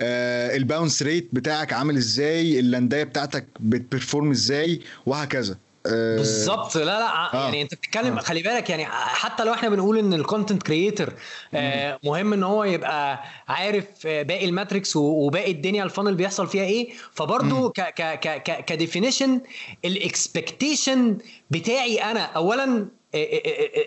[0.00, 5.58] آه ال bounce rate بتاعك عامل إزاي ال landing بتاعتك بت perform إزاي وهكذا.
[5.86, 6.76] آه بالظبط.
[6.76, 7.44] لا لا آه.
[7.44, 8.20] يعني انت بتتكلم آه.
[8.20, 11.12] خلي بالك يعني حتى لو إحنا بنقول ان ال content creator
[11.54, 16.64] آه مهم ان هو يبقى عارف باقي ال metrics وباقي الدنيا ال funnel بيحصل فيها
[16.64, 16.90] إيه.
[17.14, 19.40] فبرضه ك ك ك ك definition
[19.84, 21.18] ال expectation
[21.50, 22.86] بتاعي أنا اولا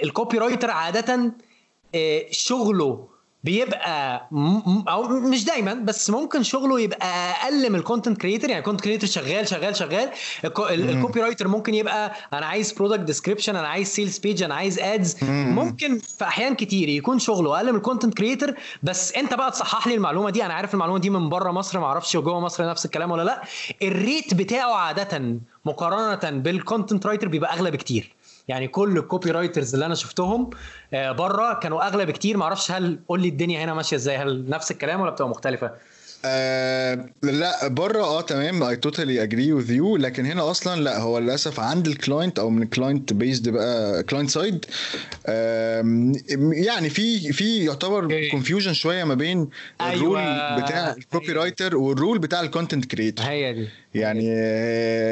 [0.03, 1.31] ال copywriter عاده
[2.31, 3.07] شغله
[3.43, 4.89] بيبقى م...
[4.89, 8.83] أو مش دايما بس ممكن شغله يبقى أقل من ال content creator يعني ال content
[8.85, 10.09] creator شغال شغال شغال.
[10.69, 15.15] ال copywriter ممكن يبقى أنا عايز product description أنا عايز sales page أنا عايز ads
[15.23, 18.53] ممكن في أحيان كتير يكون شغله أقل من ال content creator
[18.83, 20.45] بس أنت بقى تصحح لي المعلومة دي.
[20.45, 23.41] أنا عارف المعلومة دي من بره مصر ما أعرفش جوه مصر نفس الكلام ولا لأ.
[23.81, 28.11] ال rate بتاعه عاده مقارنه بال content writer بيبقى أغلى بكتير.
[28.51, 30.49] يعني كل ال copywriters اللي أنا شفتهم
[30.93, 32.37] بره كانوا أغلى بكتير.
[32.37, 35.71] معرفش هل قول لي الدنيا هنا ماشية إزاي؟ هل نفس الكلام ولا بتبقى مختلفة؟
[36.25, 41.19] آه لا بره آه تمام I totally agree with you لكن هنا أصلا لا هو
[41.19, 44.65] للأسف عند ال client أو من ال client based بقى client side
[45.25, 46.11] آه
[46.53, 49.49] يعني في في يعتبر confusion شوية ما بين
[49.81, 49.93] أيوة.
[49.93, 53.67] ال role بتاع ال copywriter وال role بتاع ال content creator هي دي.
[53.93, 54.29] يعني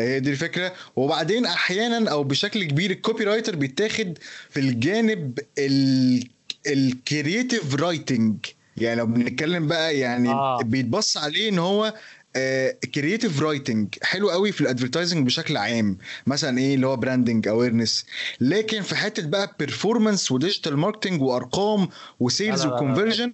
[0.08, 0.74] هي دي الفكرة.
[0.96, 4.18] وبعدين أحيانا أو بشكل كبير ال copywriter بيتاخد
[4.50, 5.40] في الجانب
[6.68, 8.36] ال creative writing
[8.82, 10.62] يعني لو بنتكلم بقى يعني آه.
[10.64, 11.94] بيتبص عليه إن هو
[12.96, 15.98] creative writing حلو قوي في ال advertising بشكل عام.
[16.28, 18.06] مثلا إيه؟ اللي هو branding awareness
[18.42, 21.90] لكن في حتة بقى performance و digital marketing وأرقام
[22.20, 23.34] و sales و conversion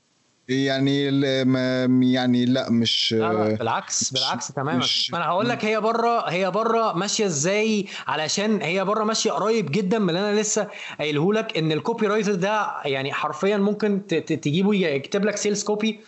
[0.50, 1.12] يعني
[1.46, 4.86] ما يعني لا مش لا لا بالعكس بالعكس تماما.
[5.12, 9.72] ما أنا هقول لك هي بره هي بره ماشية إزاي علشان هي بره ماشية قريب
[9.72, 10.68] جدا من اللي أنا لسه
[11.00, 16.00] قايله لك إن ال copywriter ده يعني حرفيا ممكن تجيبه يكتب لك sales copy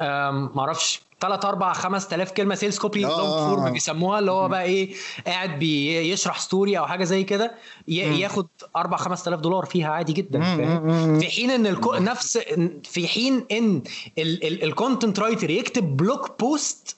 [0.00, 4.94] ما أعرفش 3 4 5000 كلمة sales copy long form بيسموها اللي هو بقى إيه
[5.26, 7.54] قاعد بيشرح story أو حاجة زي كده
[7.88, 8.46] ياخد
[8.76, 11.94] 4 5000 دولار فيها عادي جدا فاهم؟ في حين إن الكو...
[11.94, 12.38] نفس
[12.84, 13.82] في حين إن
[14.18, 16.96] ال content writer يكتب blog post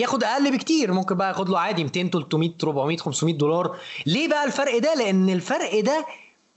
[0.00, 3.76] ياخد أقل بكتير ممكن بقى ياخد له عادي 200 300 400 500 دولار.
[4.06, 6.06] ليه بقى الفرق ده؟ لأن الفرق ده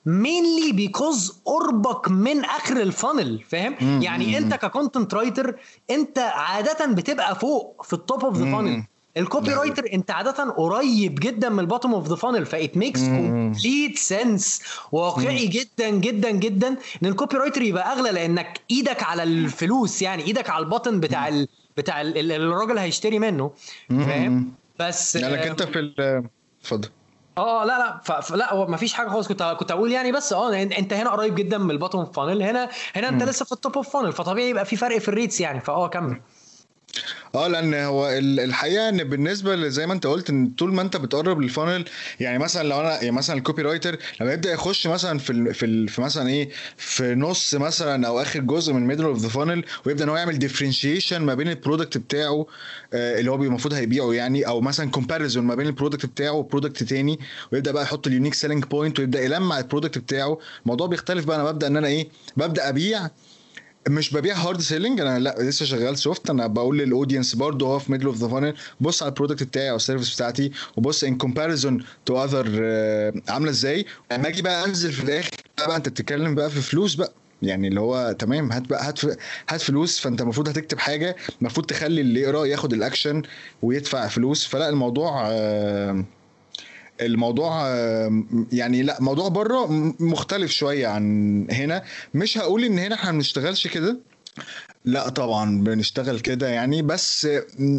[0.06, 5.56] mainly because قربك من آخر ال funnel فاهم؟ يعني أنت ك content writer
[5.90, 8.84] أنت عادة بتبقى فوق في ال top of the funnel
[9.18, 13.00] ال copywriter أنت عادة قريب جدا من ال bottom of the funnel ف it makes
[13.00, 14.62] complete sense
[14.92, 16.68] واقعي جدا جدا جدا.
[16.68, 21.48] إن ال copywriter يبقى أغلى لأنك إيدك على الفلوس يعني إيدك على البطن بتاع ال
[21.78, 23.52] بتاع ال الراجل هيشتري منه.
[23.90, 25.92] فاهم؟ بس لانك أنت في
[26.62, 26.90] اتفضل.
[27.38, 29.28] آه لا لا فلا هو ما فيش حاجة خالص.
[29.28, 32.70] كنت كنت أقول يعني بس آه أنت هنا قريب جدا من ال bottom funnel هنا
[32.96, 33.26] هنا أنت م.
[33.26, 35.88] لسه في ال top of funnel فطبيعي يبقى في فرق في ال rates يعني فآه
[35.88, 36.22] كمل.
[37.36, 41.42] آه لأن هو الحقيقة إن بالنسبة زي ما انت قلت إن طول ما انت بتقرب
[41.42, 41.86] لل funnel
[42.20, 46.02] يعني مثلا لو أنا يعني مثلا ال copywriter لما يبدأ يخش مثلا في في, في
[46.02, 50.10] مثلا إيه في نص مثلا أو آخر جزء من middle of the funnel ويبدأ إن
[50.10, 52.46] هو يعمل differentiation ما بين ال product بتاعه
[52.94, 56.38] آه اللي هو المفروض هيبيعه يعني أو مثلا comparison ما بين ال product بتاعه و
[56.38, 57.20] product تاني
[57.52, 60.38] ويبدأ بقى يحط ال unique selling point ويبدأ يلمع ال product بتاعه.
[60.64, 62.08] الموضوع بيختلف بقى أنا ببدأ إن أنا إيه
[62.38, 63.10] ببدأ أبيع
[63.90, 67.80] مش ببيع hard selling أنا لا لسه شغال soft أنا بقول لل audience برضه هو
[67.80, 71.04] في middle of the funnel بص على ال product بتاعي أو ال service بتاعتي وبص
[71.04, 72.46] ان comparison to other
[73.30, 73.86] عاملة إزاي.
[74.12, 77.14] لما أجي بقى أنزل في الآخر بقى أنت بتتكلم بقى في فلوس بقى.
[77.42, 79.00] يعني اللي هو تمام هات بقى هات
[79.50, 83.22] هات فلوس فأنت المفروض هتكتب حاجة المفروض تخلي اللي يقرأ ياخد الاكشن
[83.62, 84.46] ويدفع فلوس.
[84.48, 86.06] فلا الموضوع آه،
[87.02, 87.68] الموضوع
[88.52, 89.68] يعني لا موضوع بره
[90.00, 91.84] مختلف شوية عن هنا.
[92.14, 94.00] مش هقول إن هنا إحنا ما بنشتغلش كده.
[94.86, 97.28] لا طبعا بنشتغل كده يعني بس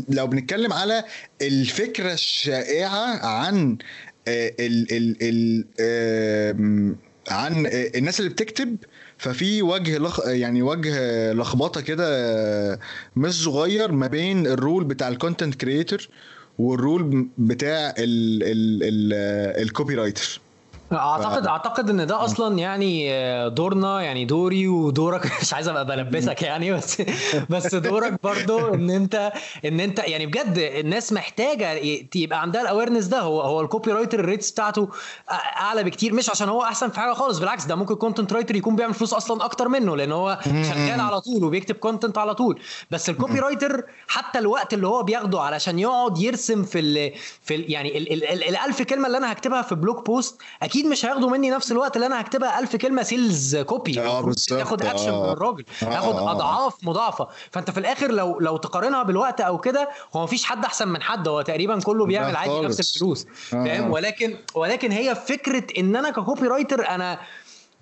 [0.09, 1.05] لو بنتكلم على
[1.43, 3.79] الفكرة الشائعة عن
[4.29, 6.97] آه، ال ال ال
[7.31, 8.77] عن آه، الناس اللي بتكتب
[9.19, 12.79] ففي وجه لخ يعني وجه لخبطة كده آه،
[13.17, 16.09] مش صغير ما بين ال role بتاع ال content creator
[16.59, 17.95] وال role بتاع
[19.63, 20.41] ال copywriter
[20.93, 25.33] اعتقد ف- أعتقد إن ده أصلا يعني آه، دورنا يعني دوري ودورك.
[25.43, 27.03] مش عايز أبقى بلبسك يعني بس
[27.51, 29.33] بس دورك برضو إن انت
[29.65, 31.73] إن أنت يعني بجد الناس محتاجة
[32.15, 33.21] يبقى عندها ال awareness ده.
[33.21, 34.89] هو هو ال copywriter ال rates بتاعته
[35.31, 36.15] أعلى بكتير.
[36.15, 39.13] مش عشان هو أحسن في حاجة خالص بالعكس ده ممكن content writer يكون بيعمل فلوس
[39.15, 42.61] أصلا أكتر منه لأن هو شغال على طول وبيكتب content على طول.
[42.91, 47.73] بس ال copywriter حتى الوقت اللي هو بياخده علشان يقعد يرسم في ال في ال
[47.73, 51.31] يعني ال ال ال الألف كلمة اللي أنا هكتبها في blog post أكيد مش هياخدوا
[51.31, 55.27] مني نفس الوقت اللي أنا هكتبها ألف كلمة sales copy المفروض بالظبط، تاخد اكشن آه.
[55.27, 56.31] من الراجل آه، تاخد آه،.
[56.31, 60.89] أضعاف مضاعفة فأنت في الآخر لو لو تقارنها بالوقت أو كده هو مفيش حد أحسن
[60.89, 62.61] من حد هو تقريبا كله بيعمل عادي.
[62.61, 63.27] نفس الفلوس.
[63.35, 67.19] فاهم ولكن ولكن هي فكرة إن أنا ك copywriter أنا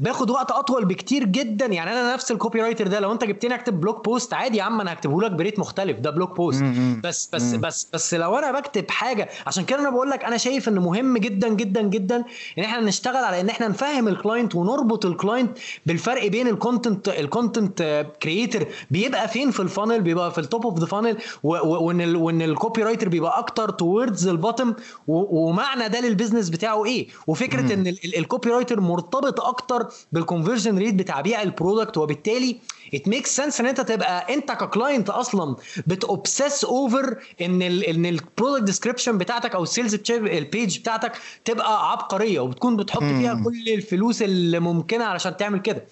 [0.01, 3.81] باخد وقت أطول بكتير جدا يعني أنا نفس ال copywriter ده لو أنت جبتني أكتب
[3.81, 6.63] blog post عادي يا عم أنا هكتبه لك ب rate مختلف ده blog post.
[7.05, 7.55] بس بس.
[7.55, 11.19] بس بس لو أنا بكتب حاجة عشان كده أنا بقول لك أنا شايف إن مهم
[11.19, 12.25] جدا جدا جدا
[12.59, 16.56] إن إحنا نشتغل على إن إحنا نفهم ال client ونربط ال client بالفرق بين ال
[16.56, 20.87] content ال content creator بيبقى فين في ال funnel بيبقى في ال top of the
[20.87, 24.69] funnel وإن ال وإن ال copywriter بيبقى أكتر towards ال bottom
[25.09, 27.87] ومعنى ده لل business بتاعه إيه وفكرة إن
[28.19, 32.59] ال copywriter مرتبط أكتر بال conversion rate بتاع بيع ال product وبالتالي
[32.95, 35.57] it make sense إن أنت تبقى أنت ك client أصلا
[35.87, 40.79] بت obsess over إن ال إن ال product description بتاعتك أو ال sales ال page
[40.79, 41.13] بتاعتك
[41.45, 43.43] تبقى عبقرية وبتكون بتحط فيها.
[43.45, 45.85] كل الفلوس اللي ممكنة علشان تعمل كده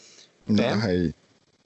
[0.48, 1.12] ده؟ حقيقي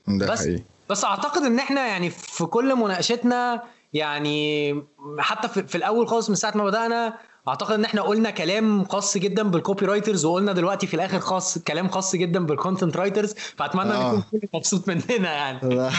[0.08, 3.62] ده بس حقيقي بس أعتقد إن إحنا يعني في كل مناقشتنا
[3.92, 4.74] يعني
[5.18, 7.14] حتى في, في الأول خالص من ساعة ما بدأنا
[7.48, 11.88] أعتقد إن إحنا قلنا كلام خاص جدا بال copywriters وقلنا دلوقتي في الآخر خاص كلام
[11.88, 14.08] خاص جدا بال content writers فأتمنى إن آه.
[14.08, 15.90] يكون كل مبسوط مننا يعني لا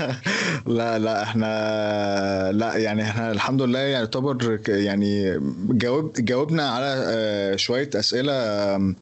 [0.76, 7.56] لا لا إحنا لا يعني إحنا الحمد لله يعني يعتبر يعني جاوب جاوبنا على آه،
[7.56, 8.94] شوية أسئلة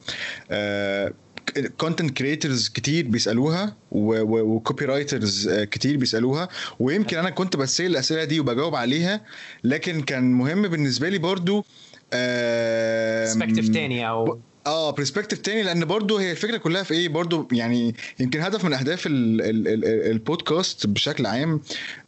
[1.79, 6.48] content creators كتير بيسألوها و copywriters كتير بيسألوها
[6.81, 9.20] ويمكن أنا كنت بسأل الأسئلة دي وبجاوب عليها
[9.64, 11.64] لكن كان مهم بالنسبة لي برضو آم،
[12.12, 17.95] perspective تاني أو آه perspective تاني لأن برضو هي الفكرة كلها في إيه؟ برضو يعني
[18.21, 21.61] يمكن هدف من أهداف ال ال ال البودكاست بشكل عام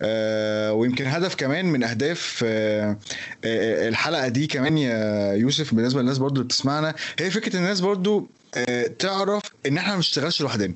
[0.02, 2.98] آه ويمكن هدف كمان من أهداف آه
[3.44, 8.28] آه الحلقة دي كمان يا يوسف بالنسبة للناس برضو اللي بتسمعنا هي فكرة الناس برضو
[8.54, 10.74] آه تعرف إن إحنا ما بنشتغلش لوحدنا.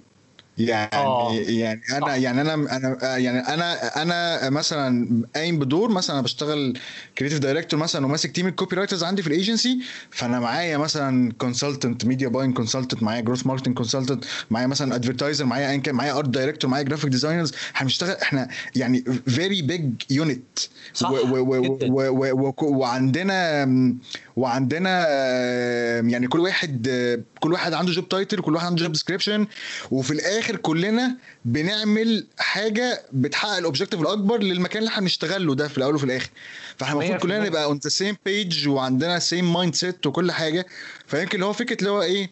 [0.58, 1.32] يعني آه.
[1.34, 2.14] يعني أنا صح.
[2.14, 6.78] يعني أنا أنا يعني أنا أنا مثلا قايم بدور مثلا أنا بشتغل
[7.18, 9.78] creative director مثلا وماسك team ال copywriters عندي في الايجنسي
[10.10, 15.70] فأنا معايا مثلا consultant media buying consultant معايا growth marketing consultant معايا مثلا advertiser معايا
[15.70, 20.58] ايا كان معايا art director معايا graphic designers إحنا بنشتغل إحنا يعني very big unit.
[22.62, 23.64] وعندنا
[24.38, 25.08] وعندنا
[26.10, 26.88] يعني كل واحد
[27.40, 29.46] كل واحد عنده job title كل واحد عنده job description
[29.90, 35.68] وفي الآخر كلنا بنعمل حاجة بتحقق ال objective الأكبر للمكان اللي إحنا بنشتغل له ده
[35.68, 36.28] في الأول وفي الآخر
[36.76, 37.22] فاحنا المفروض 100%.
[37.22, 40.66] كلنا نبقى on the same page وعندنا same mindset وكل حاجة
[41.06, 42.30] فيمكن اللي هو فكرة اللي هو إيه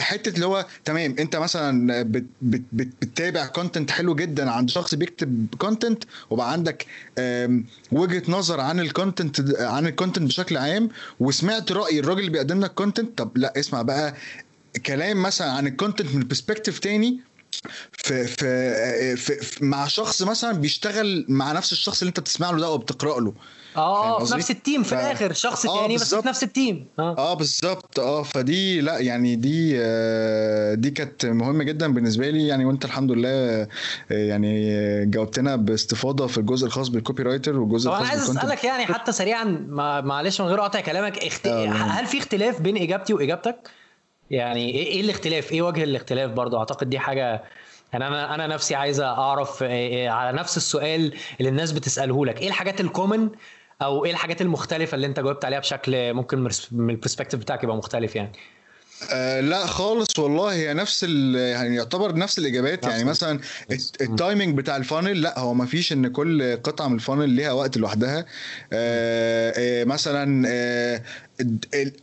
[0.00, 4.94] حتة اللي هو تمام انت مثلا بت بت بت بتتابع content حلو جدا عند شخص
[4.94, 6.86] بيكتب content وبقى عندك
[7.92, 10.88] وجهة نظر عن ال content عن ال content بشكل عام
[11.20, 14.14] وسمعت رأي الراجل اللي بيقدم لك content طب لا اسمع بقى
[14.86, 17.20] كلام مثلا عن ال content من perspective تاني.
[17.92, 22.58] في في, في, في مع شخص مثلا بيشتغل مع نفس الشخص اللي انت بتسمع له
[22.60, 23.32] ده أو بتقرا له.
[23.78, 26.22] آه في؟ نفس ال team في ف- الآخر شخص آه، تاني بس بالظبط.
[26.22, 31.26] في نفس ال team آه آه بالظبط آه فدي لا يعني دي آه دي كانت
[31.26, 33.68] مهمة جدا بالنسبة لي يعني وأنت الحمد لله آه
[34.10, 38.64] يعني آه، جاوبتنا باستفاضة في الجزء الخاص بال copywriter والجزء طب أنا الخاص عايز أسألك
[38.64, 41.46] يعني حتى سريعا ما- معلش من غير قطع كلامك اخت...
[41.46, 41.66] آه.
[41.66, 43.56] هل في اختلاف بين إجابتي وإجابتك؟
[44.30, 47.42] يعني إيه إيه الاختلاف؟ إيه وجه الاختلاف برضو؟ أعتقد دي حاجة
[47.92, 52.40] يعني أنا أنا نفسي عايز أعرف إيه- إيه على نفس السؤال اللي الناس بتسأله لك،
[52.40, 53.28] إيه الحاجات ال common
[53.82, 57.76] أو إيه الحاجات المختلفة اللي أنت جاوبت عليها بشكل ممكن من ال perspective بتاعك يبقى
[57.76, 58.32] مختلف يعني؟
[59.12, 62.84] آه لا خالص والله هي نفس يعني يعتبر نفس الإجابات.
[62.84, 63.40] يعني مثلا
[64.00, 67.28] ال timing بتاع ال funnel لا هو ما فيش إن كل قطعة من ال funnel
[67.30, 68.24] ليها وقت لوحدها.
[68.72, 71.02] آه آه مثلا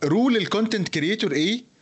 [0.04, 1.75] role ال content creator إيه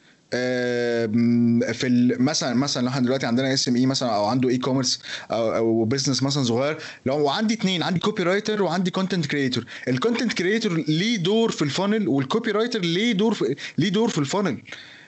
[1.73, 5.01] في مثلا مثلا لو إحنا دلوقتي عندنا SME مثلا أو عنده e-commerce
[5.31, 10.33] أو أو business مثلا صغير لو عندي اثنين عندي copywriter وعندي content creator ال content
[10.33, 14.24] creator ليه دور في ال funnel وال copywriter ليه دور في ليه دور في ال
[14.24, 14.59] funnel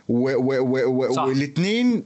[0.08, 2.04] والاثنين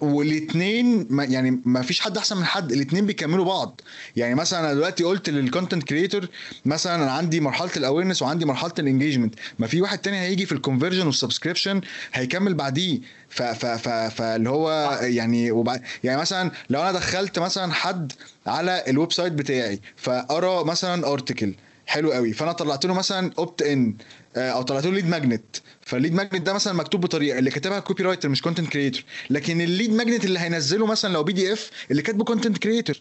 [0.00, 3.80] والاثنين يعني ما فيش حد أحسن من حد الاثنين بيكملوا بعض.
[4.16, 6.28] يعني مثلا أنا دلوقتي قلت لل content creator
[6.64, 10.46] مثلا أنا عندي مرحلة ال awareness وعندي مرحلة ال engagement ما في واحد تاني هيجي
[10.46, 11.80] في ال conversion وال subscription
[12.12, 13.00] هيكمل بعديه.
[13.28, 18.12] فاللي هو يعني وبعد يعني مثلا لو أنا دخلت مثلا حد
[18.46, 21.54] على ال website بتاعي فأرى مثلا article
[21.86, 23.94] حلو قوي فأنا طلعت له مثلا opt-in
[24.36, 25.56] أو طلعت له lead magnet
[25.86, 29.66] فال lead magnet ده مثلا مكتوب بطريقة اللي كاتبها copywriter مش content creator لكن ال
[29.66, 32.96] lead magnet اللي هينزله مثلا لو PDF اللي كاتبه content creator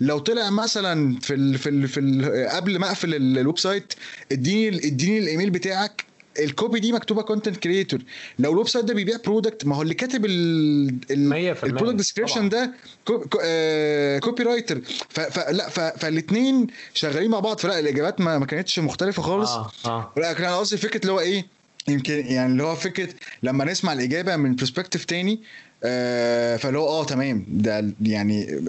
[0.00, 3.92] لو طلع مثلا في ال في ال في ال قبل ما أقفل ال website
[4.32, 6.04] اديني اديني الايميل بتاعك.
[6.38, 8.00] ال copy دي مكتوبة content creator
[8.38, 12.72] لو ال website ده بيبيع product ما هو اللي كاتب ال product description ده
[14.20, 14.80] copywriter
[15.10, 17.58] فلا فالاثنين شغالين مع بعض.
[17.58, 19.50] فلا الإجابات ما, ما كانتش مختلفة خالص.
[19.50, 19.70] آه.
[19.86, 20.12] آه.
[20.16, 21.46] لكن أنا قصدي فكرة اللي هو إيه؟
[21.88, 23.08] يمكن يعني اللي هو فكرة
[23.42, 25.40] لما نسمع الإجابة من perspective تاني
[25.84, 27.46] آه فاللي هو آه تمام.
[27.48, 28.60] ده يعني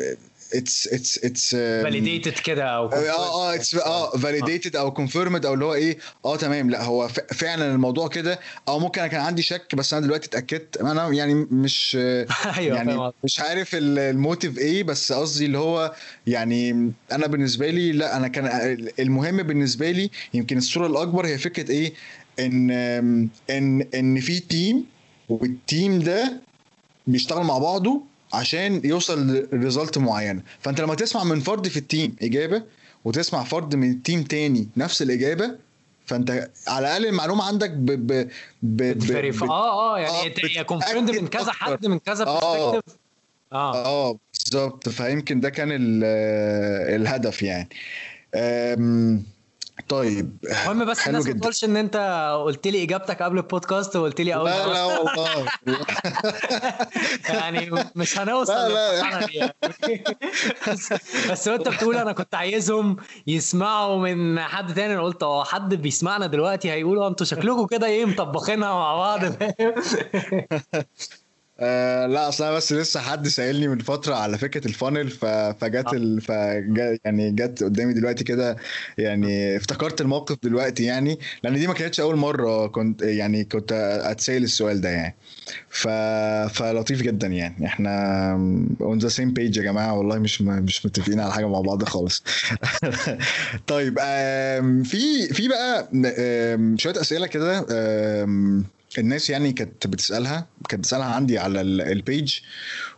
[0.54, 5.66] it's it's it's validated كده أو آه آه it's آه validated أو confirmed أو اللي
[5.66, 6.70] هو إيه آه تمام.
[6.70, 8.40] لا هو فعلا الموضوع كده.
[8.68, 10.78] أو ممكن أنا كان عندي شك بس أنا دلوقتي اتأكدت.
[10.78, 11.96] أنا يعني مش
[12.58, 15.94] أيوه يعني مش عارف ال motive إيه بس قصدي اللي هو
[16.28, 18.46] يعني أنا بالنسبة لي لا أنا كان
[19.00, 21.94] المهم بالنسبة لي يمكن الصورة الأكبر هي فكرة إيه
[22.40, 22.72] ان
[23.50, 24.86] ان ان في team
[25.30, 26.42] وال team ده
[27.08, 28.02] بيشتغل مع بعضه
[28.34, 30.42] عشان يوصل ل result معينة.
[30.60, 32.64] فانت لما تسمع من فرد في ال team إجابة
[33.06, 35.56] وتسمع فرد من ال team تاني نفس الإجابة
[36.06, 38.30] فانت على الأقل المعلومة عندك ب ب
[38.64, 39.44] ب, ب...
[39.44, 42.96] آه آه يعني هي confirmed من كذا حد من كذا perspective
[43.54, 43.86] آه.
[43.86, 44.90] آه بالظبط.
[44.90, 45.70] فيمكن ده كان
[46.90, 47.70] الهدف يعني.
[49.90, 51.98] طيب المهم بس الناس ما تقولش إن أنت
[52.46, 55.46] قلت لي إجابتك قبل البودكاست وقلت لي أول لا لا والله.
[57.30, 58.94] يعني مش هنوصل لا لا.
[58.94, 59.54] يعني.
[60.70, 60.94] بس,
[61.32, 62.98] بس وانت بتقول أنا كنت عايزهم
[63.28, 64.94] يسمعوا من حد تاني.
[64.94, 69.22] أنا قلت آه حد بيسمعنا دلوقتي هيقولوا أنتوا شكلكم كده إيه مطبخينها مع بعض
[71.60, 76.22] آه لا أصل أنا بس لسه حد سائلني من فترة على فكرة الفانل فجت ال...
[76.22, 78.58] فجا يعني جت قدامي دلوقتي كده
[78.98, 83.72] يعني افتكرت الموقف دلوقتي يعني لأن دي ما كانتش أول مرة كنت يعني كنت
[84.04, 85.16] أتسأل السؤال ده يعني.
[85.70, 85.88] ف...
[86.54, 87.66] فلطيف جدا يعني.
[87.66, 88.32] إحنا
[88.82, 92.24] on the same page يا جماعة والله مش مش متفقين على حاجة مع بعض خالص.
[93.68, 94.00] طيب
[94.84, 95.90] في في بقى
[96.78, 97.66] شوية أسئلة كده
[99.00, 102.40] الناس يعني كانت بتسألها كانت بتسألها عندي على ال page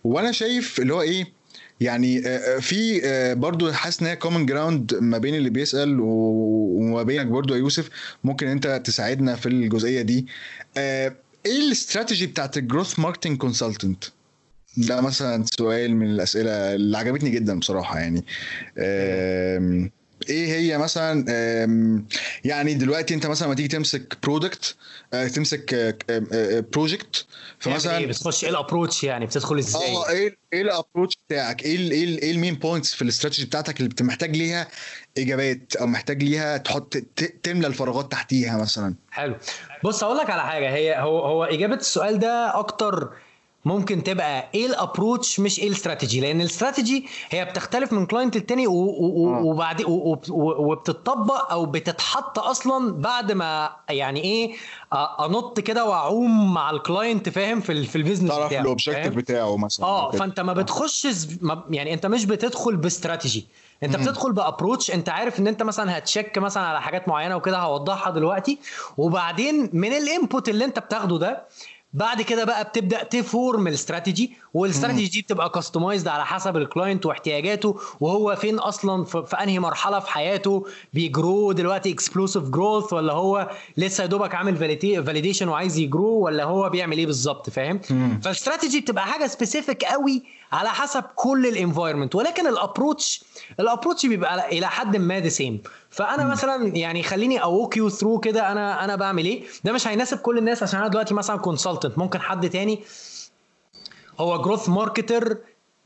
[0.03, 1.37] وأنا شايف اللي هو إيه
[1.81, 2.21] يعني
[2.61, 3.01] في
[3.35, 7.89] برضو حاسس إن هي common ground ما بين اللي بيسأل وما بينك برضو يا يوسف.
[8.23, 10.27] ممكن أنت تساعدنا في الجزئية دي.
[10.77, 11.15] إيه
[11.45, 14.03] الاستراتيجي بتاعت ال growth marketing consultant
[14.77, 18.25] ده مثلا سؤال من الأسئلة اللي عجبتني جدا بصراحة يعني.
[20.29, 21.25] إيه هي مثلا
[22.43, 24.75] يعني دلوقتي انت مثلا لما تيجي تمسك product
[25.11, 25.95] تمسك
[26.73, 27.25] project
[27.59, 31.75] فمثلا إيه؟ بتخش إيه ال approach يعني؟ بتدخل إزاي؟ آه إيه إيه الابروتش بتاعك؟ إيه
[31.75, 34.67] ال إيه إيه ال main points في الاستراتيجي بتاعتك اللي محتاج ليها
[35.17, 36.97] إجابات أو محتاج ليها تحط
[37.43, 39.35] تملى الفراغات تحتيها مثلا؟ حلو.
[39.83, 40.69] بص أقول لك على حاجة.
[40.75, 43.09] هي هو هو إجابة السؤال ده أكتر
[43.67, 48.67] ممكن تبقى إيه ال approach مش إيه الاستراتيجي لأن الاستراتيجي هي بتختلف من client للتاني
[48.67, 49.83] وبعد
[50.29, 54.53] وبتطبق أو بتتحط أصلا بعد ما يعني إيه
[55.19, 59.15] أنط كده وأعوم مع ال client فاهم؟ في في ال business بتاعه تعرف ال objective
[59.15, 61.27] بتاعه مثلا آه فأنت ما بتخشش
[61.69, 63.47] يعني أنت مش بتدخل باستراتيجي
[63.83, 64.03] أنت مم.
[64.03, 67.57] بتدخل ب approach أنت عارف إن أنت مثلا هت check مثلا على حاجات معينة وكده
[67.59, 68.59] هوضحها دلوقتي.
[68.97, 71.43] وبعدين من ال input اللي أنت بتاخده ده
[71.93, 76.57] بعد كده بقى بتبدأ ت form ال strategy وال strategy دي بتبقى customized على حسب
[76.57, 81.91] ال client واحتياجاته وهو فين أصلا في, في أنهي مرحلة في حياته بي grow دلوقتي
[81.91, 84.55] explosive growth ولا هو لسه يا دوبك عامل
[85.03, 87.79] validation وعايز ي grow ولا هو بيعمل إيه بالظبط فاهم؟
[88.21, 93.23] فالاستراتيجي بتبقى حاجة specific قوي على حسب كل ال environment ولكن ال approach
[93.59, 96.29] ال approach بيبقى إلى حد ما the same فأنا م.
[96.31, 100.37] مثلا يعني خليني walk you through كده أنا أنا بعمل إيه؟ ده مش هيناسب كل
[100.37, 102.83] الناس عشان أنا دلوقتي مثلا consultant ممكن حد تاني
[104.19, 105.37] هو growth marketer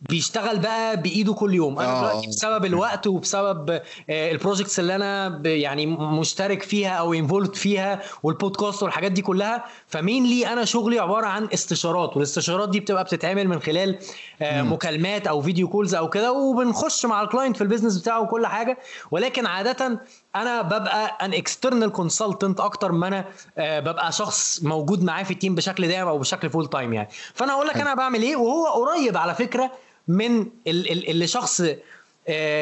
[0.09, 1.79] بيشتغل بقى بإيده كل يوم.
[1.79, 1.99] أنا آه.
[2.01, 8.83] دلوقتي بسبب الوقت وبسبب ال projects اللي أنا يعني مشترك فيها أو involved فيها والبودكاست
[8.83, 13.61] والحاجات دي كلها ف mainly أنا شغلي عبارة عن استشارات والاستشارات دي بتبقى بتتعمل من
[13.61, 13.97] خلال
[14.41, 18.47] مكالمات أو video calls أو كده وبنخش مع ال client في ال business بتاعه وكل
[18.47, 18.77] حاجة.
[19.11, 19.99] ولكن عاده
[20.35, 23.25] أنا ببقى an external consultant أكتر ما أنا
[23.57, 27.09] ببقى شخص موجود معاه في ال team بشكل دائم أو بشكل full time يعني.
[27.33, 29.71] فأنا هقول لك أنا بعمل إيه؟ وهو قريب على فكرة
[30.07, 31.63] من اللي شخص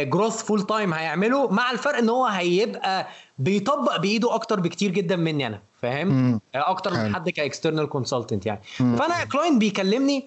[0.04, 3.07] growth full time هيعمله مع الفرق إن هو هيبقى
[3.40, 8.61] بيطبق بإيده أكتر بكتير جدا مني أنا فاهم؟ أكتر من حد ك external consultant يعني.
[8.80, 8.95] مم.
[8.95, 10.26] فأنا client بيكلمني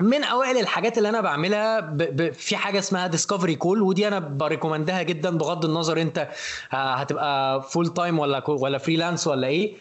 [0.00, 1.96] من أوائل الحاجات اللي أنا بعملها ب...
[1.96, 2.32] ب...
[2.32, 6.28] في حاجة اسمها discovery call ودي أنا ب recommend ها جدا بغض النظر أنت
[6.70, 9.74] هتبقى full time ولا ولا freelance ولا إيه.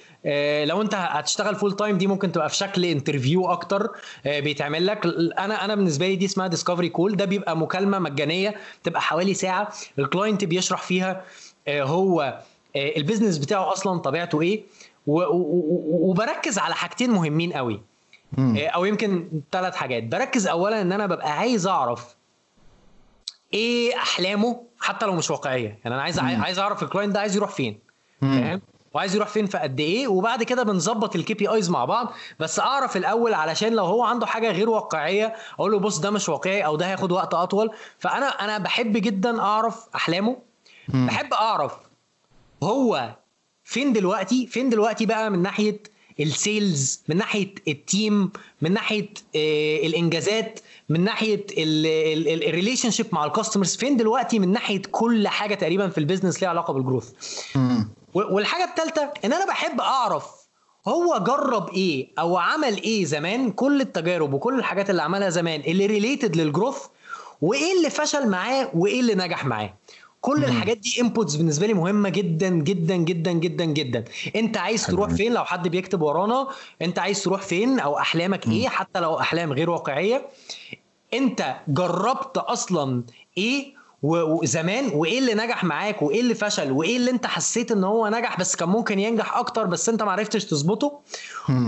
[0.65, 3.89] لو انت هتشتغل full time دي ممكن تبقى في شكل interview أكتر.
[4.25, 5.05] بيتعمل لك
[5.39, 9.69] أنا أنا بالنسبة لي دي اسمها discovery call ده بيبقى مكالمة مجانية بتبقى حوالي ساعة.
[9.99, 11.23] ال client بيشرح فيها
[11.69, 12.39] هو
[12.75, 14.63] ال business بتاعه أصلا طبيعته إيه.
[15.07, 17.81] وبركز على حاجتين مهمين قوي.
[18.57, 20.03] أو يمكن ثلاث حاجات.
[20.03, 22.15] بركز اولا إن أنا ببقى عايز أعرف
[23.53, 25.67] إيه أحلامه حتى لو مش واقعية.
[25.83, 26.43] يعني أنا عايز مم.
[26.43, 27.79] عايز أعرف ال client ده عايز يروح فين.
[28.21, 28.61] فاهم؟
[28.93, 32.13] وعايز يروح فين في قد إيه وبعد كده بنظبط ال KPIs مع بعض.
[32.39, 36.29] بس أعرف الأول علشان لو هو عنده حاجة غير واقعية أقول له بص ده مش
[36.29, 37.71] واقعي أو ده هياخد وقت أطول.
[37.99, 40.37] فأنا أنا بحب جدا أعرف أحلامه.
[40.89, 41.07] مم.
[41.07, 41.73] بحب أعرف
[42.63, 43.15] هو
[43.63, 45.79] فين دلوقتي فين دلوقتي بقى من ناحية
[46.19, 48.31] ال sales من ناحية ال team
[48.61, 49.09] من ناحية
[49.85, 50.59] الإنجازات
[50.89, 55.97] من ناحية ال relationship مع ال customers فين دلوقتي من ناحية كل حاجة تقريبا في
[55.97, 57.11] ال business ليها علاقة بال growth
[58.13, 60.25] والحاجة الثالثه إن أنا بحب أعرف
[60.87, 65.85] هو جرب إيه أو عمل إيه زمان كل التجارب وكل الحاجات اللي عملها زمان اللي
[65.85, 66.77] related لل growth
[67.41, 69.73] وإيه اللي فشل معاه وإيه اللي نجح معاه.
[70.21, 74.03] كل الحاجات دي inputs بالنسبة لي مهمة جدا جدا جدا جدا جدا.
[74.35, 76.47] أنت عايز تروح فين لو حد بيكتب ورانا؟
[76.81, 80.27] أنت عايز تروح فين أو أحلامك إيه؟ حتى لو أحلام غير واقعية.
[81.13, 83.03] أنت جربت أصلا
[83.37, 88.07] إيه؟ وزمان وإيه اللي نجح معاك وإيه اللي فشل وإيه اللي أنت حسيت إن هو
[88.07, 90.99] نجح بس كان ممكن ينجح أكتر بس أنت ما عرفتش تظبطه؟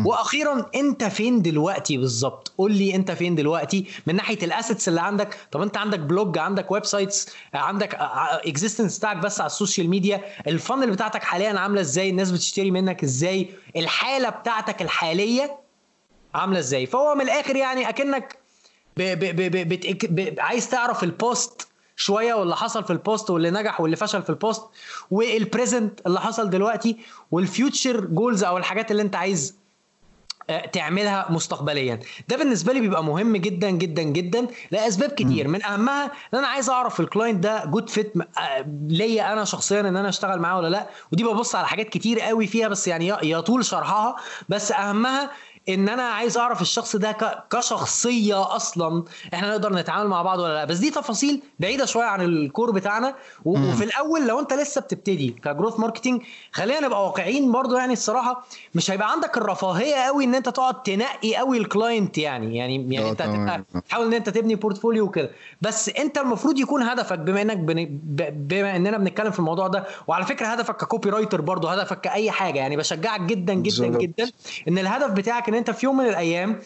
[0.06, 5.02] وأخيرا أنت فين دلوقتي بالظبط؟ قول لي أنت فين دلوقتي؟ من ناحية ال assets اللي
[5.02, 10.22] عندك طب أنت عندك blog عندك websites عندك existence بتاعك بس على ال social media
[10.48, 15.58] ال funnel بتاعتك حاليا عاملة إزاي؟ الناس بتشتري منك إزاي؟ الحالة بتاعتك الحالية
[16.36, 18.38] عاملة إزاي؟ فهو من الآخر يعني أكنك
[18.98, 21.68] ب ب ب ب ب عايز تعرف ال past
[22.02, 24.64] شوية واللي حصل في ال past واللي نجح واللي فشل في ال past
[25.12, 26.98] وال present اللي حصل دلوقتي
[27.32, 29.56] وال future goals أو الحاجات اللي أنت عايز
[30.74, 32.00] تعملها مستقبليا.
[32.30, 35.48] ده بالنسبة لي بيبقى مهم جدا جدا جدا لأسباب كتير.
[35.48, 38.14] من أهمها إن أنا عايز أعرف ال client ده good fit
[38.88, 40.90] ليا أنا شخصيا إن أنا أشتغل معاه ولا لأ.
[41.14, 44.16] ودي ببص على حاجات كتير قوي فيها بس يعني يطول شرحها.
[44.50, 45.30] بس أهمها
[45.70, 47.18] إن أنا عايز أعرف الشخص ده
[47.50, 50.66] كشخصية أصلا إحنا نقدر نتعامل مع بعض ولا لأ.
[50.66, 53.16] بس دي تفاصيل بعيدة شوية عن ال core بتاعنا.
[53.46, 58.46] وفي الأول لو أنت لسه بتبتدي ك growth marketing خلينا نبقى واقعيين برضو يعني الصراحة
[58.76, 62.58] مش هيبقى عندك الرفاهية قوي إن أنت تقعد تنقي قوي ال client يعني.
[62.58, 65.32] يعني يعني أنت هتبقى تحاول إن أنت تبني portfolio وكده.
[65.62, 70.48] بس أنت المفروض يكون هدفك بما إنك بما إننا بنتكلم في الموضوع ده وعلى فكرة
[70.48, 74.32] هدفك ك copywriter برضو هدفك كأي حاجة يعني بشجعك جدا جدا جدا
[74.68, 76.60] إن الهدف بتاعك ان انت في يوم من الأيام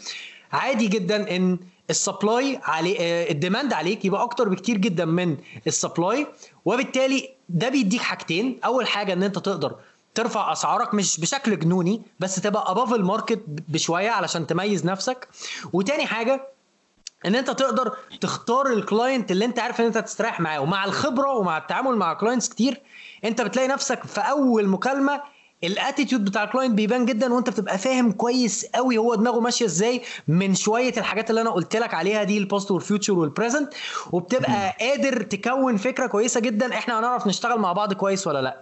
[0.53, 1.57] عادي جدا ان
[1.89, 5.38] ال supply علي ال demand عليك يبقى أكتر بكتير جدا من
[5.68, 6.27] ال supply
[6.66, 8.60] وبالتالي ده بيديك حاجتين.
[8.66, 9.76] اول حاجة ان انت تقدر
[10.16, 15.28] ترفع اسعارك مش بشكل جنوني بس تبقى above ال market بشوية علشان تميز نفسك.
[15.74, 16.48] وتاني حاجة
[17.26, 21.32] ان انت تقدر تختار ال client اللي انت عارف ان انت تستريح معاه ومع الخبرة
[21.34, 22.82] ومع التعامل مع clients كتير
[23.26, 25.22] انت بتلاقي نفسك في اول مكالمة
[25.64, 29.65] ال attitude بتاع ال client بيبان جدا وانت بتبقى فاهم كويس قوي هو دماغه ماشية
[29.65, 33.27] إزاي من شوية الحاجات اللي أنا قلت لك عليها دي ال past وال future وال
[33.27, 33.73] present
[34.11, 38.61] وبتبقى قادر تكون فكرة كويسة جدا إحنا هنعرف نشتغل مع بعض كويس ولا لأ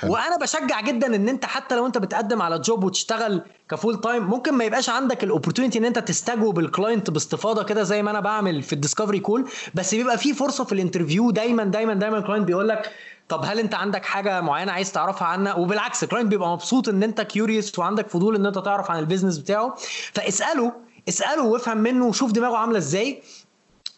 [0.00, 0.12] حلو.
[0.12, 4.22] وأنا بشجع جدا إن أنت حتى لو أنت بتقدم على job وتشتغل ك full time
[4.22, 8.10] ممكن ما يبقاش عندك ال opportunity إن أنت تستجوب ال client باستفاضة كده زي ما
[8.10, 11.94] أنا بعمل في ال discovery call بس بيبقى في فرصة في ال interview دايما دايما
[11.94, 12.90] دايما ال client بيقول لك
[13.28, 17.02] طب هل انت عندك حاجة معينة عايز تعرفها عنها؟ وبالعكس ال client بيبقى مبسوط إن
[17.02, 19.74] انت curious وعندك فضول إن انت تعرف عن ال business بتاعه.
[20.12, 20.72] فاسأله
[21.08, 23.22] اسأله وافهم منه وشوف دماغه عاملة إزاي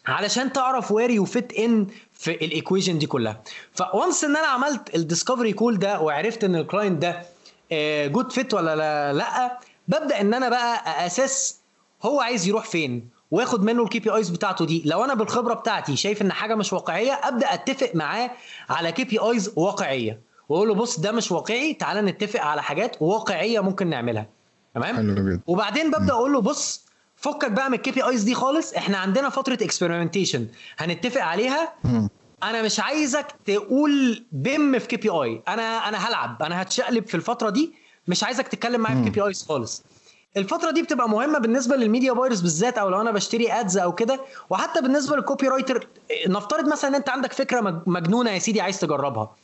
[0.05, 3.41] علشان تعرف where you fit in في ال equation دي كلها.
[3.73, 7.23] ف once إن أنا عملت ال discovery call ده وعرفت إن ال client ده
[8.07, 11.59] good fit ولا لا, لأ ببدأ إن أنا بقى أساس
[12.03, 13.18] هو عايز يروح فين.
[13.31, 14.83] واخد منه الـ KPIs بتاعته دي.
[14.85, 18.31] لو أنا بالخبرة بتاعتي شايف إن حاجة مش واقعية أبدأ أتفق معاه
[18.69, 20.19] على KPIs واقعية.
[20.49, 24.25] وأقول له بص ده مش واقعي تعالى نتفق على حاجات واقعية ممكن نعملها.
[24.75, 24.95] تمام؟
[25.47, 26.85] وبعدين ببدأ أقول له بص
[27.15, 28.73] فكك بقى من الـ KPIs دي خالص.
[28.73, 30.47] إحنا عندنا فترة experimentation
[30.77, 31.73] هنتفق عليها.
[32.43, 36.43] أنا مش عايزك تقول بم في KPI أنا أنا هلعب.
[36.43, 37.73] أنا هتشقلب في الفترة دي.
[38.07, 39.83] مش عايزك تتكلم معايا في KPIs خالص.
[40.37, 43.91] الفترة دي بتبقى مهمة بالنسبة لل media buyers بالذات أو لو أنا بشتري ads أو
[43.95, 44.19] كده.
[44.49, 45.87] وحتى بالنسبة لل copywriter
[46.27, 49.35] نفترض مثلا إن أنت عندك فكرة مج- مجنونة يا سيدي عايز تجربها.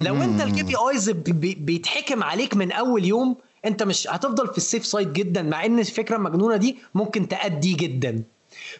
[0.00, 4.86] لو أنت الـ KPIs بيتحكم عليك من أول يوم أنت مش هتفضل في الـ safe
[4.86, 8.22] side جدا مع إن الفكرة المجنونة دي ممكن تأدي جدا.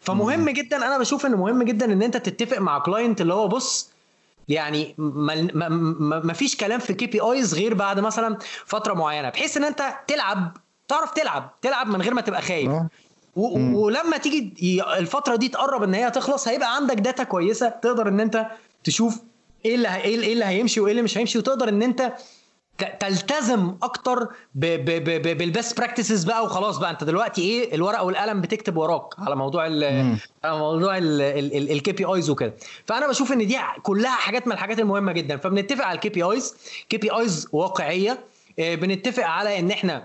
[0.01, 3.91] فمهم جدا أنا بشوف إن مهم جدا إن أنت تتفق مع client اللي هو بص
[4.49, 9.29] يعني ما, ما, ما, ما فيش كلام في KPIs غير بعد مثلا فترة معينة.
[9.29, 10.57] بحيث إن أنت تلعب
[10.89, 12.71] تعرف تلعب تلعب من غير ما تبقى خايف.
[12.71, 12.89] آه.
[13.37, 18.47] ولما تيجي الفترة دي تقرب إن هي تخلص هيبقى عندك data كويسة تقدر إن أنت
[18.85, 19.21] تشوف
[19.65, 22.13] إيه اللي ه- إيه اللي- إيه هيمشي وإيه اللي مش هيمشي وتقدر إن أنت
[23.01, 26.91] تلتزم أكتر بال best practices بقى وخلاص بقى.
[26.91, 29.85] أنت دلوقتي إيه الورقه والقلم بتكتب وراك على موضوع ال.
[30.45, 32.55] على موضوع الـ KPIs وكده.
[32.87, 35.37] فأنا بشوف إن دي كلها حاجات من الحاجات المهمة جدا.
[35.37, 36.55] فبنتفق على الكي بي ايز
[36.89, 38.19] كي بي ايز واقعية.
[38.59, 40.05] آه، بنتفق على إن إحنا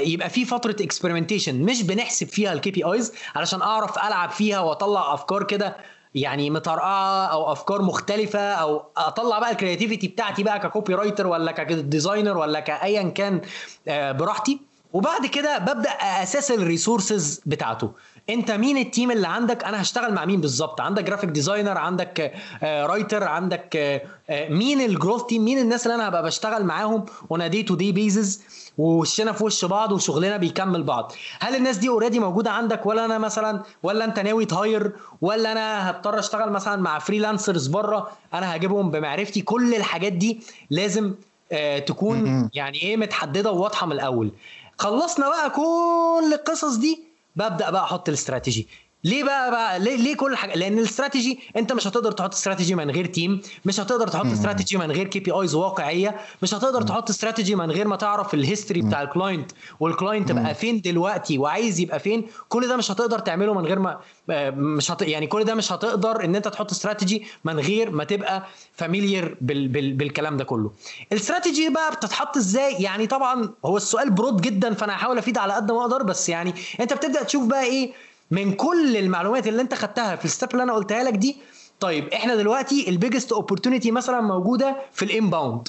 [0.00, 5.42] يبقى في فترة experimentation مش بنحسب فيها الـ KPIs علشان أعرف ألعب فيها وأطلع أفكار
[5.42, 5.76] كده
[6.14, 11.52] يعني مطرقعه أو أفكار مختلفة أو أطلع بقى الـ creativity بتاعتي بقى ك copywriter ولا
[11.52, 13.40] ك designer ولا كأيا كان
[13.88, 14.60] آه، براحتي.
[14.92, 17.90] وبعد كده ببدأ أساس الـ resources بتاعته.
[18.30, 22.32] أنت مين الـ team اللي عندك؟ أنا هشتغل مع مين بالظبط؟ عندك graphic designer عندك
[22.62, 27.04] writer عندك آه، آه، مين الـ growth team مين الناس اللي أنا هبقى بشتغل معاهم
[27.30, 28.42] on day-to-day basis
[28.78, 31.12] ووشنا في وش بعض وشغلنا بيكمل بعض.
[31.40, 34.92] هل الناس دي already موجودة عندك؟ ولا أنا مثلا ولا أنت ناوي ت hire؟
[35.22, 39.40] ولا أنا هضطر أشتغل مثلا مع freelancers بره أنا هجيبهم بمعرفتي.
[39.40, 40.40] كل الحاجات دي
[40.70, 41.14] لازم
[41.52, 42.50] آه، تكون.
[42.54, 44.30] يعني إيه متحددة وواضحة من الأول.
[44.78, 47.02] خلصنا بقى كل القصص دي
[47.36, 48.68] ببدأ بقى أحط الاستراتيجي.
[49.06, 52.90] ليه بقى بقى؟ ليه, ليه كل حاجة؟ لأن الاستراتيجي أنت مش هتقدر تحط استراتيجي من
[52.90, 57.70] غير team مش هتقدر تحط استراتيجي من غير KPIs واقعية مش هتقدر تحط استراتيجي من
[57.70, 61.98] غير ما تعرف الـ history بتاع الـ client والـ client بقى فين دلوقتي وعايز يبقى
[61.98, 63.98] فين؟ كل ده مش هتقدر تعمله من غير ما
[64.30, 65.02] آه، مش هت...
[65.02, 69.68] يعني كل ده مش هتقدر إن أنت تحط استراتيجي من غير ما تبقى familiar بال...
[69.68, 69.92] بال...
[69.92, 70.70] بالكلام ده كله.
[71.12, 75.72] الاستراتيجي بقى بتتحط إزاي؟ يعني طبعا هو السؤال broad جدا فأنا هحاول أفيد على قد
[75.72, 77.92] ما أقدر بس يعني أنت بتبدأ تشوف بقى إيه؟
[78.30, 81.36] من كل المعلومات اللي انت خدتها في الـ step اللي أنا قلتها لك دي
[81.80, 85.68] طيب إحنا دلوقتي الـ biggest opportunity مثلا موجودة في الـ inbound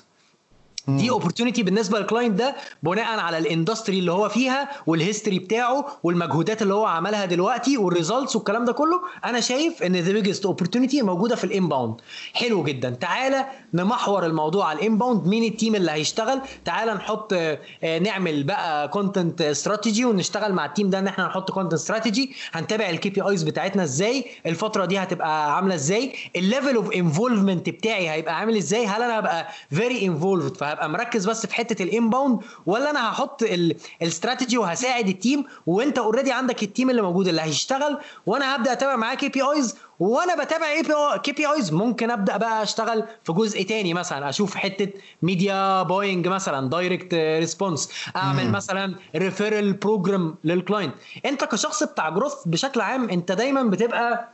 [0.87, 5.39] دي opportunity بالنسبة لل client ده بناء على الـ industry اللي هو فيها والـ history
[5.39, 10.11] بتاعه والمجهودات اللي هو عملها دلوقتي والـ results والكلام ده كله أنا شايف إن the
[10.13, 11.95] biggest opportunity موجودة في الـ inbound
[12.33, 12.89] حلو جدا.
[12.89, 17.59] تعالى نمحور الموضوع على الـ inbound مين الـ team اللي هيشتغل؟ تعالى نحط آه،
[17.99, 22.89] نعمل بقى content strategy ونشتغل مع الـ team ده إن إحنا نحط content strategy هنتابع
[22.89, 28.37] الـ KPIs بتاعتنا إزاي؟ الفترة دي هتبقى عاملة إزاي؟ الـ level of involvement بتاعي هيبقى
[28.37, 32.89] عامل إزاي؟ هل أنا هبقى very involved فهبقى مركز بس في حتة الـ inbound ولا
[32.89, 33.43] أنا هحط
[34.01, 38.71] الاستراتيجي وهساعد الـ team وأنت already عندك الـ team اللي موجود اللي هيشتغل وأنا هبدأ
[38.71, 40.93] أتابع معاه KPIs وأنا بتابع اي بي
[41.23, 44.89] KPIs ممكن أبدأ بقى أشتغل في جزء تاني مثلا أشوف حتة
[45.21, 50.93] media buying مثلا direct response أعمل مثلا referral program لل client
[51.25, 54.29] أنت كشخص بتاع growth بشكل عام أنت دايما بتبقى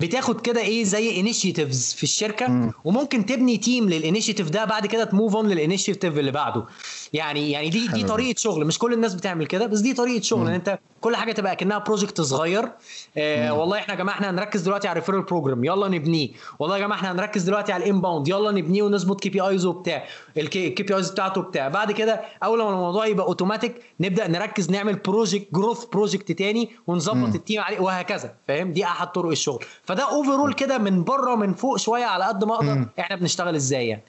[0.00, 2.72] بتاخد كده إيه زي initiatives في الشركة مم.
[2.84, 6.64] وممكن تبني team لل initiative ده بعد كده ت move on لل initiative اللي بعده
[7.12, 8.02] يعني يعني دي دي.
[8.04, 8.66] طريقة شغل.
[8.66, 10.46] مش كل الناس بتعمل كده بس دي طريقة شغل.
[10.46, 12.68] ان انت كل حاجة تبقى كأنها project صغير.
[13.16, 16.28] آه والله إحنا يا جماعة إحنا هنركز دلوقتي على الـ referral program يلا نبنيه.
[16.58, 20.04] والله يا جماعة إحنا هنركز دلوقتي على الـ inbound يلا نبنيه ونظبط KPIs وبتاع.
[20.36, 25.48] الـ KPIs بتاعته بتاع بعد كده أول ما الموضوع يبقى اوتوماتيك نبدأ نركز نعمل project
[25.54, 28.34] growth project تاني ونظبط الـ team عليه وهكذا.
[28.48, 29.64] فاهم؟ دي أحد طرق الشغل.
[29.84, 32.86] فده overall كده من بره من فوق شوية على قد ما أقدر.
[32.98, 34.02] إحنا بنشتغل إزاي يعني.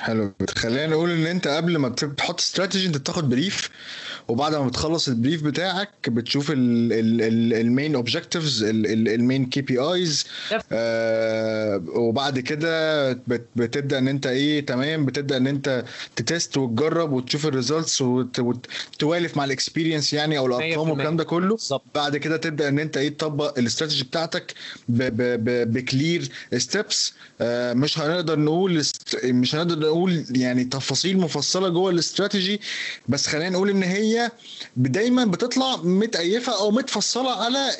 [0.00, 0.34] حلو.
[0.56, 3.70] خلينا نقول إن أنت قبل ما بتحط استراتيجي أنت بتاخد brief
[4.28, 10.24] وبعد ما بتخلص الـ brief بتاعك بتشوف الـ main objectives الـ main KPIs
[11.96, 15.84] وبعد كده بت- بتبدأ إن أنت إيه تمام بتبدأ إن أنت
[16.16, 20.90] ت test وتجرب وتشوف الـ results وتوالف مع الـ experience يعني أو الأرقام 100%.
[20.90, 21.56] والكلام ده كله.
[21.94, 24.54] بعد كده تبدأ إن أنت إيه تطبق الاستراتيجي بتاعتك
[24.88, 27.14] ب clear steps
[27.74, 28.82] مش هنقدر نقول
[29.24, 32.60] مش هنقدر نقول يعني تفاصيل مفصلة جوه الاستراتيجي
[33.08, 34.13] بس خلينا نقول إن هي
[34.76, 37.70] دايما بتطلع متقيفة أو متفصلة على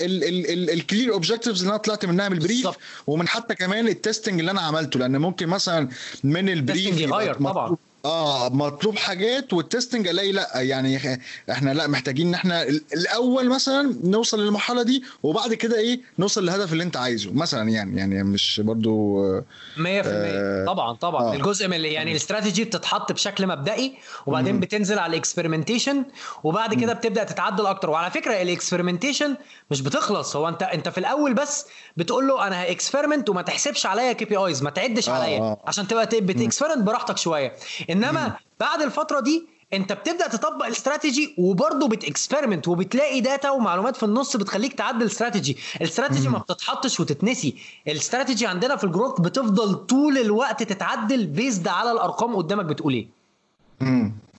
[0.75, 2.78] الـ clear objectives اللي أنا طلعت منها من الـ brief بالظبط.
[3.06, 5.89] ومن حتى كمان الـ testing اللي أنا عملته لأن ممكن مثلا
[6.24, 10.61] من الـ brief يغير طبعا آه مطلوب حاجات والـ testing ألاقي لأ.
[10.61, 11.21] يعني
[11.51, 16.43] إحنا لأ محتاجين إن إحنا ال- الأول مثلا نوصل للمرحلة دي وبعد كده إيه نوصل
[16.43, 17.99] للهدف اللي أنت عايزه مثلا يعني.
[17.99, 19.45] يعني مش برضو آه،
[19.77, 21.23] 100% آه، طبعا طبعا.
[21.25, 21.35] آه.
[21.35, 23.95] الجزء من يعني الاستراتيجي بتتحط بشكل مبدئي
[24.27, 24.61] وبعدين.
[24.61, 26.05] بتنزل على ال experimentation
[26.45, 27.91] وبعد كده بتبدأ تتعدل أكتر.
[27.91, 29.37] وعلى فكرة ال experimentation
[29.71, 30.37] مش بتخلص.
[30.37, 31.67] هو أنت أنت في الأول بس
[31.97, 35.61] بتقول له أنا ه experiment وما تحسبش عليا KPIs ما تعدش آه، عليا آه.
[35.67, 37.53] عشان تبقى بت experiment براحتك شوية.
[37.95, 44.37] إنما بعد الفترة دي أنت بتبدأ تطبق الاستراتيجي وبرضه بتكسبيرمنت وبتلاقي داتا ومعلومات في النص
[44.37, 45.57] بتخليك تعدل ال strategy.
[45.81, 47.57] ال strategy ما بتتحطش وتتنسي.
[47.89, 53.07] الاستراتيجي عندنا في ال growth بتفضل طول الوقت تتعدل based على الأرقام قدامك بتقول إيه.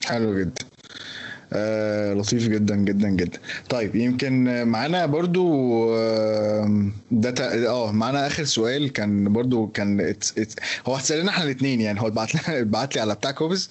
[0.06, 0.65] حلو جدا.
[1.56, 3.40] آه لطيف جدا جدا جدا.
[3.69, 5.45] طيب يمكن معانا برضو
[7.11, 10.53] ده تق- آه معانا آخر سؤال كان برضو كان ات ات
[10.88, 13.69] هو اتسالنا إحنا الاثنين يعني هو اتبعت لنا اتبعت لي على بتاع كوبز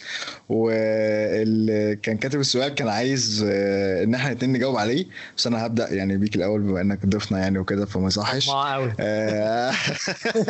[0.48, 5.06] وكان كاتب السؤال كان عايز آه، ان إحنا الاثنين نجاوب عليه
[5.36, 8.48] بس أنا هبدأ يعني بيك الأول بما انك ضيفنا يعني وكده فما يصحش
[9.00, 9.72] آه،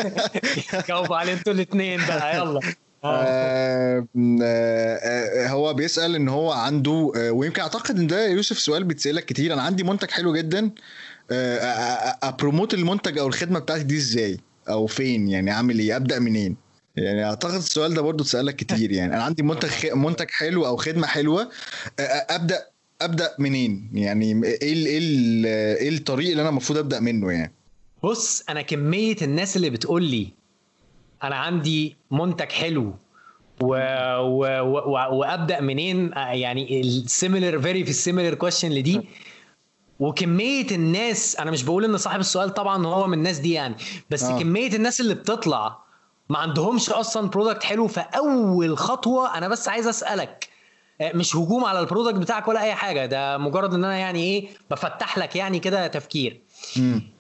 [0.88, 2.60] جاوب عليه أنتوا الاثنين بقى يلا.
[3.04, 3.24] آه.
[3.24, 4.06] آه،
[4.42, 9.52] آه، هو بيسأل إن هو عنده ويمكن أعتقد إن ده يوسف سؤال بيتسألك كتير.
[9.52, 10.70] أنا عندي منتج حلو جدا.
[12.22, 16.56] أبروموت المنتج أو الخدمة بتاعتي دي إزاي؟ أو فين؟ يعني أعمل إيه؟ أبدأ منين؟
[16.96, 18.92] يعني أعتقد السؤال ده برضو اتسألك كتير.
[18.92, 21.48] يعني أنا عندي منتج خ- منتج حلو أو خدمة حلوة.
[22.00, 22.66] أبدأ
[23.00, 25.46] أبدأ منين؟ يعني إيه ال- إيه ال-
[25.82, 27.52] إيه الطريق اللي أنا المفروض أبدأ منه يعني؟
[28.04, 30.28] بص أنا كمية الناس اللي بتقول لي
[31.26, 32.94] أنا عندي منتج حلو
[33.62, 33.76] و...
[34.20, 34.60] و...
[34.62, 35.18] و...
[35.18, 39.08] وابدا منين آه، يعني ال similar very في ال similar question لدي
[40.00, 43.74] وكمية الناس أنا مش بقول ان صاحب السؤال طبعا هو من الناس دي يعني
[44.10, 44.38] بس آه.
[44.38, 45.78] كمية الناس اللي بتطلع
[46.28, 50.48] ما عندهمش أصلا product حلو فأول خطوة أنا بس عايز أسألك
[51.00, 54.22] آه، مش هجوم على ال product بتاعك ولا أي حاجة ده مجرد إن أنا يعني
[54.22, 56.42] إيه بفتح لك يعني كده تفكير.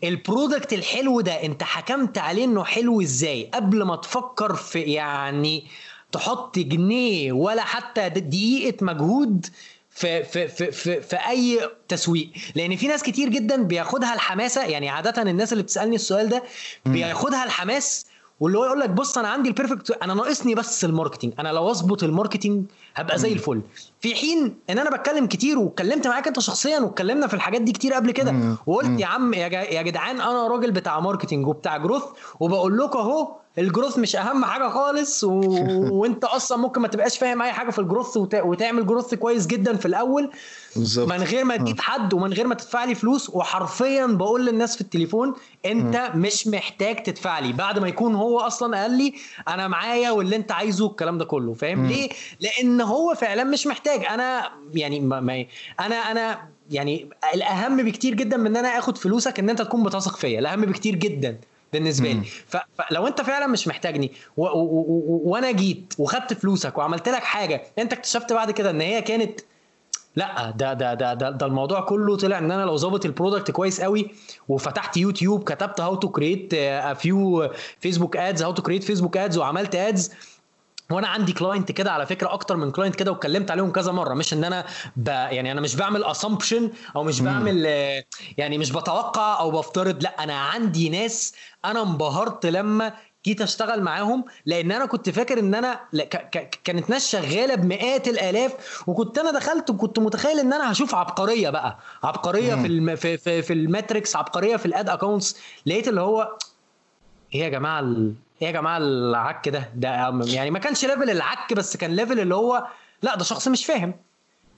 [0.04, 5.64] ال product الحلو ده انت حكمت عليه انه حلو إزاي؟ قبل ما تفكر في يعني
[6.12, 9.46] تحط جنيه ولا حتى دقيقة مجهود
[9.90, 12.30] في في في في, في أي تسويق.
[12.54, 16.42] لأن في ناس كتير جدا بياخدها الحماسة يعني عادة الناس اللي بتسألني السؤال ده
[16.86, 18.06] بياخدها الحماس
[18.40, 21.48] واللي هو يقول لك بص أنا عندي ال perfect أنا ناقصني بس ال marketing أنا
[21.48, 22.66] لو أظبط ال marketing
[22.96, 23.60] هبقى زي الفل.
[24.00, 27.92] في حين إن أنا بتكلم كتير واتكلمت معاك أنت شخصيا واتكلمنا في الحاجات دي كتير
[27.94, 28.34] قبل كده.
[28.66, 32.02] وقلت يا عم يا جدعان أنا راجل بتاع marketing وبتاع growth
[32.40, 35.40] وبقول لكم أهو ال growth مش أهم حاجة خالص و...
[36.00, 38.34] وأنت أصلا ممكن ما تبقاش فاهم أي حاجة في ال growth وت...
[38.34, 40.30] وتعمل growth كويس جدا في الأول.
[40.76, 41.08] بالظبط.
[41.12, 44.80] من غير ما تجيب حد ومن غير ما تدفع لي فلوس وحرفيا بقول للناس في
[44.80, 45.34] التليفون
[45.66, 47.52] أنت مش محتاج تدفع لي.
[47.52, 49.14] بعد ما يكون هو أصلا قال لي
[49.48, 51.54] أنا معايا واللي أنت عايزه الكلام ده كله.
[51.54, 51.86] فاهم.
[51.86, 52.08] ليه؟
[52.40, 54.04] لأن هو فعلا مش محتاج.
[54.04, 55.44] أنا يعني ما ما
[55.80, 56.38] أنا أنا
[56.70, 60.38] يعني الأهم بكتير جدا من إن أنا آخد فلوسك إن أنت تكون بتثق فيا.
[60.38, 61.38] الأهم بكتير جدا.
[61.78, 62.22] بالنسبة لي.
[62.78, 68.50] فلو انت فعلا مش محتاجني وأنا جيت وخدت فلوسك وعملت لك حاجة انت اكتشفت بعد
[68.50, 69.40] كده إن هي كانت
[70.16, 73.50] لا ده ده ده ده, ده الموضوع كله طلع إن أنا لو ظابط ال product
[73.50, 74.10] كويس قوي
[74.48, 76.54] وفتحت يوتيوب كتبت how to create
[76.96, 80.10] فيو Facebook ads how to create Facebook ads وعملت ads
[80.90, 84.14] وأنا عندي client كده على فكرة أكتر من client كده واتكلمت عليهم كذا مرة.
[84.14, 84.64] مش إن أنا
[84.96, 87.66] ب يعني أنا مش بعمل assumption أو مش بعمل
[88.38, 91.34] يعني مش بتوقع أو بفترض لأ أنا عندي ناس
[91.64, 92.92] أنا انبهرت لما
[93.26, 97.54] جيت أشتغل معاهم لأن أنا كنت فاكر إن أنا لأ، ك- ك- كانت ناس شغالة
[97.54, 101.78] بمئات الآلاف وكنت أنا دخلت وكنت متخيل إن أنا هشوف عبقرية بقى.
[102.02, 105.36] عبقرية في الم في في, في ال metrics عبقرية في ال ad accounts
[105.66, 106.36] لقيت اللي هو
[107.34, 108.14] إيه يا جماعة ال...
[108.44, 112.34] إيه يا جماعة العك ده ده يعني ما كانش level العك بس كان level اللي
[112.34, 112.66] هو
[113.02, 113.94] لا ده شخص مش فاهم.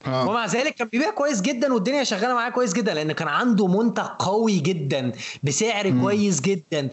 [0.07, 0.29] آه.
[0.29, 4.03] ومع ذلك كان بيبيع كويس جدا والدنيا شغالة معاه كويس جدا لأن كان عنده منتج
[4.03, 5.11] قوي جدا
[5.43, 6.01] بسعر م.
[6.01, 6.89] كويس جدا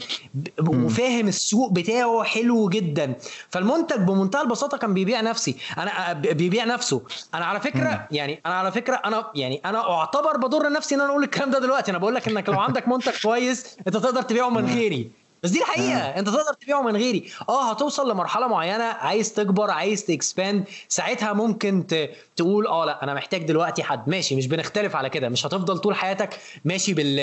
[0.68, 3.14] وفاهم السوق بتاعه حلو جدا.
[3.50, 5.56] فالمنتج بمنتهى البساطة كان بيبيع نفسه.
[5.78, 7.02] أنا بيبيع نفسه.
[7.34, 8.14] أنا على فكرة م.
[8.14, 11.58] يعني أنا على فكرة أنا يعني أنا أعتبر بضر نفسي إن أنا أقول الكلام ده
[11.58, 11.90] دلوقتي.
[11.90, 15.23] أنا بقول لك إنك لو عندك منتج كويس أنت تقدر تبيعه من غيري.
[15.44, 15.98] بس دي الحقيقة.
[15.98, 16.18] آه.
[16.18, 17.30] أنت تقدر تبيعه من غيري.
[17.48, 22.10] آه هتوصل لمرحلة معينة عايز تكبر عايز t expand ساعتها ممكن ت...
[22.36, 24.08] تقول آه لأ أنا محتاج دلوقتي حد.
[24.08, 25.28] ماشي مش بنختلف على كده.
[25.28, 27.16] مش هتفضل طول حياتك ماشي بال...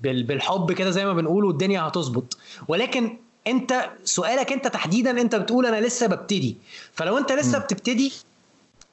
[0.00, 0.22] بال...
[0.22, 2.36] بالحب كده زي ما بنقول والدنيا هتظبط.
[2.68, 3.16] ولكن
[3.46, 6.56] أنت سؤالك أنت تحديدا أنت بتقول أنا لسه ببتدي.
[6.92, 7.62] فلو أنت لسه م.
[7.62, 8.12] بتبتدي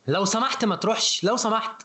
[0.07, 1.23] لو سمحت ما تروحش.
[1.23, 1.81] لو سمحت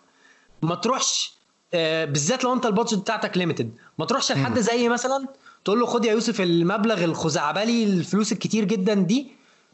[0.62, 1.32] ما تروحش
[1.74, 5.27] آه بالذات لو أنت ال budget بتاعتك limited ما تروحش لحد زي مثلا
[5.65, 9.28] تقول له خد يا يوسف المبلغ الخزعبلي الفلوس الكتير جدا دي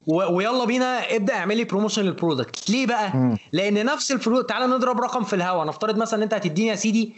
[0.07, 3.37] ويلا بينا ابدأ اعمل لي promotion لل product ليه بقى؟ م.
[3.53, 7.13] لأن نفس الفلوس تعالى نضرب رقم في الهواء نفترض مثلا إن أنت هتديني يا سيدي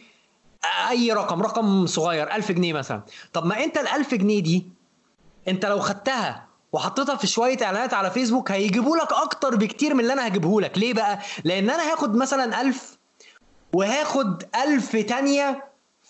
[0.91, 3.03] أي رقم رقم صغير 1000 جنيه مثلا.
[3.33, 4.67] طب ما أنت ال 1000 جنيه دي
[5.49, 10.13] أنت لو خدتها وحطيتها في شوية إعلانات على فيسبوك هيجيبوا لك أكتر بكتير من اللي
[10.13, 10.79] أنا هجيبه لك.
[10.79, 12.99] ليه بقى؟ لأن أنا هاخد مثلا 1000
[13.73, 15.65] وهاخد 1000 تانية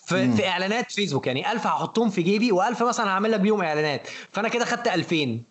[0.09, 0.35] في, مم.
[0.35, 4.07] في إعلانات فيسبوك يعني 1000 هحطهم في جيبي و1000 مثلا هعمل لك بيهم إعلانات.
[4.31, 5.41] فأنا كده خدت 2000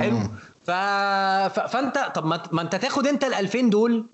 [0.00, 0.18] حلو؟
[0.64, 0.70] ف...
[0.70, 1.60] ف...
[1.60, 4.06] فانت طب ما أنت تاخد أنت ال 2000 دول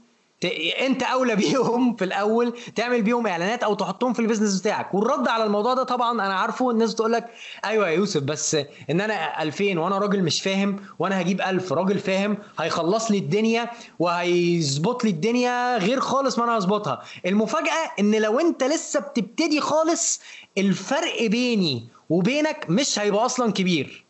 [0.81, 4.94] انت اولى بيهم في الأول تعمل بيهم اعلانات أو تحطهم في البيزنس بتاعك.
[4.94, 7.24] والرد على الموضوع ده طبعا أنا عارفه الناس بتقول لك
[7.65, 8.55] أيوه يا يوسف بس
[8.90, 13.70] إن أنا 2000 وأنا راجل مش فاهم وأنا هجيب 1000 راجل فاهم هيخلص لي الدنيا
[13.98, 17.02] وهيظبط لي الدنيا غير خالص ما أنا هظبطها.
[17.27, 20.20] المفاجأة إن لو أنت لسه بتبتدي خالص
[20.59, 24.05] الفرق بيني وبينك مش هيبقى أصلا كبير.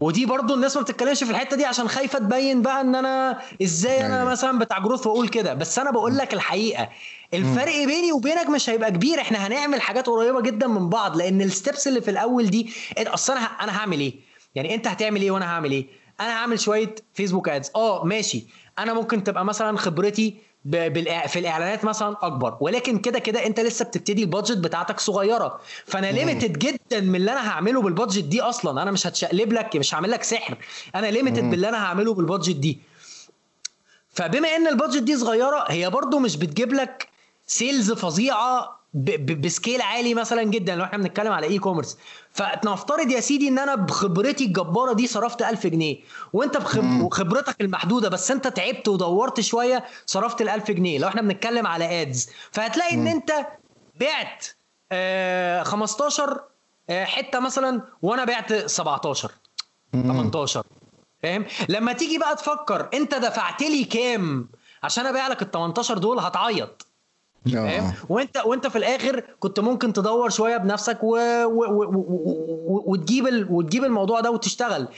[0.00, 4.06] ودي برضو الناس ما بتتكلمش في الحتة دي عشان خايفة تبين بقى إن أنا إزاي
[4.06, 4.30] أنا أيوة.
[4.30, 5.54] مثلا بتاع جروث وأقول كده.
[5.54, 6.88] بس أنا بقول لك الحقيقة
[7.34, 9.20] الفرق بيني وبينك مش هيبقى كبير.
[9.20, 13.44] إحنا هنعمل حاجات قريبة جدا من بعض لأن الستبس اللي في الأول دي أصل أنا
[13.44, 14.14] أنا هعمل إيه؟
[14.54, 15.86] يعني أنت هتعمل إيه وأنا هعمل إيه؟
[16.20, 18.44] أنا هعمل شوية فيسبوك ادز آه ماشي.
[18.78, 20.34] أنا ممكن تبقى مثلا خبرتي
[20.70, 22.56] في الإعلانات مثلا أكبر.
[22.60, 25.60] ولكن كده كده أنت لسه بتبتدي البادجت بتاعتك صغيرة.
[25.86, 28.82] فأنا limited جدا من اللي أنا هعمله بال budget دي أصلا.
[28.82, 30.56] أنا مش هتشقلب لك مش هعمل لك سحر.
[30.94, 32.80] أنا limited باللي أنا هعمله بال budget دي.
[34.12, 37.08] فبما إن ال budget دي صغيرة هي برضو مش بتجيب لك
[37.46, 38.80] sales فظيعة
[39.28, 40.76] ب scale عالي مثلا جدا.
[40.76, 41.98] لو إحنا بنتكلم على e-commerce
[42.36, 45.96] فنفترض يا سيدي إن أنا بخبرتي الجبارة دي صرفت 1000 جنيه
[46.32, 50.98] وأنت بخبرتك المحدودة بس أنت تعبت ودورت شوية صرفت ال 1000 جنيه.
[50.98, 53.32] لو إحنا بنتكلم على ads فهتلاقي إن أنت
[54.00, 54.46] بعت
[54.92, 56.40] آه 15
[56.90, 59.30] آه حتة مثلا وأنا بعت 17
[59.92, 60.62] 18
[61.22, 64.48] فاهم؟ لما تيجي بقى تفكر أنت دفعت لي كام؟
[64.82, 66.86] عشان أبيع لك ال 18 دول هتعيط.
[67.52, 71.16] فاهم؟ وانت وانت في الآخر كنت ممكن تدور شوية بنفسك و...
[71.44, 71.64] و...
[71.64, 72.82] و...
[72.86, 73.46] وتجيب ال...
[73.50, 74.88] وتجيب الموضوع ده وتشتغل.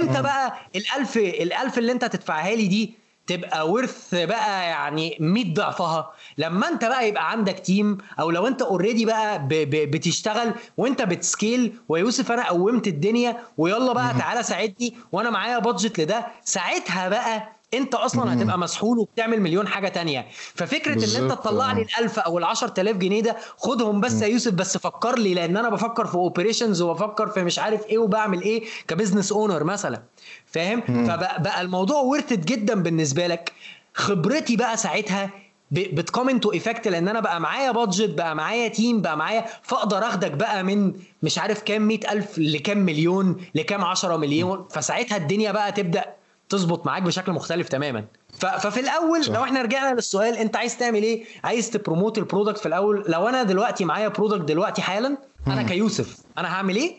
[0.00, 2.94] إمتى بقى الألف الألف اللي انت هتدفعها لي دي
[3.26, 8.62] تبقى ورث بقى يعني 100 ضعفها؟ لما انت بقى يبقى عندك تيم أو لو انت
[8.62, 9.48] already بقى ب...
[9.48, 9.90] ب...
[9.90, 16.00] بتشتغل وانت بت scale ويوسف أنا قومت الدنيا ويلا بقى تعالى ساعدني وأنا معايا budget
[16.00, 20.26] لده ساعتها بقى انت أصلا هتبقى مسحول وبتعمل مليون حاجة تانية.
[20.54, 24.76] ففكرة إن أنت تطلع لي ال1000 أو ال10000 جنيه ده خدهم بس يا يوسف بس
[24.78, 28.93] فكر لي لأن أنا بفكر في operations وبفكر في مش عارف إيه وبعمل إيه ك
[28.93, 30.02] business owner مثلا.
[30.46, 33.52] فاهم؟ فبقى الموضوع worth it جدا بالنسبة لك.
[33.94, 35.30] خبرتي بقى ساعتها
[35.70, 39.98] بت come into effect لأن أنا بقى معايا budget بقى معايا team بقى معايا فأقدر
[40.06, 40.92] أخدك بقى من
[41.22, 44.66] مش عارف كام مئة ألف لكام مليون لكام عشرة مليون.
[44.70, 46.04] فساعتها الدنيا بقى تبدأ
[46.48, 48.04] تظبط معاك بشكل مختلف تماما.
[48.38, 49.32] ففي الأول صح.
[49.34, 53.04] لو إحنا رجعنا للسؤال انت عايز تعمل إيه؟ عايز ت promote ال product في الأول؟
[53.08, 55.16] لو أنا دلوقتي معايا product دلوقتي حالا
[55.46, 56.96] أنا كيوسف أنا هعمل إيه؟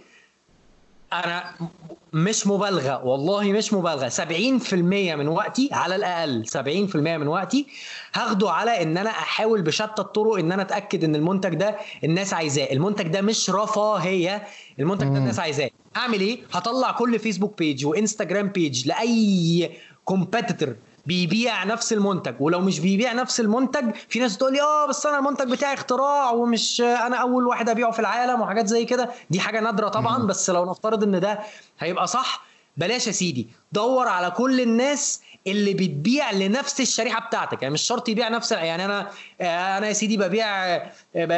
[1.14, 1.54] أنا
[2.14, 3.06] مش مبالغة.
[3.06, 4.10] والله مش مبالغة.
[4.10, 4.74] 70%
[5.16, 6.46] من وقتي على الأقل.
[6.48, 7.68] 70% من وقتي
[8.14, 12.72] هاخده على إن أنا أحاول بشتى الطرق إن أنا أتأكد إن المنتج ده الناس عايزاه.
[12.74, 14.44] المنتج ده مش رفاهية.
[14.80, 15.70] المنتج ده الناس عايزاه.
[15.98, 19.72] اعمل إيه؟ هطلع كل فيسبوك page وإنستجرام page لأي
[20.06, 20.76] competitor
[21.06, 25.18] بيبيع نفس المنتج ولو مش بيبيع نفس المنتج في ناس تقول لي آه بس أنا
[25.20, 29.10] المنتج بتاعي اختراع ومش أنا أول واحد أبيعه في العالم وحاجات زي كده.
[29.30, 31.40] دي حاجة نادرة طبعا بس لو نفترض إن ده
[31.80, 32.42] هيبقى صح
[32.78, 33.48] بلاش يا سيدي.
[33.72, 37.62] دور على كل الناس اللي بتبيع لنفس الشريحة بتاعتك.
[37.62, 39.08] يعني مش شرط يبيع نفس يعني أنا
[39.42, 40.78] أنا يا سيدي ببيع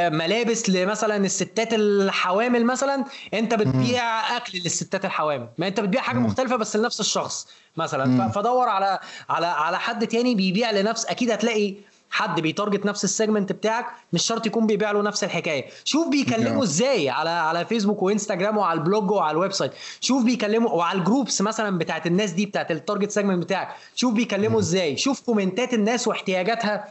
[0.09, 5.47] ملابس لمثلا الستات الحوامل مثلا أنت بتبيع أكل للستات الحوامل.
[5.57, 7.47] ما أنت بتبيع حاجة مختلفة بس لنفس الشخص
[7.77, 8.29] مثلا.
[8.29, 8.99] فدور على
[9.29, 11.05] على على حد تاني بيبيع لنفس.
[11.05, 11.75] أكيد هتلاقي
[12.11, 15.65] حد بي target نفس ال segment بتاعك مش شرط يكون بيبيع له نفس الحكاية.
[15.83, 19.71] شوف بيكلموا إزاي على على فيسبوك وإنستجرام وعلى ال blog وعلى ال website.
[20.01, 23.75] شوف بيكلموا وعلى ال groups مثلا بتاعت الناس دي بتاعت ال target segment بتاعك.
[23.95, 24.97] شوف بيكلموا إزاي.
[24.97, 26.87] شوف comment ات الناس واحتياجاتها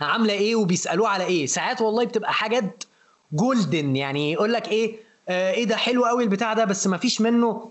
[0.00, 1.46] عاملة إيه وبيسألوه على إيه.
[1.46, 2.84] ساعات والله بتبقى حاجات
[3.32, 4.96] golden يعني يقول لك إيه
[5.28, 7.70] آه إيه ده حلو قوي البتاع ده بس ما فيش منه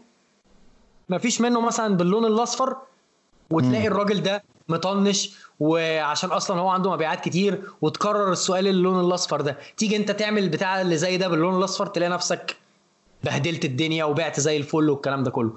[1.10, 2.78] ما فيش منه مثلا باللون الأصفر
[3.52, 9.57] وتلاقي الراجل ده مطنش وعشان أصلا هو عنده مبيعات كتير وتكرر السؤال اللون الاصفر ده.
[9.77, 12.55] تيجي انت تعمل البتاع اللي زي ده باللون الاصفر تلاقي نفسك
[13.23, 15.53] بهدلت الدنيا وبعت زي الفل والكلام ده كله.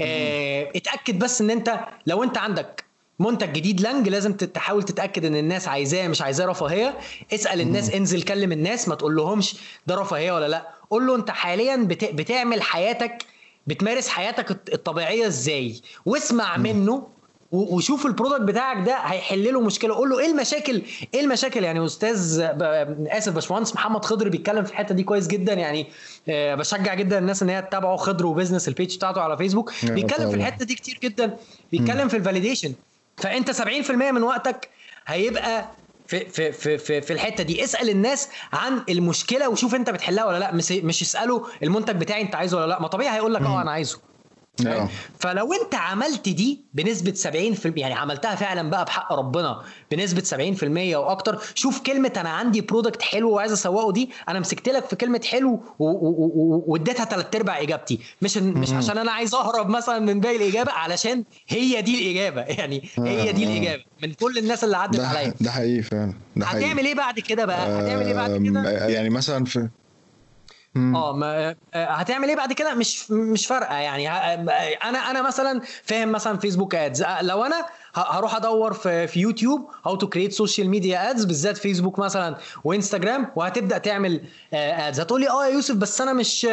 [0.00, 2.84] آه اتأكد بس ان انت لو انت عندك
[3.18, 6.98] منتج جديد launch لازم تحاول تتأكد ان الناس عايزاه مش عايزاه رفاهية.
[7.34, 9.56] اسأل الناس انزل كلم الناس ما تقول لهمش
[9.86, 10.68] ده رفاهية ولا لأ.
[10.90, 13.26] قول له انت حاليا بتعمل حياتك
[13.66, 17.08] بتمارس حياتك الطبيعية إزاي؟ واسمع منه
[17.52, 19.94] وشوف ال product بتاعك ده هيحل له مشكلة.
[19.94, 20.82] قول له إيه المشاكل
[21.14, 22.40] إيه المشاكل؟ يعني أستاذ
[23.08, 25.52] آسف باشمهندس محمد خضر بيتكلم في الحتة دي كويس جدا.
[25.52, 25.86] يعني
[26.28, 30.36] بشجع جدا الناس إن هي تتابعه خضر وبالذات ال page بتاعته على فيسبوك بيتكلم في
[30.36, 31.36] الحتة دي كتير جدا.
[31.72, 32.72] بيتكلم في ال validation
[33.16, 34.68] فأنت 70% من وقتك
[35.06, 35.64] هيبقى
[36.06, 37.64] في في في في, في الحتة دي.
[37.64, 40.54] اسأل الناس عن المشكلة وشوف أنت بتحلها ولا لأ.
[40.54, 42.80] مش مش اساله المنتج بتاعي أنت عايزه ولا لأ.
[42.80, 43.98] ما طبيعي هيقول لك آه أنا عايزه.
[45.18, 50.54] فلو انت عملت دي بنسبة 70% يعني عملتها فعلا بقى بحق ربنا بنسبة
[50.92, 54.96] 70% وأكتر شوف كلمة أنا عندي product حلو وعايز أسوقه دي أنا مسكت لك في
[54.96, 57.98] كلمة حلو واديتها ثلاث أرباع إجابتي.
[58.22, 62.40] مش مش عشان أنا عايز أهرب مثلا من باقي الإجابة علشان هي دي الإجابة.
[62.60, 65.34] يعني هي دي الإجابة من كل الناس اللي عدت عليا.
[65.40, 66.66] ده حقيقي فعلا ده حقيقي.
[66.66, 69.68] هتعمل إيه بعد كده بقى؟ هتعمل إيه بعد كده؟ يعني مثلا في
[70.76, 74.08] آه ما هتعمل إيه بعد كده؟ مش مش فارقة يعني.
[74.84, 79.96] أنا أنا مثلا فاهم مثلا فيسبوك ads لو أنا هروح ادور في في يوتيوب how
[79.96, 84.20] to create social media ads بالذات فيسبوك مثلا وإنستجرام وهتبدأ تعمل
[84.52, 86.46] ads هتقول لي آه يا يوسف بس أنا مش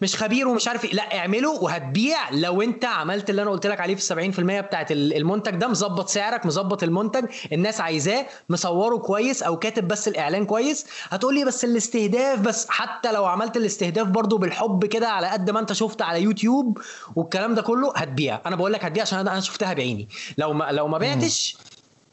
[0.00, 0.92] مش خبير ومش عارف إيه.
[0.94, 2.30] لا اعمله وهتبيع.
[2.30, 6.46] لو انت عملت اللي أنا قلت لك عليه في 70% بتاعت المنتج ده مظبط سعرك
[6.46, 12.38] مظبط المنتج الناس عايزاه مصوره كويس أو كاتب بس الإعلان كويس هتقول لي بس الاستهداف
[12.40, 12.66] بس.
[12.68, 16.78] حتى لو عملت الاستهداف برضو بالحب كده على قد ما انت شفت على يوتيوب
[17.16, 18.40] والكلام ده كله هتبيع.
[18.46, 20.08] أنا بقول لك هتبيع عشان أنا شفتها بعيني.
[20.38, 21.56] لو ما لو ما بعتش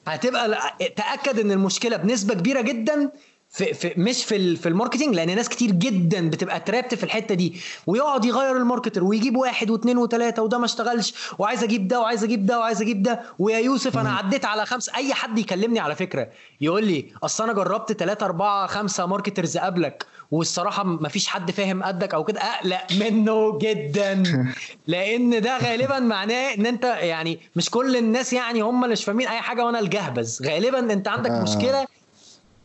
[0.08, 0.60] هتبقى
[0.96, 3.12] تأكد إن المشكلة بنسبة كبيرة جدا
[3.56, 7.36] في, في مش في في ال marketing لأن ناس كتير جدا بتبقى trapped في الحتة
[7.36, 12.00] دي ويقعد يغير ال marketer ويجيب واحد واثنين وثلاثه وده ما اشتغلش وعايز أجيب ده
[12.00, 15.80] وعايز أجيب ده وعايز أجيب ده ويا يوسف أنا عديت على خمسه أي حد يكلمني
[15.80, 16.28] على فكرة
[16.62, 21.84] يقول لي أصل أنا جربت ثلاثة أربعة خمسة marketers قبلك والصراحة ما فيش حد فاهم
[21.84, 24.24] قدك أو كده أقلق منه جدا.
[24.88, 29.28] لأن ده غالبا معناه إن أنت يعني مش كل الناس يعني هم اللي مش فاهمين
[29.28, 30.48] أي حاجة وأنا الجهبذ.
[30.48, 31.86] غالبا أنت عندك مشكلة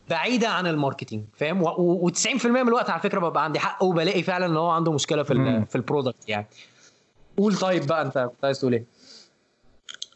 [0.09, 4.45] بعيدة عن ال marketing فاهم؟ و90% من الوقت على فكرة ببقى عندي حق وبلاقي فعلا
[4.45, 6.47] إن هو عنده مشكلة في ال في ال product يعني.
[7.37, 8.85] قول طيب بقى أنت كنت عايز تقول إيه؟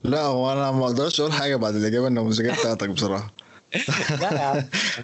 [0.04, 3.34] لا هو أنا ما أقدرش أقول حاجة بعد الإجابة النموذجيه بتاعتك بصراحة.
[4.22, 4.56] لا يا عم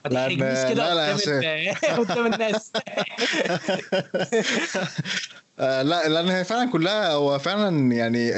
[0.06, 2.72] ما تحرجنيش كده لا لا قدام الناس.
[5.88, 8.32] لا لأن هي فعلا كلها هو فعلا يعني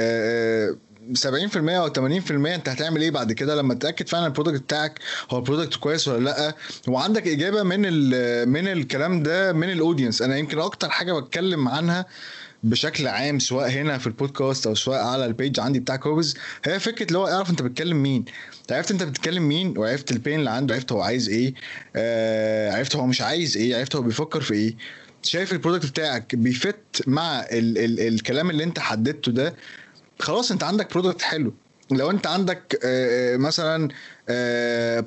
[1.12, 1.98] 70% أو 80%
[2.30, 4.98] أنت هتعمل إيه بعد كده؟ لما تتأكد فعلا ال product بتاعك
[5.30, 6.54] هو ال product كويس ولا لأ.
[6.88, 7.80] وعندك إجابة من
[8.48, 12.06] من الكلام ده من ال audience أنا يمكن أكتر حاجة بتكلم عنها
[12.62, 16.80] بشكل عام سواء هنا في البودكاست أو سواء على ال page عندي بتاع كوبز هي
[16.80, 18.24] فكرة اللي هو اعرف أنت بتتكلم مين.
[18.70, 21.54] عرفت أنت بتتكلم مين وعرفت ال pain اللي عنده عرفت هو عايز إيه
[21.96, 24.76] آه عرفت هو مش عايز إيه عرفت هو بيفكر في إيه.
[25.22, 26.76] شايف ال product بتاعك بي fit
[27.06, 29.54] مع ال ال الكلام اللي أنت حددته ده
[30.18, 31.54] خلاص انت عندك product حلو.
[31.90, 32.80] لو انت عندك
[33.38, 33.88] مثلا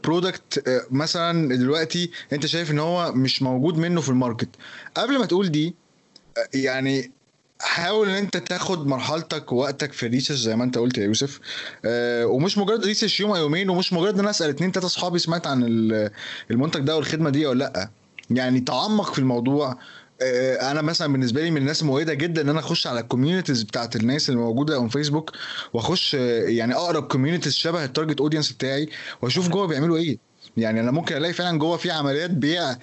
[0.04, 4.50] product مثلا دلوقتي انت شايف ان هو مش موجود منه في ال market.
[4.96, 5.76] قبل ما تقول دي
[6.54, 7.12] يعني
[7.60, 11.40] حاول ان انت تاخد مرحلتك ووقتك في ال research زي ما انت قلت يا يوسف.
[12.26, 15.48] ومش مجرد research يوم أو يومين ومش مجرد ان أنا اسأل اتنين تلاتة اصحابي سمعت
[15.48, 15.64] عن
[16.52, 17.90] المنتج ده والخدمة دي ولا لأ.
[18.30, 19.80] يعني تعمق في الموضوع
[20.62, 23.96] أنا مثلا بالنسبة لي من الناس المؤيدة جدا إن أنا أخش على ال communities بتاعت
[23.96, 25.32] الناس اللي موجودة on Facebook
[25.74, 28.90] وأخش يعني أقرب communities شبه ال target audience بتاعي
[29.22, 30.18] وأشوف جوه بيعملوا إيه.
[30.58, 32.76] يعني أنا ممكن ألاقي فعلا جوه في عمليات بيع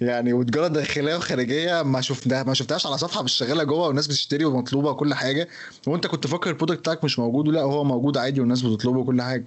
[0.00, 4.44] يعني وتجارة داخلية وخارجية ما شفتها ما شفتهاش على صفحة مش شغالة جوه والناس بتشتري
[4.44, 5.48] ومطلوبة وكل حاجة.
[5.86, 9.22] وأنت كنت فاكر ال product بتاعك مش موجود ولا هو موجود عادي والناس بتطلبه وكل
[9.22, 9.44] حاجة.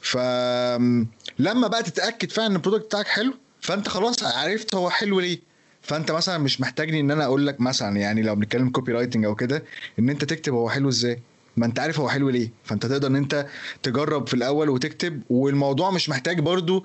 [0.00, 5.53] فلما بقى تتأكد فعلا إن ال product بتاعك حلو فأنت خلاص عرفت هو حلو ليه.
[5.84, 9.62] فانت مثلا مش محتاجني إن أنا أقول لك مثلا يعني لو بنتكلم copywriting أو كده
[9.98, 11.20] إن أنت تكتب هو حلو إزاي؟
[11.56, 12.50] ما أنت عارف هو حلو ليه.
[12.64, 13.46] فأنت تقدر إن أنت
[13.82, 16.84] تجرب في الأول وتكتب والموضوع مش محتاج برضو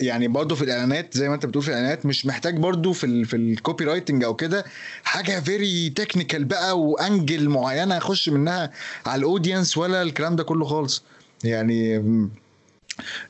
[0.00, 3.24] يعني برضو في الإعلانات زي ما أنت بتقول في الإعلانات مش محتاج برضو في ال
[3.24, 4.64] في ال copywriting أو كده.
[5.04, 8.70] حاجة very technical بقى و angle معينة أخش منها
[9.06, 11.02] على ال audience ولا الكلام ده كله خالص.
[11.44, 12.04] يعني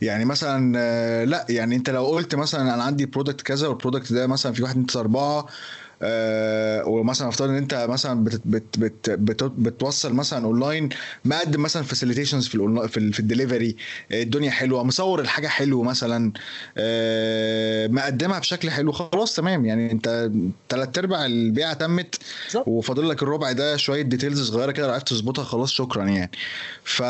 [0.03, 4.13] يعني مثلا آه، لا يعني أنت لو قلت مثلا أنا عندي product كذا وال product
[4.13, 5.47] ده مثلا في واحد اتنين أربعة
[6.03, 10.89] آه ومثلا افترض إن أنت مثلا بت بت بت بت بتوصل مثلا أونلاين
[11.25, 13.77] مقدم مثلا facilitations في في, في الدليفري
[14.13, 16.33] الدنيا حلوة مصور الحاجة حلو مثلا
[16.79, 19.65] آه مقدمها بشكل حلو خلاص تمام.
[19.65, 20.31] يعني أنت
[20.69, 22.19] ثلاث أرباع البيعة تمت
[22.67, 26.31] وفاضل لك الربع ده شوية details صغيرة كده عرفت تظبطها خلاص شكرا يعني.
[26.85, 27.03] ف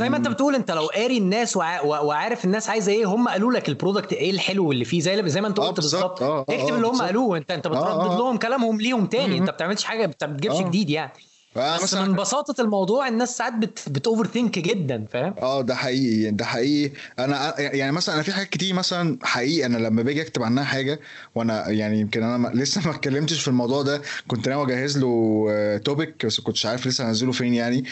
[0.00, 1.80] زي ما أنت بتقول أنت لو قاري الناس وع...
[1.80, 5.40] وعارف الناس عايزة إيه هم قالوا لك ال product إيه الحلو اللي فيه زي زي
[5.40, 6.22] ما أنت قلت بالظبط.
[6.22, 7.36] اكتب اللي هم قالوه.
[7.38, 9.38] انت أنت بتردد لهم كلامهم ليهم تاني.
[9.38, 11.12] انت بتعملش حاجة انت بتجيبش جديد يعني.
[11.56, 16.30] بس من بساطة الموضوع الناس ساعات بت بت over think جدا فاهم؟ آه ده حقيقي
[16.30, 16.92] ده حقيقي.
[17.18, 21.00] أنا يعني مثلا أنا في حاجات كتير مثلا حقيقي أنا لما باجي أكتب عنها حاجة
[21.34, 25.46] وأنا يعني يمكن أنا لسه ما اتكلمتش في الموضوع ده كنت ناوي أجهز له
[25.84, 27.84] topic بس كنتش عارف لسه انزله فين يعني.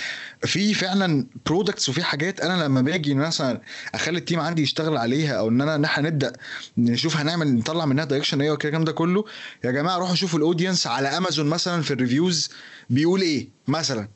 [0.45, 3.61] في فعلا products وفي حاجات أنا لما باجي مثلا
[3.95, 6.33] أخلي ال team عندي يشتغل عليها أو إن أنا إن إحنا نبدأ
[6.79, 9.25] نشوف هنعمل نطلع منها direction إيه والكلام ده كله.
[9.65, 12.51] يا جماعة روحوا شوفوا ال audience على امازون مثلا في ال reviews
[12.91, 14.09] بيقول إيه؟ مثلا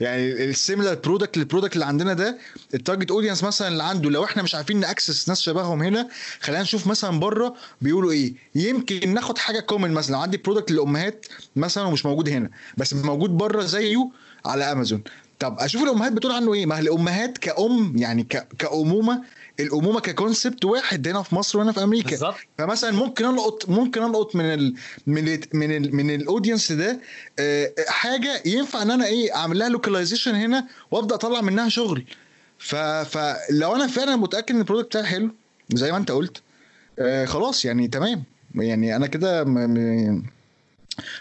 [0.00, 2.38] يعني ال similar product لل product اللي عندنا ده
[2.74, 6.08] ال target audience مثلا اللي عنده لو إحنا مش عارفين ن access ناس شبههم هنا
[6.40, 11.26] خلينا نشوف مثلا بره بيقولوا إيه؟ يمكن ناخد حاجة common مثلا لو عندي product للأمهات
[11.56, 14.10] مثلا ومش موجود هنا بس موجود بره زيه
[14.46, 15.02] على امازون
[15.38, 18.22] طب أشوف الأمهات بتقول عنه إيه؟ ما الأمهات كأم يعني
[18.58, 19.22] كأمومة
[19.60, 22.10] الأمومة ك concept واحد هنا في مصر وهنا في أمريكا.
[22.10, 22.34] بالظبط.
[22.58, 24.74] فمثلا ممكن القط ممكن ألقط من ال
[25.06, 27.00] من ال من ال من ال audience ده
[27.88, 32.04] حاجة ينفع إن أنا إيه أعمل لها localization هنا وأبدأ أطلع منها شغل.
[32.58, 35.30] فلو أنا فعلا متأكد إن ال product بتاعي حلو
[35.72, 36.42] زي ما أنت قلت
[36.98, 38.22] آه خلاص يعني تمام.
[38.54, 39.42] يعني أنا كده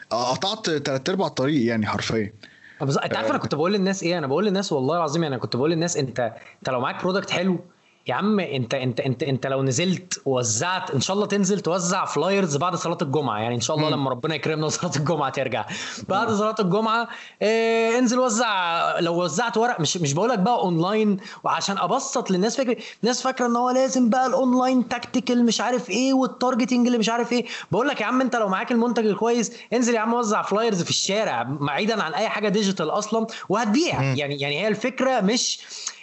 [0.10, 2.34] قطعت ثلاث أرباع الطريق يعني حرفيا.
[2.82, 5.56] أنت عارف أنا كنت بقول للناس إيه؟ أنا بقول للناس والله العظيم يعني أنا كنت
[5.56, 6.20] بقول للناس انت
[6.60, 7.60] أنت لو معاك product حلو
[8.08, 12.58] يا عم انت انت انت انت لو نزلت ووزعت إن شاء الله تنزل توزع flyers
[12.58, 13.40] بعد صلاة الجمعة.
[13.40, 13.94] يعني إن شاء الله م.
[13.94, 15.66] لما ربنا يكرمنا وصلاة الجمعة ترجع.
[16.10, 17.08] بعد صلاة الجمعة
[17.42, 19.00] آه انزل وزع.
[19.00, 22.78] لو وزعت ورق مش مش بقول لك بقى اونلاين وعشان أبسط للناس فكرة.
[23.04, 26.98] الناس فاكرة إن هو لازم بقى ال online tactical مش عارف إيه وال targeting اللي
[26.98, 27.46] مش عارف إيه.
[27.72, 30.90] بقول لك يا عم أنت لو معاك المنتج الكويس انزل يا عم وزع flyers في
[30.90, 34.02] الشارع بعيدا عن أي حاجة digital أصلا وهتبيع.
[34.04, 35.60] يعني يعني هي الفكرة مش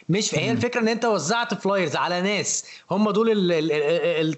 [0.09, 2.65] مش هي الفكرة إن أنت وزعت flyers على ناس.
[2.91, 3.29] هم دول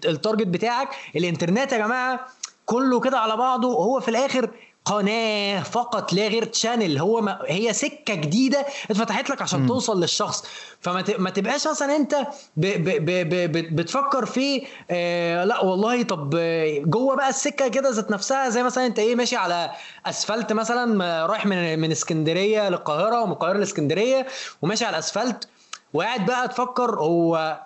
[0.07, 0.89] ال target بتاعك.
[1.17, 2.21] الإنترنت يا جماعة
[2.67, 3.69] كله كده على بعضه.
[3.69, 4.51] هو في الآخر
[4.85, 9.67] قناة فقط لا غير channel هو ما هي سكة جديدة اتفتحت لك عشان م.
[9.69, 10.45] توصل للشخص.
[10.81, 12.15] فما ما تبقاش مثلا أنت
[12.57, 16.31] ب ب ب ب بتفكر في آه لا والله طب
[16.85, 19.71] جوه بقى السكة كده ذات نفسها زي مثلا أنت إيه ماشي على
[20.07, 24.27] أسفلت مثلا رايح من من اسكندرية للقاهرة ومن القاهرة لاسكندرية
[24.63, 25.49] وماشي على الاسفلت
[25.95, 27.61] وقاعد بقى تفكر هو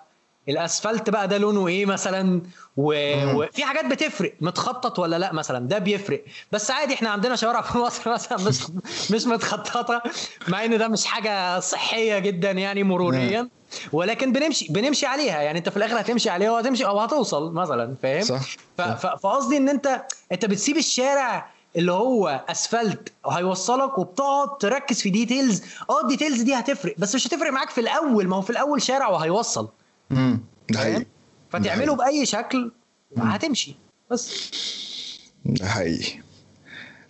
[0.49, 2.41] الأسفلت بقى ده لونه إيه مثلا؟
[2.77, 2.93] و...
[3.35, 6.23] وفي حاجات بتفرق متخطط ولا لأ مثلا؟ ده بيفرق.
[6.51, 8.57] بس عادي إحنا عندنا شوارع في مصر مثلا مش
[9.11, 10.01] مش متخططة
[10.47, 13.49] مع إن ده مش حاجة صحية جدا يعني مروريا.
[13.93, 15.41] ولكن بنمشي بنمشي عليها.
[15.41, 18.39] يعني أنت في الآخر هتمشي عليها وهتمشي أو هتوصل مثلا فاهم.
[18.95, 20.01] فقصدي إن أنت
[20.31, 26.53] أنت بتسيب الشارع اللي هو أسفلت هيوصلك وبتقعد تركز في ديتيلز آه ال details دي
[26.53, 28.27] هتفرق بس مش هتفرق معاك في الأول.
[28.27, 29.69] ما هو في الأول شارع وهيوصل.
[30.11, 30.39] امم
[30.69, 31.05] ده حقيقي.
[31.49, 32.71] فتعمله بأي شكل
[33.17, 33.75] هتمشي.
[34.11, 34.51] بس.
[35.45, 36.19] ده حقيقي.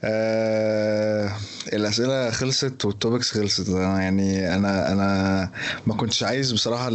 [0.03, 1.31] آه
[1.73, 3.69] الأسئلة خلصت وال topics خلصت.
[3.69, 5.51] أنا يعني أنا أنا
[5.87, 6.89] ما كنتش عايز بصراحة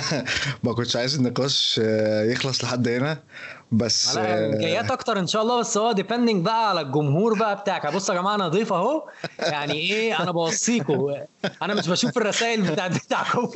[0.64, 1.80] ما كنتش عايز النقاش
[2.24, 3.18] يخلص لحد هنا.
[3.72, 7.94] بس لا جايات أكتر إن شاء الله بس هو depending بقى على الجمهور بقى بتاعك.
[7.94, 9.08] بصوا يا جماعة أنا ضيف أهو.
[9.38, 11.14] يعني إيه؟ أنا بوصيكم
[11.62, 13.46] أنا مش بشوف الرسائل بتاعت بتاعكم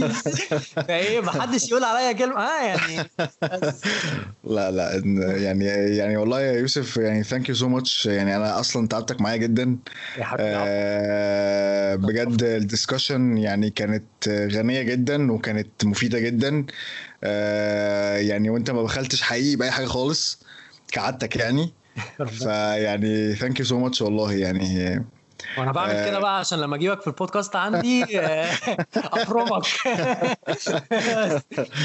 [0.87, 2.41] فإيه ما حدش يقول عليا كلمة.
[2.41, 3.09] آه يعني
[4.45, 5.03] لا لا
[5.37, 5.65] يعني
[5.97, 9.77] يعني والله يا يوسف يعني thank you so much يعني أنا أصلا تعبتك معايا جدا.
[10.19, 16.67] يا حبيبي آه بجد ال discussion يعني كانت غنية جدا وكانت مفيدة جدا.
[17.25, 20.43] آه يعني وانت ما بخلتش حقيقي بأي حاجة خالص
[20.93, 21.73] كعادتك يعني.
[22.27, 25.05] فيعني thank you so much والله يعني.
[25.59, 28.05] وأنا بعمل كده بقى عشان لما اجيبك في البودكاست عندي
[28.97, 29.63] افرمك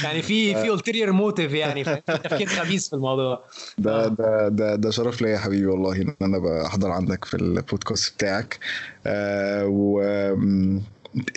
[0.03, 3.43] يعني في في ulterior motive يعني تفكير خبيث في الموضوع.
[3.77, 8.13] ده ده ده ده شرف ليا يا حبيبي والله إن أنا بحضر عندك في البودكاست
[8.13, 8.59] بتاعك.
[9.05, 10.01] آه و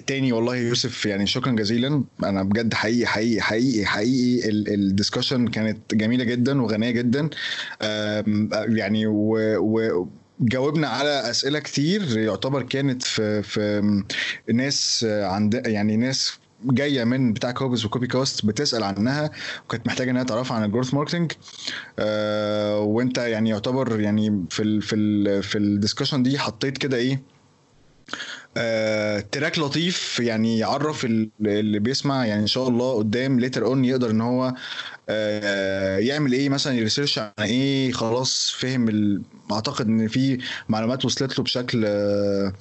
[0.07, 2.05] تاني والله يوسف يعني شكرا جزيلا.
[2.25, 7.31] أنا بجد حقيقي حقيقي حقيقي حقيقي ال discussion كانت جميلة جدا وغنية جدا.
[8.69, 10.09] يعني و, و
[10.41, 14.03] جاوبنا على أسئلة كتير يعتبر كانت في في
[14.53, 19.31] ناس عند يعني ناس جاية من بتاع كوبز و Copy Cast بتسأل عنها
[19.65, 21.33] وكانت محتاجة إنها تعرفها عن ال growth marketing
[21.99, 26.97] آه وأنت يعني يعتبر يعني في ال في ال في ال discussion دي حطيت كده
[26.97, 27.23] إيه؟
[28.57, 34.11] آه، track لطيف يعني يعرف اللي بيسمع يعني إن شاء الله قدام later on يقدر
[34.11, 34.55] إن هو
[35.09, 39.23] آه، يعمل إيه مثلا ي research عن إيه خلاص فهم ال...
[39.53, 42.53] أعتقد إن في معلومات وصلت له بشكل آه،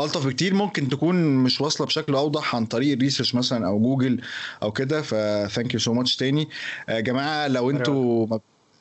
[0.00, 0.54] ألطف بكتير.
[0.54, 4.20] ممكن تكون مش واصلة بشكل أوضح عن طريق ال research مثلا أو جوجل
[4.62, 6.48] أو كده ف thank you so much تاني.
[6.88, 8.26] يا جماعة لو أنتوا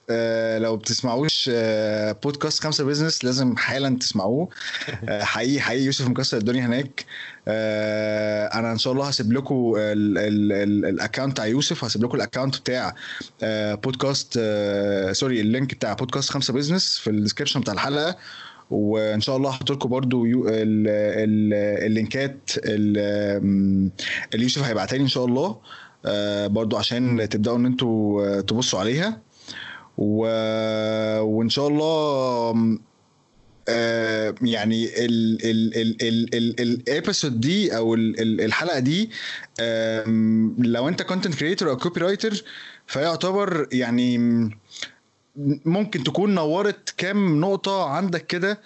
[0.09, 4.49] آه لو بتسمعوش آه بودكاست خمسة Business لازم حالا تسمعوه.
[5.09, 7.05] آه حقيقي حقيقي يوسف مكسر الدنيا هناك.
[8.53, 12.95] أنا إن شاء الله هسيب لكم ال account بتاع يوسف هسيب لكم ال account بتاع
[13.75, 14.33] بودكاست
[15.11, 18.17] sorry ال link بتاع بودكاست خمسة Business في ال description بتاع الحلقة.
[18.71, 20.23] وإن شاء الله هحط لكم برده
[21.85, 25.57] ال link ات اللي يوسف هيبعتها لي إن شاء الله.
[26.47, 29.21] برضو عشان تبدأوا إن أنتوا تبصوا عليها.
[29.97, 30.25] و...
[31.21, 32.79] وإن شاء الله
[33.69, 34.89] آه يعني
[36.59, 39.09] ال episode دي أو الحلقة دي
[40.57, 42.43] لو أنت content creator أو copywriter
[42.87, 44.17] فيعتبر يعني
[45.65, 48.61] ممكن تكون نورت كام نقطة عندك كده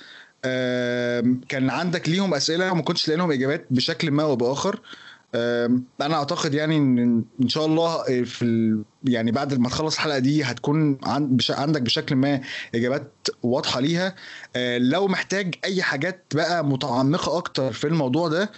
[1.50, 4.80] كان عندك ليهم أسئلة وما كنتش لاقي لهم إجابات بشكل ما أو بآخر.
[6.02, 8.84] أنا أعتقد يعني ان ان شاء الله في ال...
[9.04, 10.98] يعني بعد ما تخلص الحلقة دي هتكون
[11.50, 12.42] عندك بشكل ما
[12.76, 13.12] إجابات
[13.44, 14.16] واضحة ليها.
[14.78, 18.52] لو محتاج أي حاجات بقى متعمقة أكتر في الموضوع ده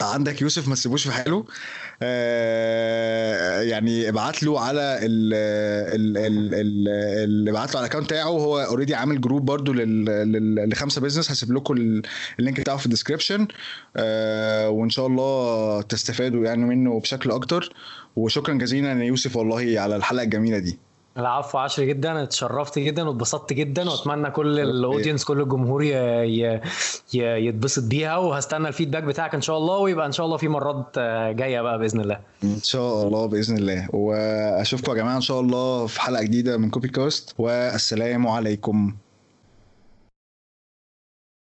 [0.00, 1.36] عندك يوسف ما تسيبوش في حاله.
[1.36, 1.44] آه
[3.70, 5.34] يعني ابعت له على ال
[6.54, 8.24] ال ابعت له على ال account بتاعه.
[8.24, 9.72] هو already عامل group برضو
[10.66, 12.02] لخمسة Business هسيب لكم
[12.38, 13.48] ال link بتاعه في ال description
[13.96, 17.72] آه وإن شاء الله تستفادوا يعني منه بشكل أكتر.
[18.16, 20.78] وشكرا جزيلا يا يوسف والله على الحلقة الجميلة دي.
[21.18, 25.82] العفو عشري جدا اتشرفت جدا واتبسطت جدا وأتمنى كل ال audience كل الجمهور
[27.14, 30.98] يتبسط بيها وهستنى ال feedback بتاعك إن شاء الله ويبقى إن شاء الله في مرات
[31.36, 32.18] جاية بقى بإذن الله.
[32.44, 33.88] إن شاء الله بإذن الله.
[33.94, 38.94] وأشوفكم يا جماعة إن شاء الله في حلقة جديدة من Copy Cast والسلام عليكم.